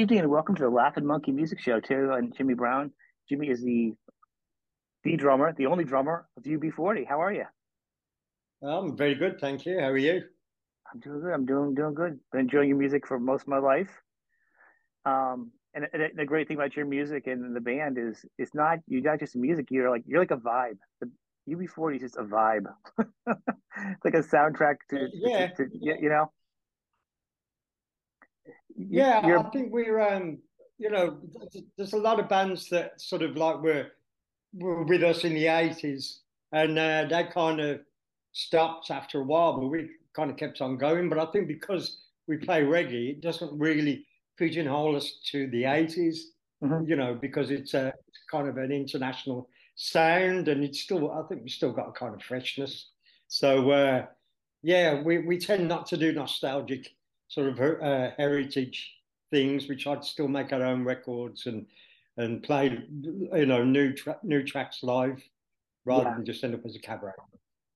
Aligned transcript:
evening 0.00 0.20
and 0.20 0.30
welcome 0.30 0.54
to 0.54 0.62
the 0.62 0.70
Laughing 0.70 1.04
Monkey 1.04 1.30
Music 1.30 1.60
Show. 1.60 1.78
Terry 1.78 2.16
and 2.16 2.34
Jimmy 2.34 2.54
Brown. 2.54 2.90
Jimmy 3.28 3.50
is 3.50 3.62
the 3.62 3.92
the 5.04 5.14
drummer, 5.14 5.52
the 5.52 5.66
only 5.66 5.84
drummer 5.84 6.26
of 6.38 6.42
UB40. 6.42 7.06
How 7.06 7.20
are 7.20 7.30
you? 7.30 7.44
I'm 8.66 8.96
very 8.96 9.14
good, 9.14 9.38
thank 9.42 9.66
you. 9.66 9.78
How 9.78 9.88
are 9.88 9.98
you? 9.98 10.22
I'm 10.90 11.00
doing 11.00 11.20
good. 11.20 11.34
I'm 11.34 11.44
doing 11.44 11.74
doing 11.74 11.92
good. 11.92 12.18
Been 12.32 12.40
enjoying 12.40 12.70
your 12.70 12.78
music 12.78 13.06
for 13.06 13.20
most 13.20 13.42
of 13.42 13.48
my 13.48 13.58
life. 13.58 13.90
Um, 15.04 15.50
and, 15.74 15.86
and 15.92 16.02
the 16.16 16.24
great 16.24 16.48
thing 16.48 16.56
about 16.56 16.76
your 16.76 16.86
music 16.86 17.26
and 17.26 17.54
the 17.54 17.60
band 17.60 17.98
is 17.98 18.24
it's 18.38 18.54
not 18.54 18.78
you're 18.86 19.02
not 19.02 19.20
just 19.20 19.36
music. 19.36 19.66
You're 19.68 19.90
like 19.90 20.04
you're 20.06 20.20
like 20.20 20.30
a 20.30 20.38
vibe. 20.38 20.78
The 21.02 21.10
UB40 21.46 21.96
is 21.96 22.00
just 22.00 22.16
a 22.16 22.22
vibe. 22.22 22.72
it's 22.98 24.02
like 24.02 24.14
a 24.14 24.22
soundtrack 24.22 24.76
to 24.88 25.08
yeah, 25.12 25.48
to, 25.48 25.66
to, 25.66 25.70
you 25.78 26.08
know. 26.08 26.32
Yeah, 28.88 29.26
you're, 29.26 29.38
I 29.38 29.50
think 29.50 29.72
we're 29.72 30.00
um, 30.00 30.38
you 30.78 30.90
know, 30.90 31.18
there's 31.76 31.92
a 31.92 31.98
lot 31.98 32.20
of 32.20 32.28
bands 32.28 32.68
that 32.70 33.00
sort 33.00 33.22
of 33.22 33.36
like 33.36 33.60
were 33.62 33.88
were 34.54 34.82
with 34.84 35.02
us 35.02 35.24
in 35.24 35.34
the 35.34 35.46
'80s, 35.46 36.18
and 36.52 36.78
uh, 36.78 37.04
they 37.08 37.24
kind 37.32 37.60
of 37.60 37.80
stopped 38.32 38.90
after 38.90 39.20
a 39.20 39.24
while, 39.24 39.58
but 39.58 39.66
we 39.66 39.90
kind 40.14 40.30
of 40.30 40.36
kept 40.36 40.60
on 40.60 40.78
going. 40.78 41.08
But 41.08 41.18
I 41.18 41.26
think 41.32 41.48
because 41.48 42.02
we 42.26 42.36
play 42.36 42.62
reggae, 42.62 43.10
it 43.10 43.20
doesn't 43.20 43.58
really 43.58 44.06
pigeonhole 44.38 44.96
us 44.96 45.20
to 45.30 45.48
the 45.48 45.64
80s, 45.64 46.18
mm-hmm. 46.62 46.88
you 46.88 46.96
know, 46.96 47.14
because 47.14 47.50
it's 47.50 47.74
a 47.74 47.88
it's 48.08 48.18
kind 48.30 48.48
of 48.48 48.56
an 48.56 48.72
international 48.72 49.48
sound 49.76 50.48
and 50.48 50.64
it's 50.64 50.80
still, 50.80 51.10
I 51.10 51.22
think 51.28 51.42
we 51.42 51.48
still 51.48 51.72
got 51.72 51.88
a 51.88 51.92
kind 51.92 52.14
of 52.14 52.22
freshness. 52.22 52.90
So, 53.28 53.70
uh, 53.70 54.06
yeah, 54.62 55.02
we, 55.02 55.18
we 55.18 55.38
tend 55.38 55.68
not 55.68 55.86
to 55.86 55.96
do 55.96 56.12
nostalgic 56.12 56.88
sort 57.30 57.48
of 57.48 57.60
uh, 57.60 58.10
heritage 58.18 58.92
things. 59.30 59.68
which 59.68 59.86
I'd 59.86 60.04
still 60.04 60.28
make 60.28 60.52
our 60.52 60.62
own 60.62 60.84
records 60.84 61.46
and 61.46 61.64
and 62.16 62.42
play, 62.42 62.84
you 63.00 63.46
know, 63.46 63.64
new 63.64 63.94
tra- 63.94 64.18
new 64.22 64.42
tracks 64.42 64.82
live 64.82 65.22
rather 65.86 66.04
yeah. 66.04 66.14
than 66.16 66.26
just 66.26 66.44
end 66.44 66.54
up 66.54 66.66
as 66.66 66.76
a 66.76 66.78
cabaret. 66.78 67.12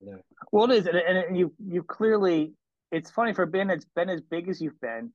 Yeah. 0.01 0.17
Well, 0.51 0.69
it 0.69 0.77
is, 0.77 0.85
and, 0.85 0.97
and 0.97 1.37
you 1.37 1.51
you 1.65 1.81
clearly. 1.81 2.53
It's 2.91 3.09
funny 3.09 3.33
for 3.33 3.41
a 3.41 3.47
band 3.47 3.71
that's 3.71 3.87
been 3.95 4.09
as 4.09 4.21
big 4.21 4.47
as 4.47 4.61
you've 4.61 4.79
been, 4.79 5.11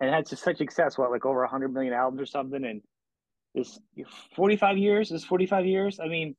and 0.00 0.10
had 0.10 0.26
such 0.26 0.56
success. 0.56 0.96
What, 0.96 1.10
like 1.10 1.26
over 1.26 1.44
hundred 1.46 1.74
million 1.74 1.92
albums 1.92 2.22
or 2.22 2.26
something, 2.26 2.64
and 2.64 2.80
this 3.54 3.78
forty 4.34 4.56
five 4.56 4.78
years. 4.78 5.10
Is 5.10 5.24
forty 5.24 5.46
five 5.46 5.66
years. 5.66 6.00
I 6.00 6.08
mean, 6.08 6.34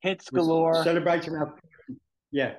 hits 0.00 0.30
galore. 0.30 0.84
Celebrating 0.84 1.34
our 1.34 1.54
yeah. 2.30 2.54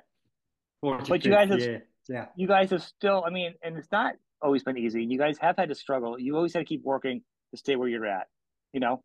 But 0.81 1.23
you 1.23 1.31
guys 1.31 1.50
have, 1.50 1.62
yeah, 1.62 1.78
yeah. 2.08 2.26
You 2.36 2.48
guys 2.48 2.72
have 2.72 2.84
still. 2.84 3.23
I 3.26 3.30
mean, 3.30 3.54
and 3.64 3.78
it's 3.78 3.92
not 3.92 4.14
always 4.42 4.64
been 4.64 4.78
easy. 4.78 5.04
You 5.04 5.18
guys 5.18 5.38
have 5.40 5.56
had 5.58 5.70
to 5.70 5.76
struggle. 5.76 6.20
You 6.20 6.36
always 6.36 6.54
had 6.54 6.59
to 6.59 6.66
keep 6.66 6.84
working 6.84 7.22
to 7.52 7.58
stay 7.58 7.76
where 7.76 7.88
you're 7.88 8.06
at. 8.06 8.28
You 8.73 8.80
know, 8.80 9.04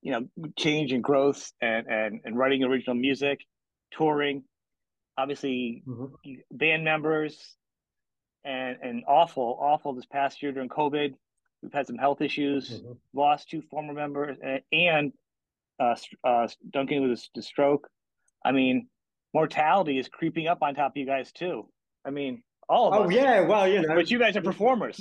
you 0.00 0.12
know, 0.12 0.50
change 0.58 0.92
and 0.92 1.02
growth, 1.02 1.52
and 1.60 1.86
and 1.86 2.20
and 2.24 2.36
writing 2.36 2.62
original 2.64 2.96
music, 2.96 3.40
touring 3.92 4.44
obviously 5.16 5.82
mm-hmm. 5.86 6.34
band 6.50 6.84
members 6.84 7.56
and 8.44 8.76
and 8.82 9.04
awful 9.06 9.58
awful 9.60 9.94
this 9.94 10.06
past 10.06 10.42
year 10.42 10.52
during 10.52 10.68
covid 10.68 11.14
we've 11.62 11.72
had 11.72 11.86
some 11.86 11.96
health 11.96 12.20
issues 12.20 12.70
mm-hmm. 12.70 12.92
lost 13.14 13.48
two 13.48 13.62
former 13.70 13.92
members 13.92 14.36
and, 14.42 14.60
and 14.72 15.12
uh, 15.80 15.94
uh, 16.24 16.48
duncan 16.70 17.08
with 17.08 17.20
a 17.36 17.42
stroke 17.42 17.88
i 18.44 18.52
mean 18.52 18.88
mortality 19.34 19.98
is 19.98 20.08
creeping 20.08 20.46
up 20.46 20.58
on 20.62 20.74
top 20.74 20.92
of 20.92 20.96
you 20.96 21.06
guys 21.06 21.30
too 21.32 21.68
i 22.04 22.10
mean 22.10 22.42
all 22.68 22.92
of 22.92 23.00
oh 23.00 23.04
us. 23.04 23.12
yeah 23.12 23.40
well 23.40 23.68
you 23.68 23.80
know 23.82 23.94
but 23.94 24.10
you 24.10 24.18
guys 24.18 24.36
are 24.36 24.42
performers 24.42 25.00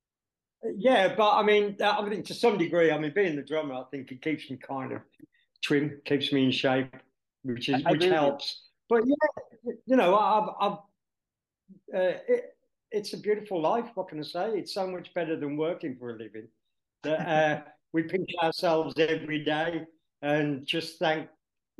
yeah 0.76 1.14
but 1.14 1.32
i 1.34 1.42
mean 1.42 1.76
i 1.82 2.08
think 2.08 2.24
to 2.26 2.34
some 2.34 2.58
degree 2.58 2.90
i 2.90 2.98
mean 2.98 3.12
being 3.14 3.36
the 3.36 3.42
drummer 3.42 3.74
i 3.74 3.82
think 3.90 4.10
it 4.12 4.22
keeps 4.22 4.50
me 4.50 4.56
kind 4.56 4.92
of 4.92 5.00
trim 5.62 6.00
keeps 6.04 6.32
me 6.32 6.44
in 6.44 6.50
shape 6.50 6.94
which 7.42 7.68
is 7.68 7.82
I, 7.84 7.92
which 7.92 8.04
helps 8.04 8.70
but 8.90 9.04
yeah, 9.06 9.72
you 9.86 9.96
know, 9.96 10.18
I've, 10.18 10.48
I've 10.60 10.78
uh, 11.94 12.18
it, 12.28 12.56
it's 12.90 13.12
a 13.14 13.16
beautiful 13.16 13.62
life. 13.62 13.86
What 13.94 14.08
can 14.08 14.18
I 14.18 14.24
say? 14.24 14.50
It's 14.58 14.74
so 14.74 14.86
much 14.86 15.14
better 15.14 15.36
than 15.36 15.56
working 15.56 15.96
for 15.96 16.10
a 16.10 16.18
living. 16.18 16.48
That 17.04 17.20
uh, 17.28 17.62
we 17.92 18.02
pinch 18.02 18.28
ourselves 18.42 18.94
every 18.98 19.44
day 19.44 19.86
and 20.22 20.66
just 20.66 20.98
thank 20.98 21.28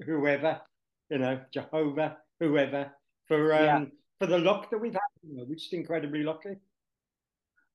whoever, 0.07 0.61
you 1.11 1.19
know, 1.19 1.41
Jehovah, 1.53 2.19
whoever, 2.39 2.93
for 3.27 3.55
um, 3.55 3.65
yeah. 3.65 3.85
For 4.21 4.27
the 4.27 4.39
luck 4.39 4.71
that 4.71 4.79
we've 4.79 4.93
had. 4.93 5.01
You 5.23 5.39
know, 5.39 5.45
we're 5.49 5.57
just 5.57 5.73
incredibly 5.73 6.23
lucky. 6.23 6.57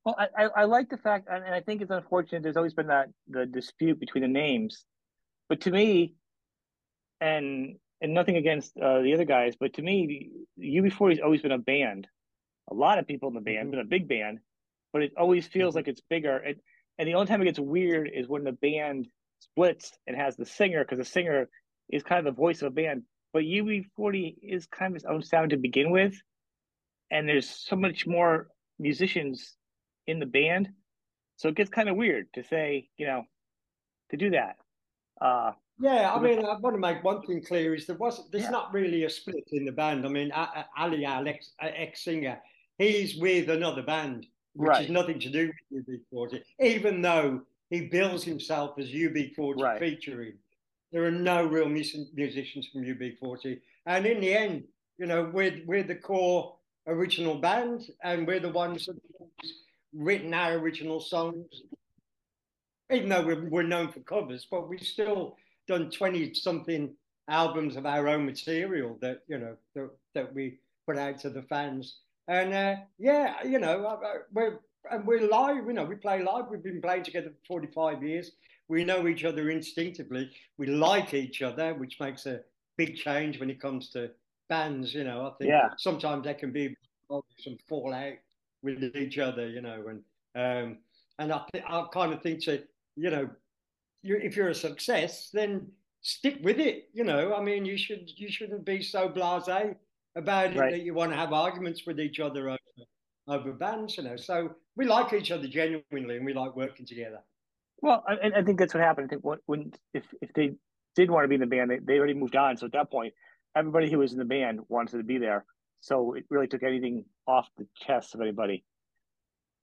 Well, 0.06 0.16
I, 0.38 0.44
I 0.56 0.64
like 0.66 0.90
the 0.90 0.98
fact, 0.98 1.28
and 1.32 1.44
I 1.44 1.62
think 1.62 1.82
it's 1.82 1.90
unfortunate. 1.90 2.44
There's 2.44 2.58
always 2.58 2.76
been 2.76 2.88
that 2.88 3.10
the 3.28 3.48
dispute 3.48 4.00
between 4.00 4.22
the 4.22 4.28
names, 4.28 4.86
but 5.50 5.62
to 5.62 5.72
me, 5.72 6.14
and 7.20 7.78
and 8.02 8.14
nothing 8.14 8.36
against 8.36 8.78
uh, 8.78 9.02
the 9.02 9.14
other 9.14 9.26
guys, 9.26 9.56
but 9.60 9.74
to 9.74 9.82
me, 9.82 10.30
UB40 10.60 11.10
has 11.12 11.20
always 11.20 11.42
been 11.42 11.52
a 11.52 11.58
band. 11.58 12.08
A 12.70 12.74
lot 12.76 13.00
of 13.00 13.08
people 13.08 13.30
in 13.30 13.36
the 13.36 13.42
band, 13.42 13.68
mm-hmm. 13.68 13.72
been 13.72 13.80
a 13.80 13.86
big 13.86 14.08
band, 14.08 14.40
but 14.94 15.02
it 15.02 15.14
always 15.18 15.48
feels 15.48 15.72
mm-hmm. 15.72 15.78
like 15.80 15.88
it's 15.88 16.02
bigger. 16.10 16.38
And, 16.38 16.58
and 17.00 17.08
the 17.08 17.16
only 17.16 17.28
time 17.28 17.42
it 17.42 17.46
gets 17.46 17.60
weird 17.60 18.12
is 18.14 18.28
when 18.28 18.44
the 18.44 18.52
band 18.52 19.08
splits 19.40 19.92
and 20.06 20.16
has 20.16 20.36
the 20.36 20.46
singer, 20.46 20.84
because 20.84 21.00
the 21.00 21.06
singer 21.06 21.50
is 21.90 22.04
kind 22.04 22.20
of 22.20 22.36
the 22.36 22.40
voice 22.40 22.62
of 22.62 22.68
a 22.68 22.72
band. 22.72 23.04
But 23.34 23.44
UB40 23.44 24.36
is 24.44 24.68
kind 24.68 24.92
of 24.92 24.98
its 24.98 25.06
own 25.06 25.24
sound 25.24 25.52
to 25.52 25.58
begin 25.58 25.90
with, 25.90 26.14
and 27.12 27.28
there's 27.28 27.50
so 27.50 27.76
much 27.76 28.08
more 28.08 28.48
musicians 28.80 29.56
in 30.08 30.20
the 30.20 30.26
band, 30.26 30.70
so 31.38 31.50
it 31.50 31.56
gets 31.56 31.70
kind 31.70 31.90
of 31.90 31.96
weird 31.96 32.28
to 32.34 32.44
say, 32.44 32.90
you 32.98 33.08
know, 33.08 33.24
to 34.12 34.18
do 34.18 34.30
that. 34.32 34.58
Uh, 35.22 35.52
yeah, 35.80 36.14
I 36.14 36.20
mean, 36.22 36.40
I 36.40 36.58
want 36.58 36.76
to 36.76 36.80
make 36.80 37.04
one 37.04 37.22
thing 37.24 37.44
clear: 37.44 37.76
is 37.76 37.86
there 37.86 37.98
wasn't 37.98 38.32
there's 38.32 38.46
yeah. 38.46 38.50
not 38.50 38.74
really 38.74 39.04
a 39.04 39.10
split 39.10 39.44
in 39.52 39.66
the 39.66 39.72
band. 39.72 40.06
I 40.06 40.10
mean, 40.10 40.32
Ali, 40.78 41.04
Alex, 41.06 41.52
ex 41.60 42.04
singer, 42.04 42.40
he's 42.78 43.18
with 43.18 43.50
another 43.50 43.82
band, 43.82 44.26
which 44.54 44.70
right. 44.70 44.82
has 44.82 44.90
nothing 44.90 45.20
to 45.20 45.30
do 45.30 45.52
with 45.72 45.86
UB40. 45.88 46.42
Even 46.62 47.02
though 47.02 47.42
he 47.70 47.88
bills 47.88 48.24
himself 48.24 48.80
as 48.80 48.90
UB40 48.90 49.62
right. 49.62 49.80
featuring, 49.80 50.34
there 50.94 51.04
are 51.04 51.12
no 51.12 51.46
real 51.46 51.68
musicians 51.68 52.70
from 52.72 52.84
UB40. 52.84 53.60
And 53.86 54.06
in 54.06 54.22
the 54.22 54.34
end, 54.34 54.64
you 54.98 55.08
know, 55.08 55.30
we're 55.34 55.62
we're 55.66 55.84
the 55.84 55.96
core 55.96 56.55
original 56.88 57.36
band, 57.36 57.90
and 58.04 58.28
we're 58.28 58.40
the 58.40 58.50
ones 58.50 58.86
that 58.86 58.96
written 59.94 60.34
our 60.34 60.54
original 60.54 61.00
songs. 61.00 61.64
Even 62.92 63.10
though 63.10 63.26
we're, 63.26 63.50
we're 63.50 63.64
known 63.64 63.92
for 63.92 64.00
covers, 64.02 64.48
but 64.50 64.70
we've 64.70 64.82
still 64.82 65.38
done 65.68 65.90
20 65.90 66.34
something 66.36 66.94
albums 67.28 67.76
of 67.76 67.86
our 67.88 68.08
own 68.08 68.26
material 68.26 68.98
that, 69.02 69.22
you 69.28 69.40
know, 69.40 69.56
that, 69.74 69.90
that 70.14 70.34
we 70.34 70.60
put 70.86 70.98
out 70.98 71.18
to 71.20 71.30
the 71.32 71.42
fans. 71.44 71.98
And 72.28 72.54
uh, 72.54 72.76
yeah, 73.00 73.44
you 73.44 73.58
know, 73.58 74.00
we're, 74.32 74.60
and 74.92 75.06
we're 75.06 75.28
live, 75.28 75.66
you 75.66 75.74
know, 75.74 75.86
we 75.86 75.96
play 75.96 76.22
live. 76.22 76.46
We've 76.50 76.64
been 76.64 76.82
playing 76.82 77.04
together 77.04 77.30
for 77.30 77.60
45 77.60 78.04
years. 78.04 78.32
We 78.68 78.84
know 78.84 79.08
each 79.08 79.24
other 79.24 79.50
instinctively. 79.50 80.30
We 80.58 80.68
like 80.68 81.14
each 81.14 81.42
other, 81.42 81.74
which 81.74 82.00
makes 82.00 82.26
a 82.26 82.42
big 82.78 82.96
change 82.96 83.40
when 83.40 83.50
it 83.50 83.60
comes 83.60 83.90
to 83.90 84.12
bands. 84.50 84.94
You 84.94 85.04
know, 85.04 85.28
I 85.28 85.32
think 85.38 85.50
yeah. 85.50 85.70
sometimes 85.78 86.24
there 86.24 86.34
can 86.34 86.52
be 86.52 86.76
some 87.10 87.58
fallout 87.68 88.14
with 88.64 88.96
each 88.96 89.20
other, 89.20 89.48
you 89.48 89.62
know, 89.62 89.86
and 89.88 90.02
um, 90.36 90.78
and 91.20 91.32
I, 91.32 91.42
I 91.68 91.86
kind 91.94 92.14
of 92.14 92.22
think 92.22 92.44
to, 92.44 92.64
you 92.96 93.10
know, 93.10 93.30
you, 94.02 94.18
if 94.18 94.36
you're 94.36 94.50
a 94.50 94.56
success, 94.56 95.30
then 95.32 95.68
stick 96.02 96.38
with 96.44 96.60
it. 96.60 96.90
You 96.94 97.04
know, 97.04 97.34
I 97.34 97.42
mean, 97.42 97.66
you 97.66 97.78
should 97.78 98.10
you 98.16 98.30
shouldn't 98.30 98.66
be 98.66 98.82
so 98.82 99.10
blasé 99.10 99.76
about 100.16 100.52
it 100.52 100.60
right. 100.60 100.72
that 100.72 100.82
you 100.82 100.94
want 100.94 101.12
to 101.12 101.18
have 101.18 101.34
arguments 101.34 101.84
with 101.86 102.00
each 102.00 102.20
other 102.20 102.50
over 102.50 102.60
over 103.28 103.54
bands. 103.54 103.98
You 103.98 104.04
know, 104.04 104.16
so 104.16 104.56
we 104.76 104.86
like 104.86 105.14
each 105.14 105.32
other 105.32 105.48
genuinely, 105.48 106.18
and 106.18 106.26
we 106.26 106.34
like 106.34 106.56
working 106.56 106.86
together. 106.86 107.20
Well, 107.82 108.04
I, 108.08 108.40
I 108.40 108.44
think 108.44 108.58
that's 108.60 108.74
what 108.74 108.84
happened. 108.84 109.06
I 109.06 109.10
think 109.10 109.24
what, 109.24 109.40
when 109.46 109.74
if 109.94 110.04
if 110.22 110.34
they 110.34 110.54
did 110.96 111.12
want 111.12 111.24
to 111.24 111.28
be 111.28 111.36
in 111.36 111.42
the 111.42 111.48
band, 111.48 111.70
they, 111.70 111.80
they 111.80 111.98
already 111.98 112.14
moved 112.14 112.36
on. 112.36 112.58
So 112.58 112.66
at 112.66 112.72
that 112.72 112.90
point, 112.90 113.14
everybody 113.56 113.90
who 113.90 114.00
was 114.00 114.12
in 114.12 114.20
the 114.20 114.26
band 114.26 114.60
wanted 114.68 114.98
to 114.98 115.04
be 115.04 115.18
there. 115.18 115.46
So 115.82 116.14
it 116.14 116.26
really 116.30 116.48
took 116.48 116.64
anything 116.64 117.06
off 117.28 117.48
the 117.58 117.68
chest 117.76 118.16
of 118.16 118.22
anybody. 118.22 118.64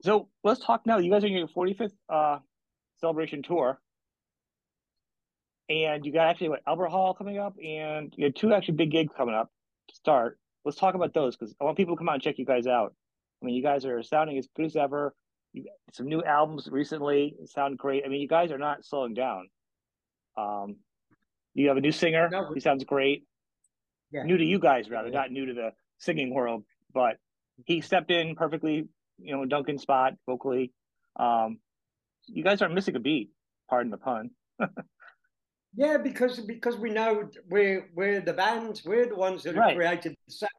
So 0.03 0.29
let's 0.45 0.65
talk 0.65 0.87
now. 0.87 0.99
You 0.99 1.11
guys 1.11 1.25
are 1.25 1.29
in 1.29 1.33
your 1.33 1.49
45th 1.49 1.93
uh, 2.09 2.39
celebration 3.01 3.43
tour 3.43 3.81
and 5.73 6.05
you 6.05 6.13
got 6.13 6.29
actually 6.29 6.51
what 6.51 6.63
Albert 6.67 6.89
Hall 6.89 7.15
coming 7.15 7.39
up, 7.39 7.55
and 7.63 8.13
you 8.17 8.25
had 8.25 8.37
two 8.37 8.53
actually 8.53 8.75
big 8.75 8.91
gigs 8.91 9.13
coming 9.17 9.35
up 9.35 9.51
to 9.89 9.95
start. 9.95 10.39
Let's 10.65 10.77
talk 10.77 10.95
about 10.95 11.15
those 11.15 11.37
because 11.37 11.55
I 11.61 11.65
want 11.65 11.77
people 11.77 11.97
to 11.97 11.99
come 11.99 12.09
out 12.09 12.15
and 12.15 12.23
check 12.23 12.39
you 12.39 12.45
guys 12.45 12.67
out. 12.67 12.95
I 13.43 13.47
mean, 13.47 13.55
you 13.55 13.63
guys 13.63 13.85
are 13.85 14.03
sounding 14.03 14.39
as 14.39 14.49
good 14.55 14.67
as 14.67 14.77
ever. 14.77 15.15
You 15.53 15.65
some 15.93 16.07
new 16.07 16.23
albums 16.23 16.69
recently 16.71 17.35
sound 17.47 17.79
great. 17.79 18.05
I 18.05 18.09
mean, 18.09 18.21
you 18.21 18.29
guys 18.29 18.51
are 18.53 18.59
not 18.59 18.85
slowing 18.85 19.15
down. 19.15 19.49
Um, 20.37 20.77
you 21.55 21.69
have 21.69 21.77
a 21.77 21.81
new 21.81 21.93
singer. 21.93 22.29
No. 22.31 22.51
He 22.53 22.61
sounds 22.61 22.85
great. 22.85 23.25
Yeah. 24.13 24.25
New 24.25 24.37
to 24.37 24.45
you 24.45 24.59
guys, 24.59 24.91
rather, 24.91 25.09
yeah. 25.09 25.21
not 25.21 25.33
new 25.33 25.47
to 25.47 25.55
the 25.55 25.73
singing 25.99 26.35
world, 26.35 26.65
but 26.93 27.17
he 27.65 27.81
stepped 27.81 28.11
in 28.11 28.35
perfectly. 28.35 28.89
You 29.19 29.37
know, 29.37 29.45
Duncan 29.45 29.79
spot 29.79 30.15
vocally. 30.27 30.73
Um, 31.19 31.59
you 32.27 32.43
guys 32.43 32.63
aren't 32.63 32.75
missing 32.75 32.97
a 32.97 33.01
beat. 33.01 33.31
Pardon 33.69 33.91
the 33.91 33.99
pun. 33.99 34.31
yeah, 35.75 35.97
because 35.99 36.41
because 36.41 36.77
we 36.77 36.91
know 36.91 37.29
we're 37.49 37.89
we're 37.95 38.21
the 38.21 38.33
band. 38.33 38.83
We're 38.85 39.07
the 39.07 39.15
ones 39.15 39.43
that 39.43 39.55
have 39.55 39.65
right. 39.65 39.77
created 39.77 40.17
the 40.27 40.33
sound. 40.33 40.51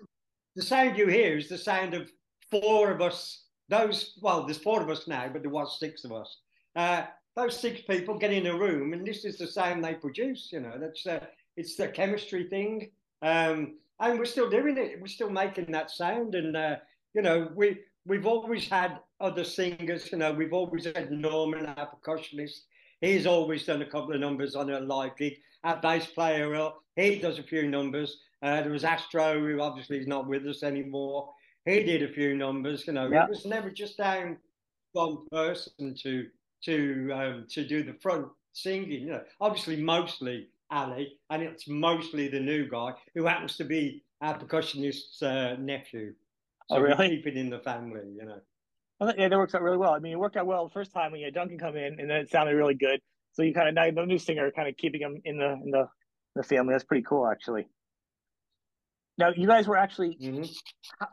The 0.56 0.61
sound 0.63 0.97
you 0.97 1.07
hear 1.07 1.38
is 1.38 1.49
the 1.49 1.57
sound 1.57 1.94
of 1.94 2.09
four 2.51 2.91
of 2.91 3.01
us. 3.01 3.45
Those 3.69 4.17
well, 4.21 4.45
there's 4.45 4.57
four 4.57 4.81
of 4.81 4.89
us 4.89 5.07
now, 5.07 5.27
but 5.31 5.41
there 5.41 5.51
was 5.51 5.79
six 5.79 6.03
of 6.06 6.11
us. 6.11 6.38
Uh, 6.75 7.03
those 7.35 7.59
six 7.59 7.81
people 7.81 8.17
get 8.17 8.31
in 8.31 8.47
a 8.47 8.57
room, 8.57 8.94
and 8.94 9.06
this 9.06 9.25
is 9.25 9.38
the 9.38 9.47
sound 9.47 9.83
they 9.83 9.95
produce. 9.95 10.49
You 10.51 10.61
know, 10.61 10.77
that's 10.79 11.06
uh, 11.06 11.25
it's 11.57 11.75
the 11.75 11.88
chemistry 11.88 12.47
thing, 12.49 12.91
um, 13.23 13.75
and 13.99 14.19
we're 14.19 14.25
still 14.25 14.49
doing 14.49 14.77
it. 14.77 14.99
We're 14.99 15.07
still 15.07 15.29
making 15.29 15.71
that 15.71 15.89
sound, 15.89 16.35
and 16.35 16.55
uh, 16.55 16.75
you 17.13 17.21
know, 17.21 17.49
we 17.55 17.79
we've 18.05 18.25
always 18.25 18.67
had 18.67 18.99
other 19.19 19.43
singers. 19.43 20.11
You 20.11 20.17
know, 20.19 20.33
we've 20.33 20.53
always 20.53 20.85
had 20.85 21.11
Norman, 21.11 21.65
our 21.65 21.89
percussionist. 21.89 22.59
He's 23.01 23.25
always 23.25 23.65
done 23.65 23.81
a 23.81 23.89
couple 23.89 24.13
of 24.13 24.19
numbers 24.19 24.55
on 24.55 24.69
a 24.69 24.79
live 24.79 25.17
gig. 25.17 25.37
Our 25.63 25.79
bass 25.81 26.05
player, 26.05 26.49
well, 26.49 26.83
he 26.95 27.19
does 27.19 27.39
a 27.39 27.43
few 27.43 27.69
numbers. 27.69 28.17
Uh, 28.41 28.61
there 28.61 28.71
was 28.71 28.83
Astro, 28.83 29.39
who 29.39 29.61
obviously 29.61 29.97
is 29.97 30.07
not 30.07 30.27
with 30.27 30.45
us 30.45 30.63
anymore. 30.63 31.31
He 31.65 31.83
did 31.83 32.03
a 32.03 32.13
few 32.13 32.35
numbers. 32.35 32.85
You 32.85 32.93
know, 32.93 33.09
it 33.23 33.29
was 33.29 33.45
never 33.45 33.69
just 33.69 33.97
down 33.97 34.37
one 34.91 35.25
person 35.31 35.95
to 36.03 36.27
to 36.65 37.11
um, 37.13 37.47
to 37.51 37.65
do 37.65 37.83
the 37.83 37.95
front 38.01 38.27
singing. 38.51 38.91
You 38.91 39.11
know, 39.11 39.23
obviously 39.39 39.77
mostly 39.81 40.47
Ali, 40.73 41.19
and 41.29 41.43
it's 41.43 41.67
mostly 41.67 42.27
the 42.27 42.39
new 42.39 42.67
guy 42.67 42.93
who 43.13 43.25
happens 43.25 43.55
to 43.57 43.63
be 43.63 44.03
our 44.21 44.37
percussionist's 44.37 45.21
uh, 45.21 45.55
nephew. 45.59 46.13
So 46.69 46.77
oh, 46.77 46.79
really? 46.79 47.09
keep 47.09 47.27
it 47.27 47.37
in 47.37 47.49
the 47.49 47.59
family, 47.59 48.01
you 48.17 48.25
know. 48.25 48.39
Well, 48.99 49.13
yeah, 49.17 49.27
that 49.27 49.37
works 49.37 49.53
out 49.53 49.61
really 49.61 49.77
well. 49.77 49.93
I 49.93 49.99
mean, 49.99 50.13
it 50.13 50.19
worked 50.19 50.37
out 50.37 50.47
well 50.47 50.67
the 50.67 50.73
first 50.73 50.93
time 50.93 51.11
when 51.11 51.19
you 51.19 51.25
had 51.25 51.33
Duncan 51.33 51.59
come 51.59 51.75
in, 51.75 51.99
and 51.99 52.09
then 52.09 52.21
it 52.21 52.29
sounded 52.29 52.55
really 52.55 52.75
good. 52.75 52.99
So 53.33 53.43
you 53.43 53.53
kind 53.53 53.67
of 53.67 53.75
now 53.75 53.89
the 53.91 54.05
new 54.05 54.17
singer 54.17 54.49
kind 54.51 54.67
of 54.67 54.77
keeping 54.77 55.01
him 55.01 55.21
in 55.25 55.37
the 55.37 55.51
in 55.63 55.71
the 55.71 55.87
the 56.35 56.43
family. 56.43 56.73
That's 56.73 56.83
pretty 56.83 57.03
cool, 57.03 57.27
actually. 57.27 57.67
Now, 59.17 59.31
you 59.35 59.47
guys 59.47 59.67
were 59.67 59.77
actually. 59.77 60.17
Mm-hmm. 60.21 60.43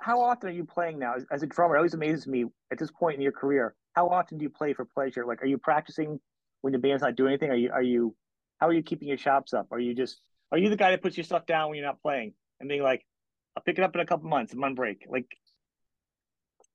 How 0.01 0.21
often 0.21 0.49
are 0.49 0.53
you 0.53 0.65
playing 0.65 0.99
now 0.99 1.15
as, 1.17 1.27
as 1.31 1.43
a 1.43 1.47
drummer? 1.47 1.75
It 1.75 1.79
always 1.79 1.95
amazes 1.95 2.27
me 2.27 2.47
at 2.73 2.79
this 2.79 2.91
point 2.91 3.17
in 3.17 3.23
your 3.23 3.33
career. 3.33 3.75
How 3.95 4.09
often 4.09 4.39
do 4.39 4.45
you 4.45 4.51
play 4.51 4.73
for 4.73 4.85
pleasure? 4.85 5.27
Like, 5.27 5.43
are 5.43 5.47
you 5.47 5.59
practicing 5.59 6.19
when 6.63 6.73
the 6.73 6.79
band's 6.79 7.03
not 7.03 7.17
doing 7.17 7.33
anything? 7.33 7.51
Are 7.51 7.57
you 7.57 7.71
are 7.73 7.83
you 7.83 8.15
how 8.61 8.69
are 8.69 8.73
you 8.73 8.83
keeping 8.83 9.09
your 9.09 9.17
chops 9.17 9.55
up? 9.55 9.69
Are 9.73 9.79
you 9.79 9.95
just 9.95 10.21
are 10.53 10.59
you 10.59 10.69
the 10.69 10.77
guy 10.77 10.91
that 10.91 11.03
puts 11.03 11.17
your 11.17 11.25
stuff 11.25 11.47
down 11.47 11.69
when 11.69 11.79
you're 11.79 11.87
not 11.87 12.03
playing 12.03 12.35
and 12.59 12.69
being 12.69 12.83
like, 12.83 13.05
I'll 13.57 13.63
pick 13.63 13.79
it 13.79 13.85
up 13.85 13.95
in 13.95 14.01
a 14.01 14.07
couple 14.07 14.29
months. 14.29 14.53
I'm 14.53 14.63
on 14.63 14.75
break. 14.75 15.07
Like, 15.09 15.27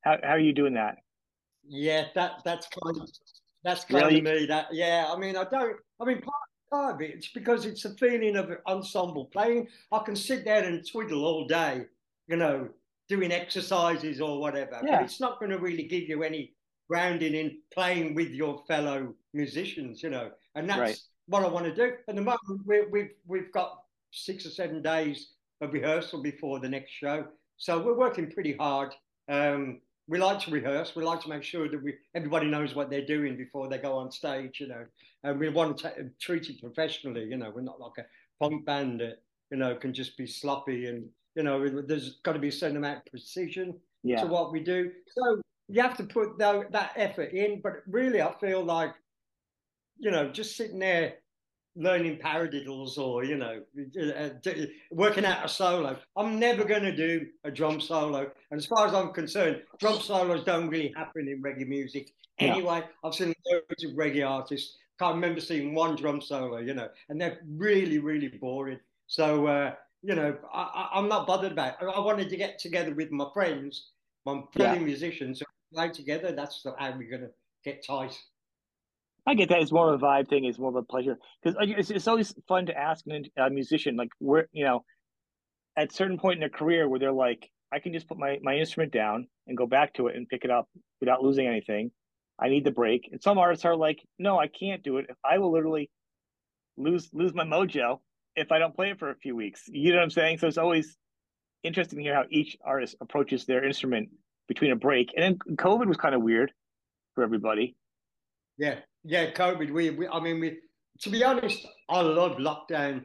how 0.02 0.18
how 0.24 0.32
are 0.32 0.40
you 0.40 0.54
doing 0.54 0.74
that? 0.74 0.98
Yeah, 1.68 2.06
that 2.16 2.42
that's 2.44 2.68
kind 2.68 2.98
of 3.02 3.10
that's 3.64 3.86
kind 3.86 4.06
really? 4.06 4.18
of 4.20 4.24
me. 4.24 4.46
That 4.48 4.68
yeah, 4.72 5.08
I 5.10 5.18
mean, 5.18 5.36
I 5.36 5.44
don't. 5.44 5.78
I 6.00 6.06
mean, 6.06 6.22
part, 6.22 6.36
part 6.72 6.96
of 6.96 7.02
it, 7.02 7.12
it's 7.12 7.30
because 7.30 7.66
it's 7.66 7.86
a 7.86 7.94
feeling 7.96 8.36
of 8.36 8.52
ensemble 8.68 9.26
playing. 9.26 9.68
I 9.92 10.00
can 10.00 10.16
sit 10.16 10.46
there 10.46 10.64
and 10.64 10.86
twiddle 10.90 11.26
all 11.26 11.48
day, 11.48 11.86
you 12.28 12.38
know, 12.38 12.70
doing 13.08 13.32
exercises 13.32 14.22
or 14.22 14.40
whatever. 14.40 14.82
Yeah. 14.84 14.98
But 14.98 15.06
it's 15.06 15.20
not 15.20 15.40
going 15.40 15.52
to 15.52 15.60
really 15.60 15.84
give 15.84 16.04
you 16.10 16.24
any 16.24 16.54
grounding 16.90 17.34
in 17.34 17.58
playing 17.74 18.16
with 18.16 18.30
your 18.30 18.64
fellow 18.68 19.14
musicians, 19.34 20.04
you 20.04 20.10
know. 20.10 20.32
And 20.56 20.70
that's 20.70 20.80
right. 20.80 21.00
What 21.28 21.44
I 21.44 21.48
want 21.48 21.66
to 21.66 21.76
do. 21.76 21.94
At 22.08 22.16
the 22.16 22.22
moment, 22.22 22.62
we 22.66 22.86
we've 22.92 23.12
we've 23.28 23.52
got 23.52 23.82
six 24.12 24.46
or 24.46 24.50
seven 24.50 24.82
days 24.82 25.34
of 25.62 25.74
rehearsal 25.74 26.22
before 26.22 26.60
the 26.60 26.70
next 26.70 26.92
show, 26.92 27.26
so 27.58 27.82
we're 27.82 27.98
working 27.98 28.32
pretty 28.32 28.56
hard. 28.56 28.94
Um, 29.30 29.82
we 30.08 30.20
like 30.20 30.40
to 30.42 30.52
rehearse. 30.52 30.96
We 30.96 31.04
like 31.04 31.22
to 31.22 31.30
make 31.30 31.44
sure 31.44 31.68
that 31.68 31.84
we 31.84 31.96
everybody 32.14 32.48
knows 32.48 32.76
what 32.76 32.90
they're 32.90 33.06
doing 33.06 33.36
before 33.38 33.70
they 33.70 33.78
go 33.78 33.98
on 33.98 34.12
stage, 34.12 34.60
you 34.60 34.68
know. 34.68 34.86
And 35.24 35.40
we 35.40 35.50
want 35.50 35.78
to 35.80 35.90
t- 35.90 36.10
treat 36.20 36.50
it 36.50 36.62
professionally, 36.62 37.26
you 37.26 37.38
know. 37.38 37.52
We're 37.54 37.62
not 37.62 37.80
like 37.80 37.98
a 37.98 38.06
punk 38.40 38.66
band 38.66 39.02
that 39.02 39.22
you 39.52 39.58
know 39.58 39.76
can 39.76 39.94
just 39.94 40.18
be 40.18 40.28
sloppy 40.28 40.88
and 40.88 41.08
you 41.36 41.44
know 41.44 41.82
there's 41.82 42.18
got 42.24 42.34
to 42.34 42.40
be 42.40 42.50
a 42.50 42.52
certain 42.52 42.78
amount 42.78 43.00
of 43.00 43.06
precision 43.06 43.76
yeah. 44.06 44.22
to 44.22 44.28
what 44.28 44.52
we 44.52 44.60
do. 44.60 44.92
So 45.08 45.42
you 45.68 45.82
have 45.82 45.98
to 45.98 46.04
put 46.04 46.38
that, 46.38 46.72
that 46.72 46.92
effort 46.96 47.32
in. 47.32 47.62
But 47.62 47.84
really, 47.88 48.22
I 48.22 48.34
feel 48.40 48.64
like 48.64 48.94
you 49.98 50.12
know 50.12 50.30
just 50.30 50.56
sitting 50.56 50.80
there 50.80 51.16
learning 51.76 52.18
paradiddles 52.18 52.98
or 52.98 53.24
you 53.24 53.36
know 53.36 53.62
uh, 54.02 54.30
working 54.92 55.26
out 55.26 55.46
a 55.46 55.50
solo 55.50 55.98
i'm 56.16 56.40
never 56.40 56.64
going 56.64 56.84
to 56.84 56.96
do 56.96 57.26
a 57.44 57.52
drum 57.52 57.82
solo 57.82 58.32
and 58.52 58.58
as 58.58 58.66
far 58.66 58.88
as 58.88 58.94
i'm 58.94 59.12
concerned 59.12 59.62
drum 59.80 60.00
solos 60.00 60.44
don't 60.46 60.70
really 60.70 60.94
happen 60.96 61.28
in 61.28 61.42
reggae 61.42 61.68
music 61.68 62.14
anyway 62.40 62.78
yeah. 62.80 62.88
i've 63.04 63.14
seen 63.14 63.34
loads 63.52 63.84
of 63.84 63.92
reggae 63.92 64.28
artists 64.28 64.78
can't 64.98 65.16
remember 65.16 65.42
seeing 65.42 65.76
one 65.76 65.96
drum 65.96 66.22
solo 66.22 66.58
you 66.58 66.74
know 66.74 66.88
and 67.10 67.20
they're 67.20 67.40
really 67.58 68.00
really 68.00 68.30
boring 68.30 68.80
so 69.08 69.46
uh, 69.46 69.74
you 70.02 70.16
know 70.16 70.36
I, 70.54 70.92
am 70.94 71.10
not 71.10 71.28
bothered 71.28 71.52
about 71.52 71.76
it. 71.82 71.88
i 71.94 72.00
wanted 72.00 72.30
to 72.30 72.38
get 72.38 72.58
together 72.58 72.94
with 72.94 73.12
my 73.12 73.28
friends 73.34 73.90
my 74.26 74.42
fellow 74.54 74.76
yeah. 74.76 74.80
musicians 74.80 75.40
so 75.40 75.46
play 75.74 75.90
together 75.90 76.32
that's 76.32 76.66
how 76.80 76.94
we're 76.98 77.10
going 77.10 77.24
to 77.24 77.32
get 77.66 77.86
tight 77.86 78.18
I 79.28 79.34
get 79.34 79.50
that. 79.50 79.62
It's 79.62 79.72
more 79.72 79.94
of 79.94 80.02
a 80.02 80.06
vibe 80.06 80.30
thing. 80.30 80.46
It's 80.46 80.60
more 80.60 80.70
of 80.70 80.76
a 80.76 80.84
pleasure 80.84 81.18
because 81.44 81.58
it's, 81.60 81.90
it's 81.90 82.08
always 82.08 82.34
fun 82.48 82.68
to 82.68 82.78
ask 82.78 83.06
a 83.38 83.50
musician, 83.50 83.96
like, 83.96 84.10
where, 84.20 84.48
you 84.52 84.66
know, 84.66 84.84
at 85.76 85.92
certain 85.92 86.18
point 86.18 86.36
in 86.36 86.40
their 86.42 86.50
career 86.50 86.88
where 86.88 87.00
they're 87.00 87.12
like, 87.12 87.50
I 87.74 87.80
can 87.80 87.92
just 87.92 88.08
put 88.08 88.18
my, 88.18 88.38
my 88.44 88.56
instrument 88.56 88.94
down 88.94 89.28
and 89.48 89.58
go 89.58 89.66
back 89.66 89.94
to 89.96 90.08
it 90.08 90.16
and 90.16 90.30
pick 90.30 90.46
it 90.46 90.52
up 90.52 90.70
without 91.00 91.24
losing 91.24 91.48
anything. 91.48 91.92
I 92.40 92.50
need 92.50 92.64
the 92.66 92.72
break. 92.72 93.10
And 93.12 93.22
some 93.22 93.38
artists 93.38 93.66
are 93.66 93.76
like, 93.76 94.00
no, 94.20 94.38
I 94.40 94.48
can't 94.48 94.84
do 94.84 94.98
it. 94.98 95.08
I 95.24 95.40
will 95.40 95.52
literally 95.52 95.90
lose 96.78 97.10
lose 97.14 97.34
my 97.34 97.46
mojo 97.46 98.00
if 98.36 98.52
I 98.52 98.60
don't 98.60 98.76
play 98.76 98.92
it 98.92 99.00
for 99.00 99.10
a 99.10 99.16
few 99.16 99.36
weeks. 99.36 99.64
You 99.68 99.92
know 99.92 99.98
what 99.98 100.04
I'm 100.04 100.10
saying? 100.10 100.38
So 100.38 100.48
it's 100.48 100.58
always 100.58 100.98
interesting 101.64 101.98
to 101.98 102.04
hear 102.04 102.14
how 102.14 102.26
each 102.30 102.58
artist 102.64 102.96
approaches 103.02 103.46
their 103.46 103.66
instrument 103.66 104.10
between 104.48 104.72
a 104.72 104.76
break. 104.76 105.12
And 105.16 105.24
then 105.24 105.56
COVID 105.56 105.88
was 105.88 105.98
kind 105.98 106.14
of 106.14 106.22
weird 106.22 106.52
for 107.16 107.24
everybody. 107.24 107.76
Yeah, 108.58 108.76
yeah, 109.06 109.32
COVID. 109.32 109.72
We, 109.72 109.92
we, 109.92 110.08
I 110.08 110.20
mean, 110.20 110.40
we. 110.40 110.58
To 111.02 111.10
be 111.10 111.24
honest, 111.24 111.66
I 111.90 112.02
loved 112.02 112.40
lockdown. 112.40 113.04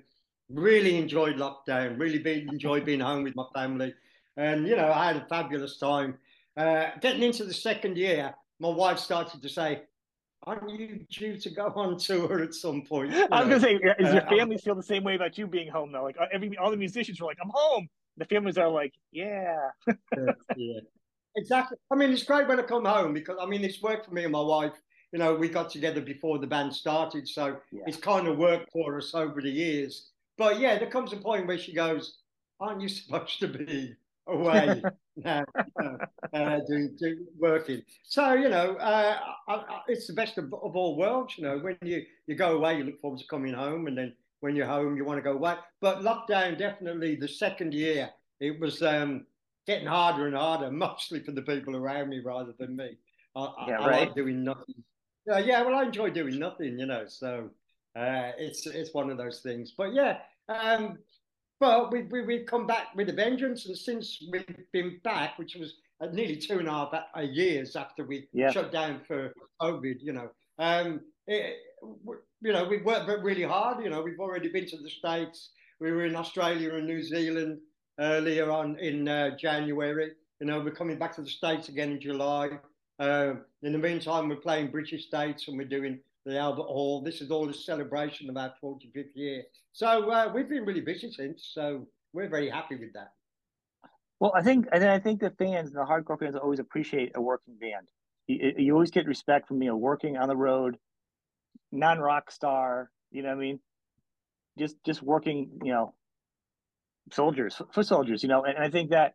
Really 0.49 0.97
enjoyed 0.97 1.37
lockdown. 1.37 1.99
Really 1.99 2.19
been, 2.19 2.49
enjoyed 2.49 2.85
being 2.85 3.00
home 3.00 3.23
with 3.23 3.37
my 3.37 3.45
family, 3.54 3.95
and 4.37 4.66
you 4.66 4.76
know, 4.76 4.90
I 4.92 5.09
had 5.09 5.16
a 5.16 5.26
fabulous 5.26 5.78
time. 5.78 6.19
Uh, 6.57 6.87
getting 7.00 7.23
into 7.23 7.45
the 7.45 7.54
second 7.54 7.97
year, 7.97 8.35
my 8.59 8.69
wife 8.69 8.99
started 8.99 9.42
to 9.42 9.49
say, 9.49 9.83
"Aren't 10.45 10.71
you 10.71 11.04
due 11.11 11.37
to 11.37 11.50
go 11.50 11.66
on 11.76 11.99
tour 11.99 12.42
at 12.42 12.54
some 12.54 12.83
point?" 12.83 13.12
You 13.12 13.28
I 13.33 13.45
was 13.45 13.49
gonna 13.49 13.61
say, 13.61 13.75
is 13.99 14.14
your 14.14 14.25
uh, 14.25 14.28
family 14.28 14.57
feel 14.59 14.75
the 14.75 14.83
same 14.83 15.04
way 15.04 15.16
about 15.16 15.37
you 15.37 15.47
being 15.47 15.69
home 15.69 15.92
though? 15.92 16.04
Like 16.04 16.16
uh, 16.19 16.26
every 16.33 16.57
all 16.57 16.71
the 16.71 16.76
musicians 16.76 17.21
were 17.21 17.26
like, 17.26 17.38
"I'm 17.42 17.50
home." 17.52 17.88
The 18.16 18.25
families 18.25 18.57
are 18.57 18.69
like, 18.69 18.95
"Yeah." 19.12 19.57
yeah, 19.87 20.33
yeah. 20.57 20.80
Exactly. 21.37 21.78
I 21.90 21.95
mean, 21.95 22.11
it's 22.11 22.25
great 22.25 22.49
when 22.49 22.59
I 22.59 22.62
come 22.62 22.85
home 22.85 23.14
because 23.14 23.37
I 23.40 23.47
mean, 23.47 23.62
it's 23.62 23.83
work 23.83 24.04
for 24.04 24.12
me 24.12 24.25
and 24.25 24.33
my 24.33 24.40
wife 24.40 24.73
you 25.12 25.19
know, 25.19 25.35
we 25.35 25.49
got 25.49 25.71
together 25.71 26.00
before 26.00 26.38
the 26.38 26.47
band 26.47 26.75
started, 26.75 27.26
so 27.29 27.57
yeah. 27.73 27.83
it's 27.87 27.97
kind 27.97 28.29
of 28.29 28.38
worked 28.38 28.71
for 28.73 28.97
us 28.97 29.14
over 29.14 29.40
the 29.40 29.50
years. 29.50 30.11
But 30.38 30.61
yeah, 30.61 30.79
there 30.79 30.90
comes 30.90 31.12
a 31.12 31.17
point 31.17 31.47
where 31.47 31.59
she 31.59 31.73
goes, 31.73 32.19
"Aren't 32.61 32.81
you 32.81 32.88
supposed 32.88 33.40
to 33.40 33.49
be 33.49 33.95
away 34.26 34.83
now, 35.17 35.45
uh, 36.33 36.61
doing, 36.69 36.97
doing, 36.99 37.26
working?" 37.38 37.83
So 38.05 38.35
you 38.35 38.49
know, 38.49 38.76
uh, 38.76 39.19
I, 39.49 39.55
I, 39.55 39.81
it's 39.88 40.07
the 40.07 40.12
best 40.12 40.38
of, 40.38 40.45
of, 40.55 40.76
all 40.76 40.97
worlds. 40.97 41.37
You 41.37 41.45
know, 41.45 41.59
when 41.59 41.76
you 41.83 42.05
you 42.26 42.37
go 42.37 42.57
away, 42.57 42.79
you 42.79 42.85
look 42.85 43.00
forward 43.00 43.19
to 43.21 43.26
coming 43.26 43.52
home, 43.52 43.88
and 43.88 43.99
then 43.99 44.14
when 44.40 44.55
you're 44.55 44.67
home, 44.67 44.97
you 44.97 45.05
want 45.05 45.19
to 45.19 45.23
go 45.23 45.33
away. 45.33 45.57
But 45.81 46.02
lockdown, 46.02 46.57
definitely, 46.57 47.17
the 47.17 47.29
second 47.29 47.75
year, 47.75 48.11
it 48.38 48.61
was 48.61 48.81
um, 48.81 49.26
getting 49.67 49.88
harder 49.88 50.29
and 50.29 50.37
harder, 50.37 50.71
mostly 50.71 51.19
for 51.19 51.33
the 51.33 51.43
people 51.43 51.75
around 51.75 52.11
me 52.11 52.21
rather 52.21 52.55
than 52.57 52.76
me. 52.76 52.97
I, 53.35 53.52
yeah, 53.67 53.81
I, 53.81 53.87
right. 53.87 53.95
I 53.95 53.99
like 54.05 54.14
doing 54.14 54.45
nothing 54.45 54.85
yeah, 55.26 55.38
yeah. 55.38 55.62
Well, 55.62 55.74
I 55.74 55.84
enjoy 55.84 56.10
doing 56.10 56.38
nothing, 56.38 56.78
you 56.78 56.86
know. 56.86 57.04
So 57.06 57.50
uh, 57.96 58.32
it's 58.38 58.66
it's 58.66 58.94
one 58.94 59.10
of 59.10 59.18
those 59.18 59.40
things. 59.40 59.74
But 59.76 59.94
yeah, 59.94 60.18
um, 60.48 60.98
but 61.58 61.92
we, 61.92 62.02
we 62.02 62.22
we've 62.22 62.46
come 62.46 62.66
back 62.66 62.94
with 62.94 63.08
a 63.08 63.12
vengeance, 63.12 63.66
and 63.66 63.76
since 63.76 64.22
we've 64.30 64.44
been 64.72 65.00
back, 65.04 65.38
which 65.38 65.56
was 65.56 65.74
nearly 66.12 66.36
two 66.36 66.58
and 66.58 66.68
a 66.68 66.70
half 66.70 66.94
uh, 66.94 67.20
years 67.20 67.76
after 67.76 68.04
we 68.04 68.28
yeah. 68.32 68.50
shut 68.50 68.72
down 68.72 69.00
for 69.06 69.32
COVID, 69.60 69.96
you 70.00 70.12
know, 70.12 70.30
um, 70.58 71.00
it, 71.26 71.56
you 72.40 72.52
know, 72.52 72.64
we've 72.64 72.84
worked 72.84 73.08
really 73.22 73.42
hard. 73.42 73.82
You 73.84 73.90
know, 73.90 74.02
we've 74.02 74.20
already 74.20 74.48
been 74.48 74.66
to 74.66 74.78
the 74.78 74.88
states. 74.88 75.50
We 75.80 75.92
were 75.92 76.04
in 76.04 76.16
Australia 76.16 76.74
and 76.74 76.86
New 76.86 77.02
Zealand 77.02 77.58
earlier 77.98 78.50
on 78.50 78.78
in 78.78 79.08
uh, 79.08 79.36
January. 79.36 80.12
You 80.40 80.46
know, 80.46 80.60
we're 80.60 80.70
coming 80.70 80.98
back 80.98 81.14
to 81.16 81.22
the 81.22 81.28
states 81.28 81.68
again 81.68 81.92
in 81.92 82.00
July. 82.00 82.50
Uh, 83.00 83.37
in 83.62 83.73
the 83.73 83.78
meantime, 83.78 84.28
we're 84.28 84.37
playing 84.37 84.71
British 84.71 85.07
States 85.07 85.49
and 85.49 85.57
we're 85.57 85.66
doing 85.66 85.99
the 86.26 86.38
Albert 86.38 86.64
Hall. 86.64 87.02
This 87.02 87.23
is 87.23 87.30
all 87.30 87.49
a 87.49 87.54
celebration 87.54 88.28
of 88.28 88.37
our 88.37 88.52
45th 88.62 89.07
year. 89.14 89.42
So 89.73 90.11
uh, 90.11 90.30
we've 90.35 90.49
been 90.49 90.66
really 90.66 90.83
busy 90.83 91.11
since. 91.11 91.50
So 91.54 91.87
we're 92.12 92.28
very 92.28 92.50
happy 92.50 92.76
with 92.76 92.92
that. 92.92 93.12
Well, 94.21 94.33
I 94.35 94.42
think, 94.42 94.66
and 94.71 94.85
I 94.85 94.99
think 94.99 95.21
the 95.21 95.30
fans, 95.30 95.73
the 95.73 95.80
hardcore 95.80 96.19
fans, 96.19 96.37
always 96.37 96.59
appreciate 96.59 97.12
a 97.14 97.23
working 97.23 97.54
band. 97.59 97.88
You, 98.26 98.52
you 98.59 98.75
always 98.75 98.90
get 98.90 99.07
respect 99.07 99.49
from 99.49 99.62
you 99.62 99.71
know 99.71 99.76
working 99.76 100.19
on 100.19 100.28
the 100.28 100.37
road, 100.37 100.76
non 101.73 101.99
rock 101.99 102.30
star. 102.30 102.90
You 103.11 103.23
know 103.23 103.30
what 103.30 103.38
I 103.38 103.40
mean? 103.40 103.61
Just 104.59 104.76
just 104.85 105.02
working. 105.02 105.49
You 105.64 105.73
know, 105.73 105.95
soldiers 107.12 107.61
for 107.73 107.83
soldiers. 107.83 108.23
You 108.23 108.28
know, 108.28 108.45
and, 108.45 108.57
and 108.57 108.64
I 108.64 108.69
think 108.69 108.90
that 108.90 109.14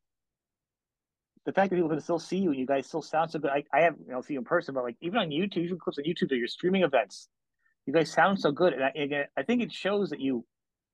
the 1.45 1.53
fact 1.53 1.69
that 1.69 1.75
people 1.75 1.89
can 1.89 2.01
still 2.01 2.19
see 2.19 2.37
you 2.37 2.49
and 2.49 2.59
you 2.59 2.65
guys 2.65 2.87
still 2.87 3.01
sound 3.01 3.31
so 3.31 3.39
good. 3.39 3.51
I, 3.51 3.63
I 3.71 3.81
have 3.81 3.95
you 4.05 4.11
know 4.11 4.21
see 4.21 4.33
you 4.33 4.39
in 4.39 4.45
person, 4.45 4.73
but 4.73 4.83
like 4.83 4.97
even 5.01 5.19
on 5.19 5.29
YouTube, 5.29 5.57
even 5.57 5.77
clips 5.77 5.99
on 5.99 6.05
YouTube 6.05 6.29
that 6.29 6.37
you're 6.37 6.47
streaming 6.47 6.83
events, 6.83 7.27
you 7.85 7.93
guys 7.93 8.11
sound 8.11 8.39
so 8.39 8.51
good. 8.51 8.73
And 8.73 8.83
I, 8.83 8.91
again, 8.95 9.25
I 9.37 9.43
think 9.43 9.61
it 9.61 9.71
shows 9.71 10.09
that 10.09 10.19
you 10.19 10.45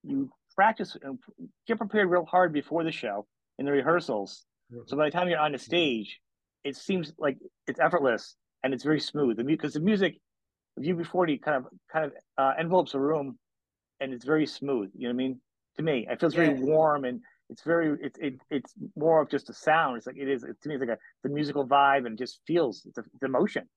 you 0.04 0.30
practice 0.56 0.98
and 1.02 1.18
get 1.68 1.78
prepared 1.78 2.10
real 2.10 2.26
hard 2.26 2.52
before 2.52 2.84
the 2.84 2.92
show 2.92 3.26
in 3.58 3.66
the 3.66 3.72
rehearsals. 3.72 4.46
So 4.88 4.98
by 4.98 5.06
the 5.06 5.12
time 5.12 5.28
you're 5.30 5.40
on 5.40 5.52
the 5.52 5.58
stage, 5.58 6.20
it 6.64 6.76
seems 6.76 7.14
like 7.18 7.38
it's 7.68 7.80
effortless 7.80 8.36
and 8.64 8.74
it's 8.74 8.84
very 8.84 9.00
smooth. 9.00 9.46
Because 9.46 9.74
the 9.74 9.80
music 9.80 10.16
of 10.78 10.84
UB40 10.84 11.42
kind 11.42 11.58
of 11.58 11.66
kind 11.92 12.06
of 12.06 12.12
uh, 12.38 12.54
envelopes 12.60 12.94
a 12.94 13.00
room, 13.00 13.38
and 14.00 14.14
it's 14.14 14.26
very 14.26 14.46
smooth. 14.46 14.90
You 14.96 15.08
know 15.08 15.14
what 15.14 15.24
I 15.24 15.28
mean? 15.28 15.42
To 15.78 15.84
me, 15.84 16.08
it 16.10 16.20
feels 16.20 16.34
very 16.34 16.54
warm 16.54 17.06
and 17.06 17.22
it's 17.52 17.64
very 17.64 17.98
it's 18.02 18.18
it, 18.20 18.40
it's 18.50 18.74
more 18.96 19.22
of 19.22 19.30
just 19.30 19.50
a 19.50 19.54
sound. 19.54 19.98
It's 19.98 20.08
like 20.08 20.18
it 20.18 20.30
is 20.30 20.44
it, 20.44 20.60
to 20.62 20.70
me. 20.70 20.76
It's 20.76 20.82
like 20.82 20.98
a 20.98 20.98
the 21.22 21.30
musical 21.30 21.68
vibe 21.68 22.08
and 22.08 22.18
just 22.18 22.40
feels 22.48 22.84
it's, 22.86 22.98
a, 22.98 23.02
it's 23.14 23.24
emotion. 23.24 23.68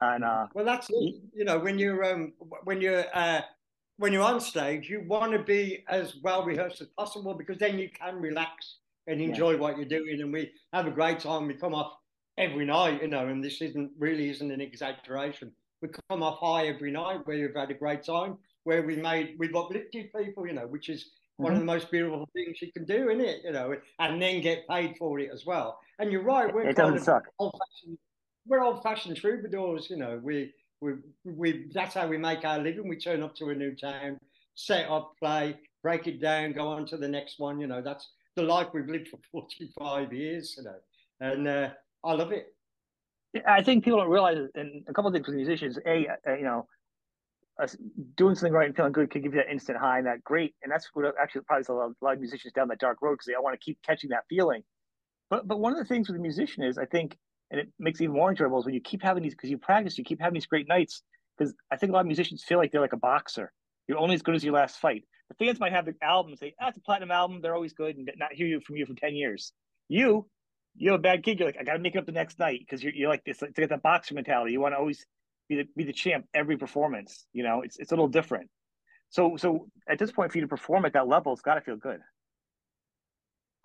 And 0.00 0.24
uh, 0.24 0.46
well, 0.52 0.64
that's 0.64 0.90
it. 0.90 1.14
You 1.32 1.44
know, 1.44 1.60
when 1.60 1.78
you're 1.78 2.04
um 2.04 2.32
when 2.64 2.80
you're 2.80 3.04
uh 3.14 3.42
when 3.98 4.12
you're 4.12 4.24
on 4.24 4.40
stage, 4.40 4.90
you 4.90 5.04
want 5.06 5.32
to 5.32 5.38
be 5.38 5.84
as 5.88 6.16
well 6.22 6.44
rehearsed 6.44 6.80
as 6.80 6.88
possible 6.98 7.34
because 7.34 7.56
then 7.58 7.78
you 7.78 7.88
can 7.88 8.16
relax 8.16 8.78
and 9.06 9.20
enjoy 9.20 9.52
yeah. 9.52 9.58
what 9.58 9.76
you're 9.76 9.86
doing. 9.86 10.20
And 10.20 10.32
we 10.32 10.50
have 10.72 10.88
a 10.88 10.90
great 10.90 11.20
time. 11.20 11.46
We 11.46 11.54
come 11.54 11.74
off 11.74 11.92
every 12.36 12.64
night, 12.64 13.00
you 13.00 13.08
know, 13.08 13.28
and 13.28 13.44
this 13.44 13.62
isn't 13.62 13.92
really 13.96 14.28
isn't 14.30 14.50
an 14.50 14.60
exaggeration. 14.60 15.52
We 15.82 15.88
come 16.10 16.22
off 16.22 16.40
high 16.40 16.66
every 16.66 16.90
night 16.90 17.20
where 17.24 17.38
we've 17.38 17.54
had 17.54 17.70
a 17.70 17.74
great 17.74 18.02
time, 18.02 18.38
where 18.64 18.82
we 18.82 18.96
made 18.96 19.36
we've 19.38 19.54
uplifted 19.54 20.12
people, 20.12 20.48
you 20.48 20.54
know, 20.54 20.66
which 20.66 20.88
is 20.88 21.10
one 21.42 21.52
of 21.52 21.58
the 21.58 21.64
most 21.64 21.90
beautiful 21.90 22.28
things 22.32 22.60
you 22.60 22.72
can 22.72 22.84
do, 22.84 23.08
isn't 23.10 23.20
it? 23.20 23.40
You 23.44 23.52
know, 23.52 23.74
and 23.98 24.20
then 24.20 24.40
get 24.40 24.66
paid 24.68 24.96
for 24.98 25.18
it 25.18 25.30
as 25.32 25.44
well. 25.44 25.78
And 25.98 26.10
you're 26.10 26.22
right, 26.22 26.52
we're 26.52 26.68
it 26.68 26.76
doesn't 26.76 27.00
suck. 27.00 27.24
Old-fashioned, 27.38 27.98
we're 28.46 28.62
old-fashioned 28.62 29.16
troubadours. 29.16 29.88
You 29.90 29.96
know, 29.96 30.20
we 30.22 30.52
we 30.80 30.92
we 31.24 31.70
that's 31.72 31.94
how 31.94 32.06
we 32.06 32.18
make 32.18 32.44
our 32.44 32.58
living. 32.58 32.88
We 32.88 32.96
turn 32.96 33.22
up 33.22 33.34
to 33.36 33.50
a 33.50 33.54
new 33.54 33.74
town, 33.74 34.18
set 34.54 34.88
up, 34.88 35.14
play, 35.18 35.58
break 35.82 36.06
it 36.06 36.20
down, 36.20 36.52
go 36.52 36.68
on 36.68 36.86
to 36.86 36.96
the 36.96 37.08
next 37.08 37.38
one. 37.38 37.60
You 37.60 37.66
know, 37.66 37.82
that's 37.82 38.10
the 38.36 38.42
life 38.42 38.68
we've 38.72 38.88
lived 38.88 39.08
for 39.08 39.18
45 39.32 40.12
years. 40.12 40.54
You 40.56 40.64
know, 40.64 40.76
and 41.20 41.48
uh, 41.48 41.70
I 42.04 42.12
love 42.12 42.32
it. 42.32 42.54
I 43.46 43.62
think 43.62 43.84
people 43.84 43.98
don't 43.98 44.10
realize, 44.10 44.38
and 44.54 44.84
a 44.88 44.92
couple 44.92 45.08
of 45.08 45.14
things 45.14 45.26
with 45.26 45.36
musicians. 45.36 45.78
A, 45.86 46.06
uh, 46.26 46.34
you 46.34 46.44
know, 46.44 46.66
uh, 47.62 47.66
doing 48.16 48.34
something 48.34 48.52
right 48.52 48.66
and 48.66 48.76
feeling 48.76 48.92
good 48.92 49.10
can 49.10 49.22
give 49.22 49.34
you 49.34 49.40
that 49.40 49.50
instant 49.50 49.78
high 49.78 49.98
and 49.98 50.06
that 50.06 50.24
great. 50.24 50.54
And 50.62 50.72
that's 50.72 50.88
what 50.94 51.14
actually 51.20 51.42
probably 51.42 51.64
a 51.68 51.72
lot, 51.72 51.90
a 51.90 52.04
lot 52.04 52.14
of 52.14 52.20
musicians 52.20 52.52
down 52.52 52.68
that 52.68 52.78
dark 52.78 53.00
road 53.00 53.14
because 53.14 53.26
they 53.26 53.34
want 53.38 53.58
to 53.58 53.64
keep 53.64 53.78
catching 53.86 54.10
that 54.10 54.24
feeling. 54.28 54.62
But 55.30 55.46
but 55.46 55.60
one 55.60 55.72
of 55.72 55.78
the 55.78 55.84
things 55.84 56.08
with 56.08 56.16
a 56.16 56.20
musician 56.20 56.64
is 56.64 56.76
I 56.76 56.86
think, 56.86 57.16
and 57.50 57.60
it 57.60 57.68
makes 57.78 58.00
it 58.00 58.04
even 58.04 58.16
more 58.16 58.30
enjoyable 58.30 58.58
is 58.58 58.64
when 58.64 58.74
you 58.74 58.80
keep 58.80 59.02
having 59.02 59.22
these 59.22 59.34
because 59.34 59.50
you 59.50 59.58
practice, 59.58 59.96
you 59.96 60.04
keep 60.04 60.20
having 60.20 60.34
these 60.34 60.46
great 60.46 60.68
nights. 60.68 61.02
Because 61.38 61.54
I 61.70 61.76
think 61.76 61.90
a 61.90 61.94
lot 61.94 62.00
of 62.00 62.06
musicians 62.06 62.44
feel 62.44 62.58
like 62.58 62.72
they're 62.72 62.80
like 62.80 62.92
a 62.92 62.98
boxer. 62.98 63.52
You're 63.88 63.98
only 63.98 64.14
as 64.14 64.22
good 64.22 64.34
as 64.34 64.44
your 64.44 64.54
last 64.54 64.78
fight. 64.78 65.04
The 65.28 65.44
fans 65.44 65.58
might 65.58 65.72
have 65.72 65.86
the 65.86 65.94
album 66.02 66.36
say, 66.36 66.54
"That's 66.58 66.76
ah, 66.76 66.80
a 66.80 66.82
platinum 66.82 67.10
album. 67.10 67.40
They're 67.40 67.54
always 67.54 67.72
good," 67.72 67.96
and 67.96 68.10
not 68.16 68.32
hear 68.34 68.46
you 68.46 68.60
from 68.60 68.76
you 68.76 68.86
for 68.86 68.94
ten 68.94 69.14
years. 69.14 69.52
You, 69.88 70.26
you 70.74 70.90
have 70.90 71.00
a 71.00 71.02
bad 71.02 71.22
gig. 71.22 71.38
You're 71.38 71.48
like, 71.48 71.58
I 71.58 71.64
got 71.64 71.74
to 71.74 71.78
make 71.78 71.94
it 71.94 71.98
up 71.98 72.06
the 72.06 72.12
next 72.12 72.38
night 72.38 72.60
because 72.60 72.82
you're, 72.82 72.92
you're 72.92 73.08
like 73.08 73.24
this. 73.24 73.40
Like, 73.40 73.54
to 73.54 73.60
get 73.60 73.70
that 73.70 73.82
boxer 73.82 74.14
mentality. 74.14 74.52
You 74.52 74.60
want 74.60 74.74
to 74.74 74.78
always 74.78 75.04
be 75.56 75.62
the 75.62 75.68
be 75.76 75.84
the 75.84 75.92
champ 75.92 76.26
every 76.34 76.56
performance. 76.56 77.26
You 77.32 77.42
know, 77.42 77.62
it's 77.62 77.78
it's 77.78 77.92
a 77.92 77.94
little 77.94 78.08
different. 78.08 78.48
So 79.10 79.36
so 79.36 79.66
at 79.88 79.98
this 79.98 80.10
point, 80.10 80.32
for 80.32 80.38
you 80.38 80.42
to 80.42 80.48
perform 80.48 80.84
at 80.84 80.92
that 80.94 81.08
level, 81.08 81.32
it's 81.32 81.42
got 81.42 81.54
to 81.54 81.60
feel 81.60 81.76
good. 81.76 82.00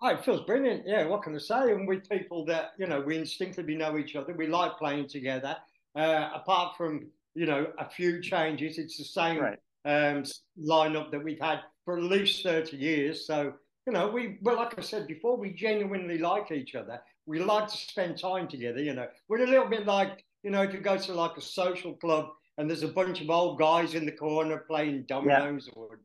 Oh, 0.00 0.08
it 0.08 0.24
feels 0.24 0.42
brilliant. 0.42 0.84
Yeah, 0.86 1.06
what 1.06 1.22
can 1.22 1.34
I 1.34 1.38
say? 1.38 1.72
And 1.72 1.88
with 1.88 2.08
people 2.08 2.44
that 2.46 2.72
you 2.78 2.86
know, 2.86 3.00
we 3.00 3.16
instinctively 3.16 3.74
know 3.74 3.98
each 3.98 4.14
other. 4.16 4.32
We 4.32 4.46
like 4.46 4.76
playing 4.78 5.08
together. 5.08 5.56
Uh, 5.96 6.30
apart 6.34 6.76
from 6.76 7.08
you 7.34 7.46
know 7.46 7.66
a 7.78 7.88
few 7.88 8.20
changes, 8.20 8.78
it's 8.78 8.98
the 8.98 9.04
same 9.04 9.40
right. 9.40 9.58
um, 9.84 10.24
lineup 10.62 11.10
that 11.10 11.24
we've 11.24 11.40
had 11.40 11.60
for 11.84 11.96
at 11.96 12.04
least 12.04 12.42
thirty 12.42 12.76
years. 12.76 13.26
So 13.26 13.54
you 13.86 13.92
know, 13.92 14.08
we 14.08 14.38
well, 14.42 14.56
like 14.56 14.78
I 14.78 14.82
said 14.82 15.06
before, 15.06 15.36
we 15.36 15.52
genuinely 15.54 16.18
like 16.18 16.52
each 16.52 16.74
other. 16.74 17.00
We 17.26 17.40
like 17.40 17.68
to 17.68 17.76
spend 17.76 18.18
time 18.18 18.46
together. 18.48 18.80
You 18.80 18.94
know, 18.94 19.06
we're 19.28 19.44
a 19.44 19.46
little 19.46 19.68
bit 19.68 19.86
like 19.86 20.24
you 20.42 20.50
know, 20.50 20.62
if 20.62 20.72
you 20.72 20.80
go 20.80 20.96
to 20.96 21.12
like 21.12 21.36
a 21.36 21.40
social 21.40 21.94
club 21.94 22.30
and 22.56 22.68
there's 22.68 22.82
a 22.82 22.88
bunch 22.88 23.20
of 23.20 23.30
old 23.30 23.58
guys 23.58 23.94
in 23.94 24.06
the 24.06 24.12
corner 24.12 24.64
playing 24.66 25.04
dominoes 25.08 25.68
yeah. 25.68 25.82
or, 25.82 26.00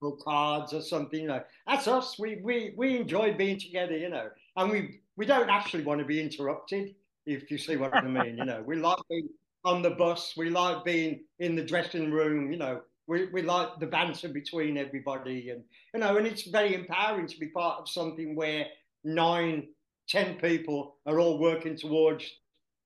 or 0.00 0.16
cards 0.18 0.72
or 0.72 0.82
something, 0.82 1.20
you 1.20 1.28
know, 1.28 1.42
that's 1.66 1.88
us. 1.88 2.18
We 2.18 2.40
we 2.42 2.74
we 2.76 2.96
enjoy 2.96 3.34
being 3.34 3.58
together, 3.58 3.96
you 3.96 4.10
know, 4.10 4.28
and 4.56 4.70
we 4.70 5.00
we 5.16 5.26
don't 5.26 5.50
actually 5.50 5.84
want 5.84 6.00
to 6.00 6.06
be 6.06 6.20
interrupted, 6.20 6.94
if 7.26 7.50
you 7.50 7.58
see 7.58 7.76
what 7.76 7.94
I 7.94 8.02
mean. 8.02 8.38
you 8.38 8.44
know, 8.44 8.62
we 8.64 8.76
like 8.76 8.98
being 9.08 9.28
on 9.64 9.82
the 9.82 9.90
bus, 9.90 10.34
we 10.36 10.50
like 10.50 10.84
being 10.84 11.24
in 11.40 11.56
the 11.56 11.64
dressing 11.64 12.10
room, 12.10 12.52
you 12.52 12.58
know, 12.58 12.80
we, 13.08 13.26
we 13.32 13.42
like 13.42 13.80
the 13.80 13.86
banter 13.86 14.28
between 14.28 14.76
everybody 14.76 15.50
and 15.50 15.64
you 15.92 16.00
know 16.00 16.16
and 16.18 16.26
it's 16.26 16.42
very 16.42 16.74
empowering 16.74 17.26
to 17.26 17.40
be 17.40 17.48
part 17.48 17.80
of 17.80 17.88
something 17.88 18.36
where 18.36 18.66
nine 19.02 19.66
ten 20.08 20.36
people 20.36 20.96
are 21.06 21.18
all 21.18 21.38
working 21.38 21.76
towards 21.76 22.30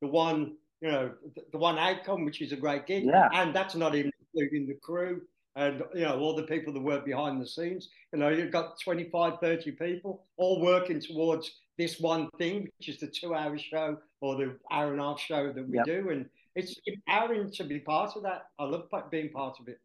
the 0.00 0.06
one 0.06 0.56
you 0.82 0.90
know, 0.90 1.12
the, 1.36 1.42
the 1.52 1.58
one 1.58 1.78
outcome, 1.78 2.24
which 2.24 2.42
is 2.42 2.52
a 2.52 2.56
great 2.56 2.86
gig. 2.86 3.04
Yeah. 3.04 3.28
And 3.32 3.54
that's 3.54 3.76
not 3.76 3.94
even 3.94 4.10
including 4.34 4.66
the 4.66 4.74
crew 4.82 5.22
and, 5.54 5.82
you 5.94 6.02
know, 6.02 6.18
all 6.18 6.34
the 6.34 6.42
people 6.42 6.72
that 6.72 6.80
work 6.80 7.06
behind 7.06 7.40
the 7.40 7.46
scenes. 7.46 7.88
You 8.12 8.18
know, 8.18 8.28
you've 8.28 8.50
got 8.50 8.80
25, 8.80 9.34
30 9.40 9.70
people 9.72 10.24
all 10.36 10.60
working 10.60 11.00
towards 11.00 11.52
this 11.78 12.00
one 12.00 12.28
thing, 12.36 12.68
which 12.78 12.88
is 12.88 12.98
the 12.98 13.06
two 13.06 13.32
hour 13.32 13.56
show 13.56 13.96
or 14.20 14.36
the 14.36 14.56
hour 14.72 14.90
and 14.90 15.00
a 15.00 15.04
half 15.04 15.20
show 15.20 15.52
that 15.52 15.68
we 15.68 15.76
yep. 15.76 15.86
do. 15.86 16.10
And 16.10 16.26
it's 16.56 16.74
empowering 16.84 17.50
to 17.52 17.64
be 17.64 17.78
part 17.78 18.16
of 18.16 18.24
that. 18.24 18.46
I 18.58 18.64
love 18.64 18.88
being 19.10 19.30
part 19.30 19.58
of 19.60 19.68
it. 19.68 19.78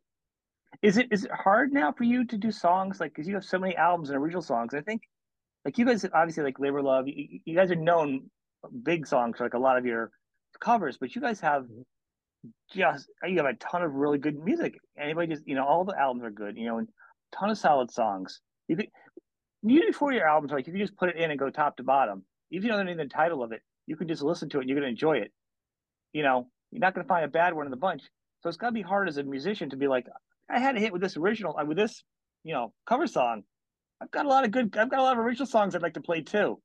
Is 0.82 0.98
it 0.98 1.08
is 1.12 1.24
it 1.24 1.32
hard 1.32 1.72
now 1.72 1.92
for 1.92 2.04
you 2.04 2.26
to 2.26 2.38
do 2.38 2.52
songs 2.52 3.00
like 3.00 3.14
because 3.14 3.28
you 3.28 3.36
have 3.36 3.46
so 3.46 3.58
many 3.58 3.76
albums 3.78 4.10
and 4.10 4.18
original 4.18 4.42
songs? 4.42 4.74
I 4.74 4.82
think 4.82 5.04
like 5.64 5.78
you 5.78 5.86
guys 5.86 6.06
obviously 6.14 6.44
like 6.44 6.60
Labor 6.60 6.82
Love. 6.82 7.08
You, 7.08 7.40
you 7.46 7.56
guys 7.56 7.72
are 7.72 7.76
known 7.76 8.30
big 8.84 9.08
songs 9.08 9.38
for 9.38 9.46
like 9.46 9.54
a 9.54 9.60
lot 9.60 9.78
of 9.78 9.86
your 9.86 10.12
covers, 10.60 10.98
but 10.98 11.16
you 11.16 11.22
guys 11.22 11.40
have 11.42 11.64
mm-hmm. 11.64 11.82
just 12.74 13.08
you 13.28 13.38
have 13.38 13.46
a 13.46 13.54
ton 13.56 13.84
of 13.84 13.94
really 13.94 14.18
good 14.18 14.38
music. 14.38 14.76
Anybody 15.00 15.28
just 15.28 15.48
you 15.48 15.56
know 15.56 15.66
all 15.66 15.84
the 15.84 16.00
albums 16.00 16.24
are 16.24 16.32
good, 16.32 16.58
you 16.58 16.66
know, 16.66 16.78
and 16.78 16.88
a 16.88 17.36
ton 17.36 17.50
of 17.50 17.58
solid 17.58 17.92
songs. 17.92 18.42
You 18.68 18.76
could 18.76 18.88
usually 19.64 19.92
for 19.92 20.12
your 20.12 20.28
albums 20.28 20.52
like 20.52 20.68
you 20.68 20.74
can 20.74 20.82
just 20.82 20.98
put 20.98 21.10
it 21.10 21.18
in 21.18 21.32
and 21.32 21.40
go 21.40 21.50
top 21.50 21.78
to 21.78 21.84
bottom, 21.84 22.24
even 22.52 22.64
if 22.64 22.72
you 22.72 22.78
don't 22.78 22.86
know 22.86 23.04
the 23.04 23.10
title 23.10 23.44
of 23.44 23.52
it, 23.52 23.62
you 23.86 23.96
can 23.96 24.08
just 24.08 24.22
listen 24.22 24.50
to 24.50 24.58
it 24.58 24.62
and 24.62 24.70
you're 24.70 24.78
gonna 24.78 24.90
enjoy 24.90 25.18
it. 25.18 25.32
You 26.14 26.24
know, 26.24 26.48
you're 26.72 26.82
not 26.82 26.94
gonna 26.94 27.08
find 27.08 27.26
a 27.26 27.30
bad 27.30 27.54
one 27.54 27.66
in 27.66 27.72
the 27.72 27.78
bunch. 27.78 28.04
So 28.42 28.50
it's 28.50 28.58
gotta 28.58 28.74
be 28.74 28.82
hard 28.82 29.08
as 29.08 29.18
a 29.18 29.24
musician 29.24 29.70
to 29.72 29.78
be 29.78 29.88
like, 29.88 30.08
I 30.50 30.60
had 30.60 30.76
a 30.78 30.80
hit 30.80 30.94
with 30.94 31.02
this 31.02 31.18
original 31.18 31.58
uh, 31.58 31.66
with 31.66 31.78
this, 31.78 32.04
you 32.44 32.54
know, 32.54 32.74
cover 32.86 33.08
song. 33.08 33.44
I've 34.02 34.12
got 34.12 34.26
a 34.26 34.30
lot 34.30 34.46
of 34.46 34.52
good 34.52 34.76
I've 34.78 34.90
got 34.90 35.00
a 35.00 35.04
lot 35.04 35.18
of 35.18 35.26
original 35.26 35.48
songs 35.48 35.76
I'd 35.76 35.82
like 35.82 35.96
to 35.96 36.02
play 36.02 36.22
too. 36.22 36.62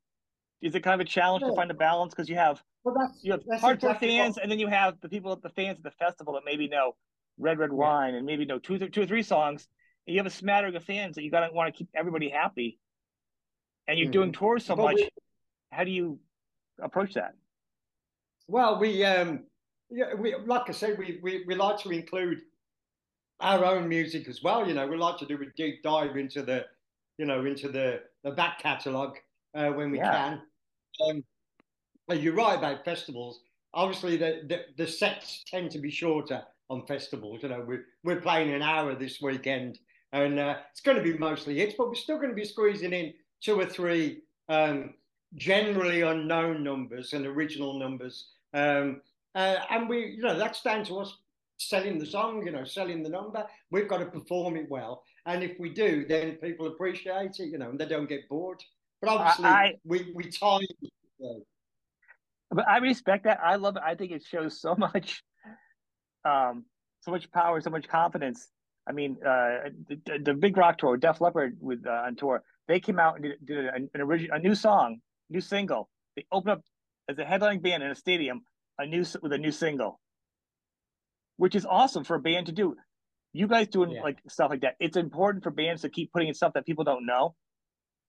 Is 0.60 0.74
it 0.74 0.80
kind 0.80 1.00
of 1.00 1.04
a 1.04 1.08
challenge 1.08 1.42
yeah. 1.42 1.50
to 1.50 1.56
find 1.56 1.70
a 1.70 1.74
balance 1.74 2.14
because 2.14 2.28
you 2.28 2.36
have 2.36 2.62
well, 2.84 2.94
that's, 2.98 3.22
you 3.22 3.32
have 3.32 3.42
that's 3.46 3.62
hardcore 3.62 3.74
exactly 3.74 4.08
fans, 4.08 4.36
what... 4.36 4.42
and 4.42 4.52
then 4.52 4.58
you 4.58 4.68
have 4.68 5.00
the 5.00 5.08
people, 5.08 5.32
at 5.32 5.42
the 5.42 5.50
fans 5.50 5.78
at 5.78 5.84
the 5.84 5.90
festival 5.92 6.34
that 6.34 6.42
maybe 6.44 6.68
know 6.68 6.96
Red 7.38 7.58
Red 7.58 7.72
Wine, 7.72 8.12
yeah. 8.12 8.18
and 8.18 8.26
maybe 8.26 8.44
know 8.44 8.58
two, 8.58 8.78
two 8.88 9.02
or 9.02 9.06
three 9.06 9.22
songs. 9.22 9.68
And 10.06 10.14
you 10.14 10.20
have 10.20 10.26
a 10.26 10.30
smattering 10.30 10.74
of 10.74 10.82
fans 10.82 11.14
that 11.14 11.22
you 11.22 11.30
gotta 11.30 11.52
want 11.52 11.72
to 11.72 11.78
keep 11.78 11.88
everybody 11.94 12.28
happy. 12.28 12.78
And 13.86 13.98
you're 13.98 14.06
mm-hmm. 14.06 14.12
doing 14.12 14.32
tours 14.32 14.64
so 14.64 14.76
but 14.76 14.82
much. 14.82 14.96
We... 14.96 15.08
How 15.70 15.84
do 15.84 15.90
you 15.90 16.18
approach 16.80 17.14
that? 17.14 17.34
Well, 18.48 18.78
we 18.78 19.04
um, 19.04 19.44
yeah, 19.90 20.14
we 20.14 20.34
like 20.46 20.68
I 20.68 20.72
said, 20.72 20.98
we 20.98 21.20
we, 21.22 21.44
we 21.46 21.54
like 21.54 21.78
to 21.78 21.90
include 21.90 22.40
our 23.40 23.64
own 23.64 23.88
music 23.88 24.28
as 24.28 24.42
well. 24.42 24.66
You 24.66 24.74
know, 24.74 24.86
we 24.86 24.96
like 24.96 25.18
to 25.18 25.26
do 25.26 25.40
a 25.40 25.46
deep 25.56 25.82
dive 25.82 26.16
into 26.16 26.42
the, 26.42 26.66
you 27.18 27.26
know, 27.26 27.44
into 27.44 27.68
the 27.68 28.02
the 28.24 28.30
back 28.32 28.60
catalogue 28.60 29.18
uh, 29.54 29.70
when 29.70 29.90
we 29.90 29.98
yeah. 29.98 30.12
can. 30.12 30.42
Um, 31.08 31.24
you're 32.10 32.34
right 32.34 32.58
about 32.58 32.84
festivals. 32.84 33.40
Obviously, 33.74 34.16
the, 34.16 34.42
the, 34.48 34.60
the 34.76 34.86
sets 34.86 35.44
tend 35.46 35.70
to 35.70 35.78
be 35.78 35.90
shorter 35.90 36.42
on 36.68 36.86
festivals. 36.86 37.42
You 37.42 37.50
know, 37.50 37.64
we're 37.66 37.84
we're 38.04 38.20
playing 38.20 38.52
an 38.52 38.62
hour 38.62 38.94
this 38.94 39.20
weekend, 39.20 39.78
and 40.12 40.38
uh, 40.38 40.56
it's 40.70 40.80
going 40.80 40.96
to 40.96 41.02
be 41.02 41.16
mostly 41.16 41.58
hits, 41.58 41.74
but 41.76 41.88
we're 41.88 41.94
still 41.94 42.16
going 42.16 42.30
to 42.30 42.34
be 42.34 42.44
squeezing 42.44 42.92
in 42.92 43.14
two 43.40 43.58
or 43.58 43.66
three 43.66 44.22
um, 44.48 44.94
generally 45.34 46.02
unknown 46.02 46.62
numbers 46.62 47.12
and 47.12 47.26
original 47.26 47.78
numbers. 47.78 48.30
Um, 48.54 49.00
uh, 49.34 49.56
and 49.70 49.88
we, 49.88 50.06
you 50.16 50.22
know, 50.22 50.36
that's 50.36 50.62
down 50.62 50.84
to 50.84 50.98
us 50.98 51.16
selling 51.56 51.98
the 51.98 52.06
song, 52.06 52.44
you 52.44 52.52
know, 52.52 52.64
selling 52.64 53.02
the 53.02 53.08
number. 53.08 53.46
We've 53.70 53.88
got 53.88 53.98
to 53.98 54.06
perform 54.06 54.56
it 54.56 54.68
well, 54.68 55.04
and 55.26 55.42
if 55.42 55.58
we 55.58 55.70
do, 55.70 56.04
then 56.06 56.32
people 56.32 56.66
appreciate 56.66 57.38
it, 57.38 57.46
you 57.46 57.58
know, 57.58 57.70
and 57.70 57.78
they 57.78 57.86
don't 57.86 58.08
get 58.08 58.28
bored. 58.28 58.62
But 59.00 59.10
obviously, 59.10 59.46
I, 59.46 59.72
we 59.84 60.12
we 60.14 60.24
time. 60.24 60.66
But 62.52 62.68
I 62.68 62.78
respect 62.78 63.24
that. 63.24 63.40
I 63.42 63.56
love 63.56 63.76
it. 63.76 63.82
I 63.84 63.94
think 63.94 64.12
it 64.12 64.22
shows 64.22 64.60
so 64.60 64.74
much, 64.78 65.22
um, 66.24 66.64
so 67.00 67.10
much 67.10 67.30
power, 67.32 67.60
so 67.60 67.70
much 67.70 67.88
confidence. 67.88 68.48
I 68.86 68.92
mean, 68.92 69.16
uh, 69.24 69.70
the, 69.88 70.18
the 70.24 70.34
big 70.34 70.56
rock 70.56 70.78
tour, 70.78 70.96
Def 70.96 71.20
Leppard 71.20 71.56
with 71.60 71.86
uh, 71.86 71.90
on 72.06 72.16
tour, 72.16 72.42
they 72.68 72.80
came 72.80 72.98
out 72.98 73.16
and 73.16 73.24
did, 73.24 73.46
did 73.46 73.66
an, 73.66 73.88
an 73.94 74.00
original, 74.00 74.36
a 74.36 74.40
new 74.40 74.54
song, 74.54 74.98
new 75.30 75.40
single. 75.40 75.88
They 76.16 76.26
opened 76.32 76.52
up 76.52 76.62
as 77.08 77.18
a 77.18 77.24
headlining 77.24 77.62
band 77.62 77.82
in 77.82 77.90
a 77.90 77.94
stadium, 77.94 78.42
a 78.78 78.86
new 78.86 79.04
with 79.22 79.32
a 79.32 79.38
new 79.38 79.52
single, 79.52 80.00
which 81.36 81.54
is 81.54 81.64
awesome 81.64 82.04
for 82.04 82.16
a 82.16 82.20
band 82.20 82.46
to 82.46 82.52
do. 82.52 82.74
You 83.32 83.46
guys 83.46 83.68
doing 83.68 83.92
yeah. 83.92 84.02
like 84.02 84.18
stuff 84.28 84.50
like 84.50 84.60
that. 84.60 84.74
It's 84.78 84.96
important 84.96 85.44
for 85.44 85.50
bands 85.50 85.82
to 85.82 85.88
keep 85.88 86.12
putting 86.12 86.28
in 86.28 86.34
stuff 86.34 86.52
that 86.54 86.66
people 86.66 86.84
don't 86.84 87.06
know. 87.06 87.34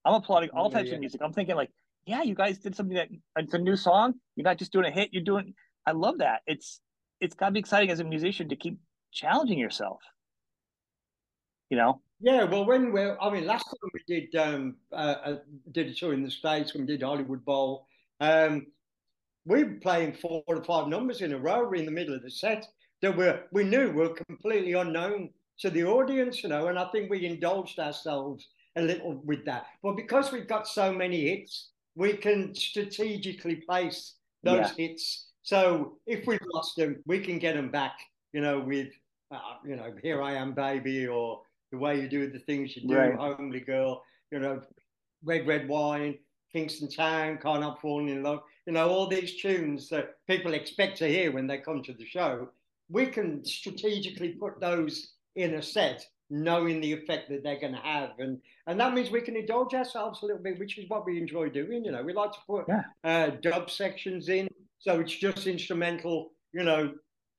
I'm 0.04 0.16
applauding 0.16 0.50
all 0.50 0.70
types 0.70 0.90
yeah. 0.90 0.96
of 0.96 1.00
music. 1.00 1.22
I'm 1.24 1.32
thinking 1.32 1.56
like, 1.56 1.70
yeah, 2.06 2.24
you 2.24 2.36
guys 2.36 2.58
did 2.60 2.76
something 2.76 2.96
that 2.96 3.10
it's 3.38 3.54
a 3.54 3.58
new 3.58 3.76
song. 3.76 4.16
You're 4.36 4.44
not 4.44 4.58
just 4.58 4.72
doing 4.72 4.86
a 4.86 4.92
hit. 4.92 5.10
You're 5.12 5.24
doing. 5.24 5.54
I 5.86 5.92
love 5.92 6.18
that. 6.20 6.42
It's 6.48 6.82
it's 7.20 7.36
got 7.36 7.48
to 7.48 7.52
be 7.52 7.60
exciting 7.60 7.90
as 7.90 8.00
a 8.00 8.04
musician 8.04 8.50
to 8.50 8.56
keep 8.56 8.80
challenging 9.12 9.60
yourself. 9.60 10.02
You 11.70 11.78
know. 11.78 12.02
Yeah, 12.20 12.44
well, 12.44 12.66
when 12.66 12.92
we 12.92 13.02
I 13.02 13.30
mean, 13.30 13.46
last 13.46 13.66
time 13.66 13.90
we 13.94 14.02
did 14.08 14.36
um 14.36 14.76
uh, 14.92 15.16
uh, 15.26 15.36
did 15.72 15.88
a 15.88 15.94
tour 15.94 16.14
in 16.14 16.24
the 16.24 16.32
states 16.32 16.74
when 16.74 16.86
we 16.86 16.88
did 16.88 17.04
Hollywood 17.04 17.44
Bowl, 17.46 17.88
um, 18.20 18.68
we 19.46 19.64
were 19.64 19.76
playing 19.82 20.14
four 20.14 20.44
or 20.48 20.64
five 20.64 20.88
numbers 20.88 21.22
in 21.22 21.34
a 21.34 21.38
row 21.38 21.72
in 21.72 21.86
the 21.86 21.92
middle 21.92 22.16
of 22.16 22.24
the 22.24 22.32
set 22.32 22.68
that 23.02 23.16
were 23.16 23.42
we 23.52 23.64
knew 23.64 23.92
were 23.92 24.16
completely 24.28 24.74
unknown 24.74 25.30
to 25.60 25.70
the 25.70 25.84
audience, 25.84 26.44
you 26.44 26.50
know, 26.50 26.68
and 26.68 26.80
I 26.80 26.90
think 26.92 27.10
we 27.10 27.26
indulged 27.26 27.80
ourselves 27.80 28.48
a 28.76 28.82
little 28.82 29.22
with 29.24 29.46
that. 29.46 29.68
But 29.82 29.96
because 29.96 30.32
we've 30.32 30.48
got 30.48 30.68
so 30.68 30.92
many 30.92 31.30
hits, 31.30 31.70
we 31.96 32.14
can 32.14 32.54
strategically 32.56 33.58
place 33.58 34.16
those 34.44 34.72
yeah. 34.78 34.88
hits. 34.88 35.28
So 35.44 35.98
if 36.06 36.26
we've 36.26 36.40
lost 36.54 36.76
them, 36.76 37.02
we 37.06 37.20
can 37.20 37.40
get 37.40 37.56
them 37.56 37.70
back, 37.70 37.98
you 38.32 38.42
know, 38.42 38.60
with, 38.60 38.90
uh, 39.32 39.40
you 39.66 39.76
know, 39.76 39.94
Here 40.02 40.22
I 40.22 40.34
Am 40.34 40.54
Baby 40.54 41.08
or 41.08 41.42
The 41.72 41.78
Way 41.78 42.02
You 42.02 42.08
Do 42.08 42.30
the 42.30 42.40
Things 42.40 42.76
You 42.76 42.88
Do, 42.88 42.96
right. 42.96 43.16
Homely 43.16 43.60
Girl, 43.60 44.04
you 44.32 44.40
know, 44.40 44.62
Red 45.24 45.48
Red 45.48 45.68
Wine, 45.68 46.18
Kingston 46.52 46.90
Town, 46.90 47.40
Can't 47.42 47.62
Help 47.62 47.82
Falling 47.82 48.10
in 48.10 48.24
Love, 48.24 48.42
you 48.66 48.74
know, 48.74 48.90
all 48.90 49.08
these 49.08 49.42
tunes 49.42 49.90
that 49.90 50.16
people 50.28 50.54
expect 50.54 50.98
to 50.98 51.08
hear 51.08 51.32
when 51.32 51.48
they 51.48 51.58
come 51.58 51.84
to 51.84 51.94
the 51.94 52.06
show. 52.06 52.50
We 52.90 53.08
can 53.08 53.44
strategically 53.44 54.30
put 54.30 54.60
those 54.60 55.14
in 55.36 55.56
a 55.56 55.62
set 55.62 56.06
knowing 56.34 56.82
the 56.82 56.92
effect 56.92 57.30
that 57.30 57.44
they're 57.44 57.60
going 57.60 57.74
to 57.74 57.80
have 57.80 58.10
and 58.18 58.40
and 58.66 58.80
that 58.80 58.92
means 58.92 59.12
we 59.12 59.22
can 59.22 59.36
indulge 59.36 59.76
ourselves 59.76 60.24
a 60.24 60.26
little 60.26 60.42
bit 60.42 60.60
which 60.60 60.80
is 60.80 60.90
what 60.90 61.06
we 61.06 61.20
enjoy 61.20 61.48
doing 61.48 61.86
you 61.86 61.92
know. 61.92 62.02
We 62.02 62.12
like 62.12 62.32
to 62.32 62.40
put 62.48 62.66
yeah. 62.68 62.84
uh, 63.04 63.32
dub 63.40 63.70
sections 63.70 64.30
in 64.30 64.50
so 64.80 65.00
it's 65.00 65.16
just 65.16 65.46
instrumental 65.46 66.32
you 66.52 66.64
know 66.64 66.92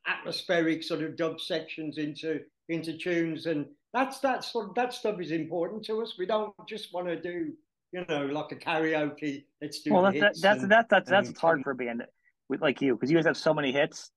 atmospheric 0.06 0.84
sort 0.84 1.02
of 1.02 1.16
dub 1.16 1.40
sections 1.40 1.98
into 1.98 2.40
into 2.68 2.96
tunes 2.96 3.46
and 3.46 3.66
that's 3.92 4.20
that's 4.20 4.54
that 4.76 4.92
stuff 4.92 5.20
is 5.20 5.32
important 5.32 5.84
to 5.86 6.00
us. 6.00 6.14
We 6.16 6.26
don't 6.26 6.52
just 6.68 6.94
want 6.94 7.08
to 7.08 7.20
do 7.20 7.52
you 7.90 8.04
know 8.08 8.26
like 8.26 8.52
a 8.52 8.56
karaoke 8.56 9.44
let's 9.60 9.80
do 9.80 9.92
well 9.92 10.02
that's 10.02 10.20
that, 10.20 10.34
that's, 10.40 10.62
and, 10.62 10.70
that's 10.70 10.88
that's 10.88 11.10
that's, 11.10 11.28
that's 11.28 11.40
hard 11.40 11.62
for 11.62 11.72
a 11.72 11.74
band 11.74 12.04
with 12.48 12.60
like 12.60 12.80
you 12.80 12.94
because 12.94 13.10
you 13.10 13.16
guys 13.16 13.26
have 13.26 13.36
so 13.36 13.52
many 13.52 13.72
hits 13.72 14.12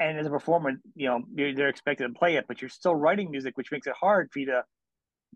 and 0.00 0.18
as 0.18 0.26
a 0.26 0.30
performer, 0.30 0.72
you 0.94 1.06
know, 1.08 1.20
they're 1.34 1.68
expected 1.68 2.08
to 2.08 2.18
play 2.18 2.36
it, 2.36 2.46
but 2.48 2.60
you're 2.60 2.68
still 2.68 2.94
writing 2.94 3.30
music, 3.30 3.56
which 3.56 3.70
makes 3.70 3.86
it 3.86 3.94
hard 3.98 4.30
for 4.32 4.40
you 4.40 4.46
to. 4.46 4.62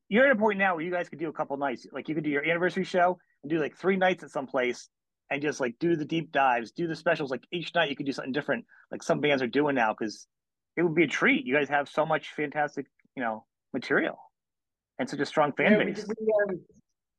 You're 0.09 0.27
at 0.27 0.33
a 0.33 0.39
point 0.39 0.59
now 0.59 0.75
where 0.75 0.85
you 0.85 0.91
guys 0.91 1.09
could 1.09 1.19
do 1.19 1.29
a 1.29 1.33
couple 1.33 1.57
nights, 1.57 1.87
like 1.93 2.09
you 2.09 2.15
could 2.15 2.25
do 2.25 2.31
your 2.31 2.45
anniversary 2.45 2.85
show 2.85 3.19
and 3.43 3.51
do 3.51 3.61
like 3.61 3.77
three 3.77 3.97
nights 3.97 4.25
at 4.25 4.31
some 4.31 4.47
place, 4.47 4.89
and 5.31 5.43
just 5.43 5.61
like 5.61 5.77
do 5.79 5.97
the 5.97 6.05
deep 6.05 6.33
dives, 6.33 6.73
do 6.73 6.87
the 6.87 6.97
specials. 6.97 7.31
Like 7.31 7.45
each 7.53 7.75
night, 7.75 7.91
you 7.91 7.97
could 7.97 8.07
do 8.07 8.13
something 8.13 8.33
different, 8.33 8.65
like 8.91 9.03
some 9.03 9.21
bands 9.21 9.43
are 9.43 9.49
doing 9.49 9.75
now, 9.75 9.95
because 9.99 10.27
it 10.77 10.83
would 10.83 10.95
be 10.95 11.05
a 11.05 11.09
treat. 11.09 11.47
You 11.47 11.55
guys 11.55 11.69
have 11.69 11.89
so 11.89 12.07
much 12.07 12.31
fantastic, 12.35 12.87
you 13.17 13.23
know, 13.23 13.45
material, 13.73 14.19
and 14.99 15.09
such 15.09 15.21
a 15.21 15.27
strong 15.27 15.53
fan 15.53 15.73
yeah, 15.73 15.85
base. 15.85 16.07
We, 16.09 16.15
we, 16.21 16.33
um, 16.55 16.61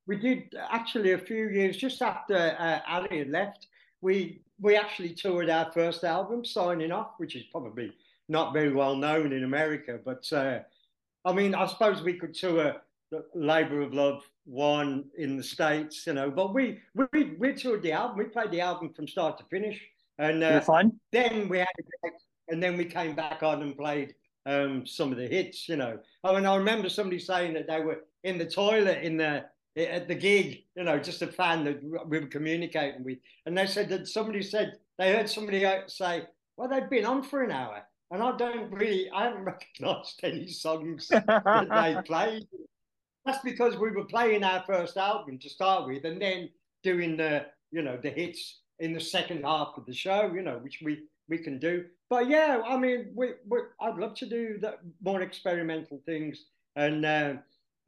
we, 0.07 0.17
did 0.17 0.53
actually 0.69 1.13
a 1.13 1.17
few 1.17 1.49
years 1.49 1.77
just 1.77 2.01
after 2.01 2.55
uh, 2.59 2.79
Ali 2.87 3.19
had 3.19 3.29
left. 3.29 3.67
We 4.01 4.41
we 4.59 4.75
actually 4.75 5.13
toured 5.13 5.49
our 5.49 5.71
first 5.71 6.03
album, 6.03 6.43
Signing 6.43 6.91
Off, 6.91 7.11
which 7.17 7.35
is 7.35 7.43
probably 7.51 7.93
not 8.27 8.53
very 8.53 8.73
well 8.73 8.95
known 8.95 9.33
in 9.33 9.43
America. 9.43 9.99
But 10.03 10.31
uh, 10.31 10.59
I 11.25 11.33
mean, 11.33 11.55
I 11.55 11.65
suppose 11.67 12.01
we 12.01 12.13
could 12.13 12.33
tour 12.33 12.75
Labor 13.33 13.81
of 13.81 13.93
Love 13.93 14.23
one 14.45 15.05
in 15.17 15.37
the 15.37 15.43
States, 15.43 16.05
you 16.07 16.13
know. 16.13 16.29
But 16.29 16.53
we 16.53 16.79
we 16.95 17.35
we 17.37 17.53
toured 17.53 17.81
the 17.83 17.91
album. 17.91 18.17
We 18.17 18.25
played 18.25 18.51
the 18.51 18.61
album 18.61 18.93
from 18.93 19.07
start 19.07 19.37
to 19.39 19.43
finish, 19.45 19.81
and 20.17 20.43
uh. 20.43 20.61
Then 21.11 21.49
we 21.49 21.59
had, 21.59 21.67
and 22.49 22.61
then 22.61 22.77
we 22.77 22.85
came 22.85 23.15
back 23.15 23.43
on 23.43 23.61
and 23.61 23.77
played 23.77 24.15
um, 24.45 24.85
some 24.85 25.11
of 25.11 25.17
the 25.17 25.27
hits, 25.27 25.69
you 25.69 25.75
know. 25.75 25.99
I 26.23 26.33
mean, 26.33 26.45
I 26.45 26.55
remember 26.55 26.89
somebody 26.89 27.19
saying 27.19 27.53
that 27.53 27.67
they 27.67 27.81
were 27.81 28.03
in 28.23 28.37
the 28.37 28.45
toilet 28.45 29.03
in 29.03 29.17
the 29.17 29.45
at 29.75 30.07
the 30.07 30.15
gig, 30.15 30.63
you 30.75 30.83
know, 30.83 30.99
just 30.99 31.21
a 31.21 31.27
fan 31.27 31.63
that 31.63 31.83
we 31.83 32.19
were 32.19 32.27
communicating 32.27 33.03
with. 33.03 33.19
And 33.45 33.57
they 33.57 33.65
said 33.65 33.89
that 33.89 34.07
somebody 34.07 34.41
said 34.41 34.73
they 34.97 35.13
heard 35.15 35.29
somebody 35.29 35.65
say, 35.87 36.23
well, 36.57 36.67
they've 36.67 36.89
been 36.89 37.05
on 37.05 37.23
for 37.23 37.43
an 37.43 37.51
hour. 37.51 37.81
And 38.11 38.23
I 38.23 38.35
don't 38.35 38.71
really, 38.71 39.09
I 39.11 39.25
haven't 39.25 39.43
recognized 39.45 40.19
any 40.23 40.47
songs 40.47 41.07
that 41.07 41.25
they 41.25 42.01
played. 42.05 42.47
That's 43.25 43.43
because 43.43 43.77
we 43.77 43.91
were 43.91 44.05
playing 44.05 44.43
our 44.43 44.63
first 44.65 44.97
album 44.97 45.37
to 45.39 45.49
start 45.49 45.87
with 45.87 46.05
and 46.05 46.21
then 46.21 46.49
doing 46.83 47.17
the, 47.17 47.45
you 47.71 47.81
know, 47.81 47.97
the 48.01 48.09
hits 48.09 48.61
in 48.79 48.93
the 48.93 48.99
second 48.99 49.43
half 49.43 49.73
of 49.77 49.85
the 49.85 49.93
show, 49.93 50.31
you 50.33 50.41
know, 50.41 50.57
which 50.57 50.79
we, 50.83 51.03
we 51.29 51.37
can 51.37 51.59
do. 51.59 51.85
But 52.09 52.27
yeah, 52.27 52.61
I 52.65 52.77
mean, 52.77 53.11
we, 53.13 53.33
we 53.47 53.59
I'd 53.79 53.97
love 53.97 54.15
to 54.15 54.25
do 54.25 54.57
that 54.61 54.79
more 55.03 55.21
experimental 55.21 56.01
things. 56.05 56.45
And, 56.75 57.05
uh, 57.05 57.33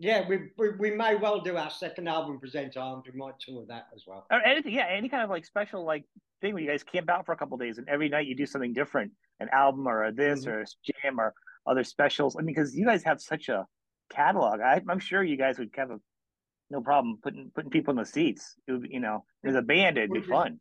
yeah, 0.01 0.27
we, 0.27 0.49
we, 0.57 0.69
we 0.79 0.91
may 0.91 1.13
well 1.15 1.41
do 1.41 1.57
our 1.57 1.69
second 1.69 2.07
album 2.07 2.39
present 2.39 2.75
arms. 2.75 3.03
We 3.05 3.17
might 3.17 3.39
tour 3.39 3.61
of 3.61 3.67
that 3.67 3.85
as 3.95 4.03
well. 4.07 4.25
Or 4.31 4.41
anything, 4.43 4.73
yeah, 4.73 4.87
any 4.89 5.09
kind 5.09 5.23
of 5.23 5.29
like 5.29 5.45
special 5.45 5.85
like 5.85 6.05
thing 6.41 6.55
where 6.55 6.63
you 6.63 6.67
guys 6.67 6.81
camp 6.81 7.07
out 7.07 7.27
for 7.27 7.33
a 7.33 7.37
couple 7.37 7.55
days 7.57 7.77
and 7.77 7.87
every 7.87 8.09
night 8.09 8.25
you 8.25 8.35
do 8.35 8.47
something 8.47 8.73
different, 8.73 9.11
an 9.39 9.49
album 9.51 9.87
or 9.87 10.05
a 10.05 10.11
this 10.11 10.41
mm-hmm. 10.41 10.49
or 10.49 10.61
a 10.61 10.65
jam 11.03 11.19
or 11.19 11.35
other 11.67 11.83
specials. 11.83 12.35
I 12.35 12.39
mean, 12.39 12.55
because 12.55 12.75
you 12.75 12.83
guys 12.83 13.03
have 13.03 13.21
such 13.21 13.47
a 13.47 13.67
catalog. 14.09 14.59
I, 14.59 14.81
am 14.89 14.97
sure 14.97 15.23
you 15.23 15.37
guys 15.37 15.59
would 15.59 15.69
have 15.75 15.91
a 15.91 15.99
no 16.71 16.81
problem 16.81 17.19
putting 17.21 17.51
putting 17.53 17.69
people 17.69 17.91
in 17.91 17.97
the 17.97 18.05
seats. 18.05 18.55
It 18.67 18.71
would, 18.71 18.87
you 18.89 19.01
know, 19.01 19.23
as 19.45 19.53
a 19.53 19.61
band, 19.61 19.99
it'd 19.99 20.11
be 20.11 20.21
fun. 20.21 20.59